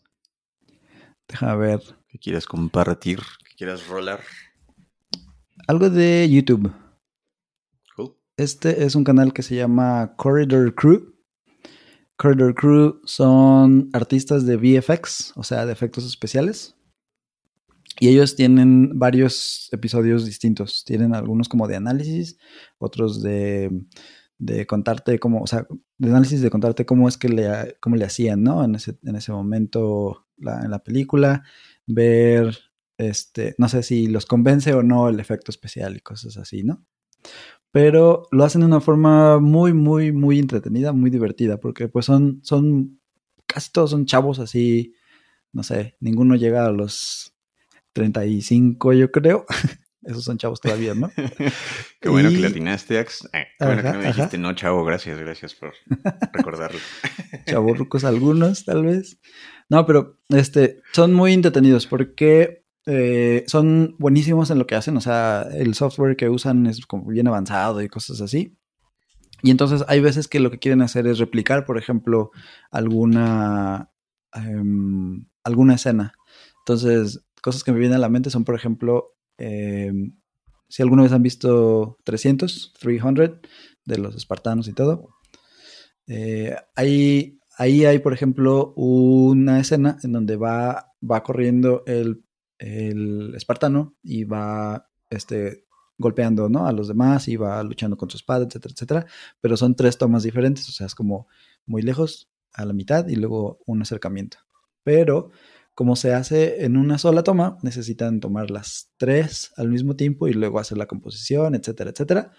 Déjame 1.27 1.57
ver. 1.57 1.81
¿Qué 2.07 2.19
quieras 2.19 2.45
compartir? 2.45 3.19
¿Qué 3.49 3.55
quieras 3.57 3.87
rolar? 3.87 4.21
Algo 5.69 5.91
de 5.91 6.27
YouTube. 6.27 6.73
Este 8.37 8.85
es 8.85 8.95
un 8.95 9.03
canal 9.03 9.33
que 9.33 9.43
se 9.43 9.55
llama 9.55 10.15
Corridor 10.15 10.73
Crew. 10.73 11.13
Corridor 12.15 12.55
Crew 12.55 13.01
son 13.05 13.91
artistas 13.93 14.47
de 14.47 14.57
VFX, 14.57 15.33
o 15.35 15.43
sea, 15.43 15.67
de 15.67 15.71
efectos 15.71 16.07
especiales. 16.07 16.75
Y 17.99 18.07
ellos 18.07 18.35
tienen 18.35 18.97
varios 18.97 19.69
episodios 19.71 20.25
distintos. 20.25 20.83
Tienen 20.85 21.13
algunos 21.13 21.47
como 21.47 21.67
de 21.67 21.75
análisis, 21.75 22.39
otros 22.79 23.21
de, 23.21 23.69
de 24.39 24.65
contarte 24.65 25.19
cómo, 25.19 25.43
o 25.43 25.45
sea, 25.45 25.67
de 25.99 26.09
análisis 26.09 26.41
de 26.41 26.49
contarte 26.49 26.87
cómo 26.87 27.07
es 27.07 27.15
que 27.15 27.29
le, 27.29 27.77
cómo 27.79 27.95
le 27.95 28.05
hacían, 28.05 28.41
¿no? 28.41 28.63
En 28.63 28.73
ese, 28.73 28.97
en 29.03 29.15
ese 29.15 29.31
momento 29.31 30.25
en 30.39 30.71
la 30.71 30.79
película, 30.79 31.43
ver, 31.85 32.57
este, 32.99 33.55
no 33.57 33.69
sé 33.69 33.81
si 33.81 34.07
los 34.07 34.25
convence 34.25 34.73
o 34.73 34.83
no 34.83 35.07
el 35.07 35.19
efecto 35.19 35.51
especial 35.51 35.95
y 35.95 36.01
cosas 36.01 36.37
así, 36.37 36.63
¿no? 36.63 36.85
Pero 37.71 38.27
lo 38.31 38.43
hacen 38.43 38.61
de 38.61 38.67
una 38.67 38.81
forma 38.81 39.39
muy, 39.39 39.73
muy, 39.73 40.11
muy 40.11 40.37
entretenida, 40.37 40.91
muy 40.91 41.09
divertida, 41.09 41.59
porque 41.59 41.87
pues 41.87 42.05
son, 42.05 42.41
son, 42.43 42.99
casi 43.45 43.71
todos 43.71 43.91
son 43.91 44.05
chavos 44.05 44.39
así, 44.39 44.95
no 45.53 45.63
sé, 45.63 45.95
ninguno 46.01 46.35
llega 46.35 46.65
a 46.65 46.71
los 46.71 47.33
35 47.93 48.93
yo 48.93 49.11
creo. 49.11 49.45
Esos 50.03 50.23
son 50.23 50.37
chavos 50.37 50.59
todavía, 50.59 50.93
¿no? 50.93 51.11
qué 52.01 52.09
bueno 52.09 52.29
que 52.29 52.37
le 52.37 52.47
atinaste, 52.47 52.99
Ax. 52.99 53.29
Eh, 53.33 53.47
qué 53.59 53.65
bueno 53.65 53.81
que 53.83 53.97
me 53.97 54.07
dijiste, 54.07 54.37
no, 54.37 54.53
chavo, 54.53 54.83
gracias, 54.83 55.19
gracias 55.19 55.55
por 55.55 55.73
recordarlo. 56.33 56.79
rucos 57.75 58.03
algunos, 58.03 58.65
tal 58.65 58.83
vez. 58.83 59.19
No, 59.69 59.85
pero 59.85 60.17
este, 60.29 60.81
son 60.93 61.13
muy 61.13 61.33
entretenidos 61.33 61.85
porque 61.85 62.58
eh, 62.85 63.43
son 63.47 63.95
buenísimos 63.99 64.49
en 64.51 64.59
lo 64.59 64.67
que 64.67 64.75
hacen. 64.75 64.97
O 64.97 65.01
sea, 65.01 65.47
el 65.53 65.73
software 65.75 66.15
que 66.15 66.29
usan 66.29 66.65
es 66.67 66.85
como 66.85 67.05
bien 67.05 67.27
avanzado 67.27 67.81
y 67.81 67.89
cosas 67.89 68.21
así. 68.21 68.57
Y 69.41 69.51
entonces 69.51 69.85
hay 69.87 70.01
veces 70.01 70.27
que 70.27 70.39
lo 70.39 70.51
que 70.51 70.59
quieren 70.59 70.81
hacer 70.81 71.07
es 71.07 71.19
replicar, 71.19 71.65
por 71.65 71.77
ejemplo, 71.77 72.31
alguna, 72.71 73.91
em, 74.33 75.25
alguna 75.43 75.75
escena. 75.75 76.13
Entonces, 76.59 77.25
cosas 77.41 77.63
que 77.63 77.71
me 77.71 77.79
vienen 77.79 77.97
a 77.97 78.01
la 78.01 78.09
mente 78.09 78.29
son, 78.29 78.43
por 78.43 78.55
ejemplo, 78.55 79.15
em, 79.37 80.17
si 80.67 80.81
alguna 80.83 81.03
vez 81.03 81.13
han 81.13 81.23
visto 81.23 81.97
300, 82.03 82.73
300 82.79 83.39
de 83.85 83.97
los 83.97 84.15
espartanos 84.15 84.67
y 84.67 84.73
todo, 84.73 85.09
eh, 86.07 86.55
hay 86.75 87.39
Ahí 87.59 87.83
hay, 87.83 87.99
por 87.99 88.13
ejemplo, 88.13 88.73
una 88.77 89.59
escena 89.59 89.97
en 90.03 90.13
donde 90.13 90.37
va, 90.37 90.93
va 91.03 91.23
corriendo 91.23 91.83
el, 91.85 92.23
espartano 92.59 93.95
y 94.03 94.25
va 94.25 94.89
este, 95.09 95.65
golpeando 95.97 96.49
¿no? 96.49 96.67
a 96.67 96.71
los 96.71 96.87
demás 96.87 97.27
y 97.27 97.37
va 97.37 97.63
luchando 97.63 97.97
con 97.97 98.09
su 98.09 98.17
espada, 98.17 98.45
etcétera, 98.45 98.73
etcétera. 98.73 99.05
Pero 99.41 99.57
son 99.57 99.75
tres 99.75 99.97
tomas 99.97 100.23
diferentes, 100.23 100.67
o 100.69 100.71
sea, 100.71 100.87
es 100.87 100.95
como 100.95 101.27
muy 101.65 101.81
lejos, 101.81 102.29
a 102.53 102.65
la 102.65 102.73
mitad 102.73 103.07
y 103.07 103.15
luego 103.15 103.59
un 103.65 103.81
acercamiento. 103.81 104.37
Pero 104.83 105.31
como 105.75 105.95
se 105.95 106.13
hace 106.13 106.65
en 106.65 106.75
una 106.75 106.97
sola 106.97 107.23
toma, 107.23 107.57
necesitan 107.61 108.19
tomar 108.19 108.51
las 108.51 108.91
tres 108.97 109.53
al 109.55 109.69
mismo 109.69 109.95
tiempo 109.95 110.27
y 110.27 110.33
luego 110.33 110.59
hacer 110.59 110.77
la 110.77 110.87
composición, 110.87 111.55
etcétera, 111.55 111.91
etcétera. 111.91 112.31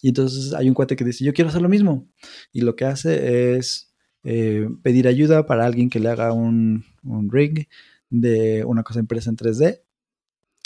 Y 0.00 0.08
entonces 0.08 0.52
hay 0.54 0.68
un 0.68 0.74
cuate 0.74 0.96
que 0.96 1.04
dice, 1.04 1.24
yo 1.24 1.32
quiero 1.32 1.48
hacer 1.48 1.62
lo 1.62 1.68
mismo. 1.68 2.08
Y 2.52 2.62
lo 2.62 2.76
que 2.76 2.84
hace 2.84 3.56
es 3.56 3.94
eh, 4.24 4.68
pedir 4.82 5.08
ayuda 5.08 5.46
para 5.46 5.64
alguien 5.64 5.90
que 5.90 6.00
le 6.00 6.10
haga 6.10 6.32
un, 6.32 6.84
rig 7.30 7.68
de 8.12 8.64
una 8.64 8.82
cosa 8.82 9.00
impresa 9.00 9.30
en 9.30 9.36
3D. 9.36 9.80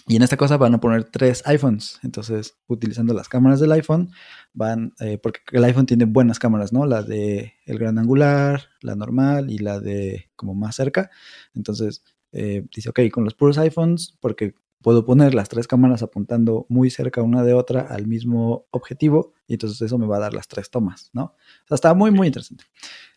Y 0.08 0.16
en 0.16 0.22
esta 0.22 0.36
cosa 0.36 0.56
van 0.56 0.74
a 0.74 0.80
poner 0.80 1.04
tres 1.04 1.42
iPhones. 1.46 1.98
Entonces, 2.02 2.56
utilizando 2.68 3.12
las 3.12 3.28
cámaras 3.28 3.58
del 3.58 3.72
iPhone, 3.72 4.10
van, 4.52 4.92
eh, 5.00 5.18
porque 5.18 5.40
el 5.50 5.64
iPhone 5.64 5.86
tiene 5.86 6.04
buenas 6.04 6.38
cámaras, 6.38 6.72
¿no? 6.72 6.86
La 6.86 7.02
de 7.02 7.54
el 7.64 7.78
gran 7.78 7.98
angular, 7.98 8.68
la 8.82 8.94
normal 8.94 9.50
y 9.50 9.58
la 9.58 9.80
de 9.80 10.30
como 10.36 10.54
más 10.54 10.76
cerca. 10.76 11.10
Entonces, 11.54 12.04
eh, 12.30 12.64
dice, 12.74 12.90
ok, 12.90 13.00
con 13.10 13.24
los 13.24 13.34
puros 13.34 13.58
iPhones, 13.58 14.16
porque 14.20 14.54
puedo 14.80 15.04
poner 15.04 15.34
las 15.34 15.48
tres 15.48 15.66
cámaras 15.66 16.04
apuntando 16.04 16.66
muy 16.68 16.90
cerca 16.90 17.22
una 17.22 17.42
de 17.42 17.54
otra 17.54 17.80
al 17.80 18.06
mismo 18.06 18.66
objetivo, 18.70 19.32
y 19.48 19.54
entonces 19.54 19.82
eso 19.82 19.98
me 19.98 20.06
va 20.06 20.18
a 20.18 20.20
dar 20.20 20.34
las 20.34 20.46
tres 20.46 20.70
tomas, 20.70 21.10
¿no? 21.12 21.24
O 21.24 21.66
sea, 21.66 21.74
está 21.74 21.94
muy, 21.94 22.12
muy 22.12 22.28
interesante. 22.28 22.64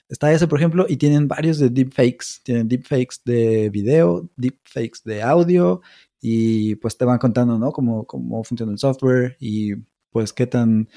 Está 0.09 0.33
ese, 0.33 0.47
por 0.47 0.59
ejemplo, 0.59 0.87
y 0.89 0.97
tienen 0.97 1.27
varios 1.27 1.59
de 1.59 1.69
deepfakes. 1.69 2.41
Tienen 2.43 2.67
deepfakes 2.67 3.17
de 3.23 3.69
video, 3.69 4.29
deepfakes 4.35 5.01
de 5.05 5.21
audio, 5.21 5.81
y 6.19 6.75
pues 6.75 6.97
te 6.97 7.05
van 7.05 7.19
contando, 7.19 7.57
¿no? 7.57 7.71
Cómo, 7.71 8.05
cómo 8.05 8.43
funciona 8.43 8.71
el 8.71 8.79
software 8.79 9.37
y 9.39 9.75
pues 10.09 10.33
qué 10.33 10.47
tan, 10.47 10.89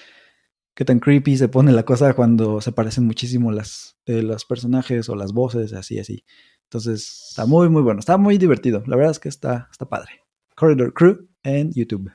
qué 0.75 0.85
tan 0.85 0.99
creepy 0.99 1.37
se 1.37 1.49
pone 1.49 1.73
la 1.73 1.85
cosa 1.85 2.15
cuando 2.15 2.61
se 2.61 2.73
parecen 2.73 3.07
muchísimo 3.07 3.53
las, 3.53 3.99
eh, 4.07 4.23
los 4.23 4.45
personajes 4.45 5.09
o 5.09 5.15
las 5.15 5.33
voces, 5.33 5.75
así, 5.75 5.99
así. 5.99 6.25
Entonces, 6.65 7.29
está 7.29 7.45
muy, 7.45 7.69
muy 7.69 7.83
bueno. 7.83 8.01
Está 8.01 8.17
muy 8.17 8.39
divertido. 8.39 8.83
La 8.87 8.97
verdad 8.97 9.13
es 9.13 9.19
que 9.19 9.29
está, 9.29 9.69
está 9.71 9.87
padre. 9.87 10.23
Corridor 10.57 10.95
Crew 10.95 11.29
en 11.43 11.71
YouTube. 11.73 12.11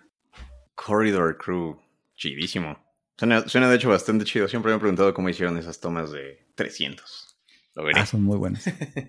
Corridor 0.74 1.38
Crew. 1.38 1.78
Chidísimo. 2.16 2.87
Suena, 3.18 3.70
de 3.70 3.76
hecho 3.76 3.90
bastante 3.90 4.26
chido. 4.26 4.48
Siempre 4.48 4.72
me 4.72 4.78
he 4.78 4.80
preguntado 4.80 5.14
cómo 5.14 5.28
hicieron 5.30 5.58
esas 5.58 5.80
tomas 5.80 6.12
de 6.12 6.46
300. 6.56 7.38
Lo 7.74 7.84
veré. 7.84 8.00
Ah, 8.00 8.06
son 8.06 8.24
muy 8.24 8.38
buenas. 8.38 8.64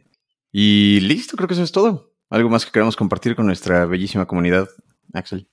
y 0.52 1.00
listo, 1.00 1.36
creo 1.36 1.46
que 1.46 1.54
eso 1.54 1.62
es 1.62 1.72
todo. 1.72 2.14
¿Algo 2.30 2.48
más 2.48 2.64
que 2.64 2.72
queramos 2.72 2.96
compartir 2.96 3.36
con 3.36 3.46
nuestra 3.46 3.84
bellísima 3.84 4.26
comunidad, 4.26 4.68
Axel? 5.12 5.48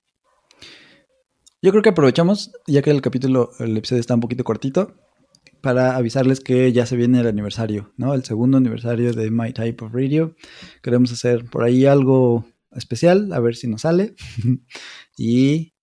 Yo 1.61 1.71
creo 1.71 1.81
que 1.81 1.89
aprovechamos, 1.89 2.51
ya 2.67 2.81
que 2.81 2.91
el 2.91 3.01
capítulo, 3.01 3.51
el 3.59 3.75
episodio 3.75 3.99
está 3.99 4.13
un 4.13 4.19
poquito 4.21 4.43
cortito, 4.43 4.95
para 5.61 5.95
avisarles 5.95 6.39
que 6.39 6.71
ya 6.71 6.85
se 6.85 6.95
viene 6.95 7.21
el 7.21 7.27
aniversario, 7.27 7.91
¿no? 7.97 8.13
El 8.13 8.23
segundo 8.23 8.57
aniversario 8.57 9.13
de 9.13 9.31
My 9.31 9.51
Type 9.51 9.83
of 9.83 9.93
Radio. 9.93 10.35
Queremos 10.83 11.11
hacer 11.11 11.45
por 11.45 11.63
ahí 11.63 11.85
algo 11.85 12.45
especial, 12.71 13.33
a 13.33 13.39
ver 13.39 13.55
si 13.55 13.67
nos 13.67 13.81
sale. 13.81 14.15
y 15.17 15.73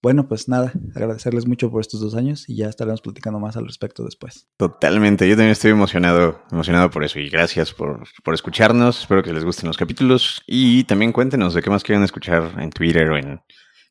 bueno, 0.00 0.28
pues 0.28 0.48
nada, 0.48 0.72
agradecerles 0.94 1.46
mucho 1.46 1.70
por 1.70 1.80
estos 1.80 2.00
dos 2.00 2.14
años 2.14 2.48
y 2.48 2.56
ya 2.56 2.68
estaremos 2.68 3.00
platicando 3.00 3.40
más 3.40 3.56
al 3.56 3.66
respecto 3.66 4.04
después. 4.04 4.48
Totalmente, 4.56 5.28
yo 5.28 5.34
también 5.34 5.50
estoy 5.50 5.72
emocionado, 5.72 6.40
emocionado 6.52 6.90
por 6.90 7.04
eso 7.04 7.18
y 7.18 7.28
gracias 7.28 7.72
por, 7.72 8.04
por 8.22 8.34
escucharnos, 8.34 9.00
espero 9.00 9.22
que 9.22 9.32
les 9.32 9.44
gusten 9.44 9.66
los 9.66 9.76
capítulos 9.76 10.42
y 10.46 10.84
también 10.84 11.12
cuéntenos 11.12 11.54
de 11.54 11.62
qué 11.62 11.70
más 11.70 11.82
quieren 11.82 12.04
escuchar 12.04 12.54
en 12.58 12.70
Twitter 12.70 13.10
o 13.10 13.16
en... 13.16 13.40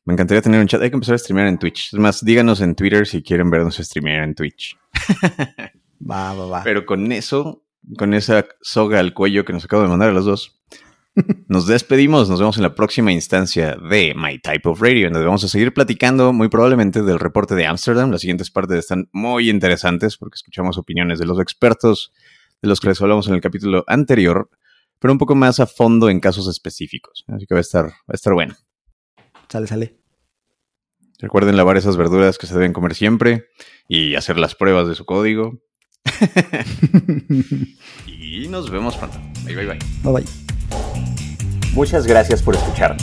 Me 0.06 0.14
encantaría 0.14 0.40
tener 0.40 0.58
un 0.58 0.66
chat, 0.66 0.80
hay 0.80 0.88
que 0.88 0.96
empezar 0.96 1.16
a 1.16 1.18
streamear 1.18 1.48
en 1.48 1.58
Twitch. 1.58 1.92
Es 1.92 1.98
más, 1.98 2.24
díganos 2.24 2.62
en 2.62 2.74
Twitter 2.74 3.06
si 3.06 3.22
quieren 3.22 3.50
vernos 3.50 3.76
streamear 3.76 4.24
en 4.24 4.34
Twitch. 4.34 4.74
va, 6.10 6.32
va, 6.32 6.46
va. 6.46 6.62
Pero 6.64 6.86
con 6.86 7.12
eso, 7.12 7.66
con 7.98 8.14
esa 8.14 8.46
soga 8.62 9.00
al 9.00 9.12
cuello 9.12 9.44
que 9.44 9.52
nos 9.52 9.66
acabo 9.66 9.82
de 9.82 9.88
mandar 9.90 10.08
a 10.08 10.12
los 10.12 10.24
dos, 10.24 10.62
nos 11.48 11.66
despedimos, 11.66 12.28
nos 12.28 12.40
vemos 12.40 12.56
en 12.56 12.62
la 12.62 12.74
próxima 12.74 13.12
instancia 13.12 13.76
de 13.76 14.14
My 14.16 14.38
Type 14.38 14.68
of 14.68 14.80
Radio, 14.80 15.06
en 15.06 15.12
donde 15.12 15.26
vamos 15.26 15.44
a 15.44 15.48
seguir 15.48 15.72
platicando 15.72 16.32
muy 16.32 16.48
probablemente 16.48 17.02
del 17.02 17.18
reporte 17.18 17.54
de 17.54 17.66
Amsterdam. 17.66 18.10
Las 18.10 18.20
siguientes 18.20 18.50
partes 18.50 18.78
están 18.78 19.08
muy 19.12 19.50
interesantes 19.50 20.16
porque 20.16 20.36
escuchamos 20.36 20.78
opiniones 20.78 21.18
de 21.18 21.26
los 21.26 21.40
expertos, 21.40 22.12
de 22.62 22.68
los 22.68 22.80
que 22.80 22.88
les 22.88 23.00
hablamos 23.00 23.28
en 23.28 23.34
el 23.34 23.40
capítulo 23.40 23.84
anterior, 23.86 24.50
pero 24.98 25.12
un 25.12 25.18
poco 25.18 25.34
más 25.34 25.60
a 25.60 25.66
fondo 25.66 26.10
en 26.10 26.20
casos 26.20 26.48
específicos. 26.48 27.24
Así 27.28 27.46
que 27.46 27.54
va 27.54 27.58
a 27.58 27.62
estar, 27.62 27.86
va 27.86 27.92
a 28.08 28.14
estar 28.14 28.34
bueno. 28.34 28.54
Sale, 29.48 29.66
sale. 29.66 29.98
Recuerden 31.20 31.56
lavar 31.56 31.76
esas 31.76 31.96
verduras 31.96 32.38
que 32.38 32.46
se 32.46 32.54
deben 32.54 32.72
comer 32.72 32.94
siempre 32.94 33.48
y 33.88 34.14
hacer 34.14 34.38
las 34.38 34.54
pruebas 34.54 34.86
de 34.86 34.94
su 34.94 35.04
código. 35.04 35.58
y 38.06 38.46
nos 38.48 38.70
vemos 38.70 38.96
pronto. 38.96 39.18
Bye, 39.44 39.56
bye, 39.56 39.66
bye. 39.66 39.78
Bye 40.04 40.12
bye. 40.12 40.47
Muchas 41.72 42.06
gracias 42.06 42.42
por 42.42 42.54
escucharnos. 42.54 43.02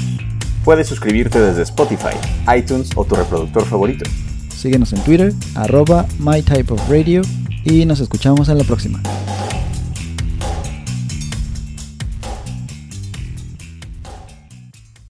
Puedes 0.64 0.88
suscribirte 0.88 1.40
desde 1.40 1.62
Spotify, 1.62 2.16
iTunes 2.58 2.90
o 2.96 3.06
tu 3.06 3.16
reproductor 3.16 3.66
favorito. 3.66 4.10
Síguenos 4.50 4.94
en 4.94 5.02
Twitter, 5.02 5.34
arroba 5.54 6.06
mytypeofradio 6.20 7.22
y 7.64 7.86
nos 7.86 8.00
escuchamos 8.00 8.50
en 8.50 8.58
la 8.58 8.64
próxima. 8.64 9.02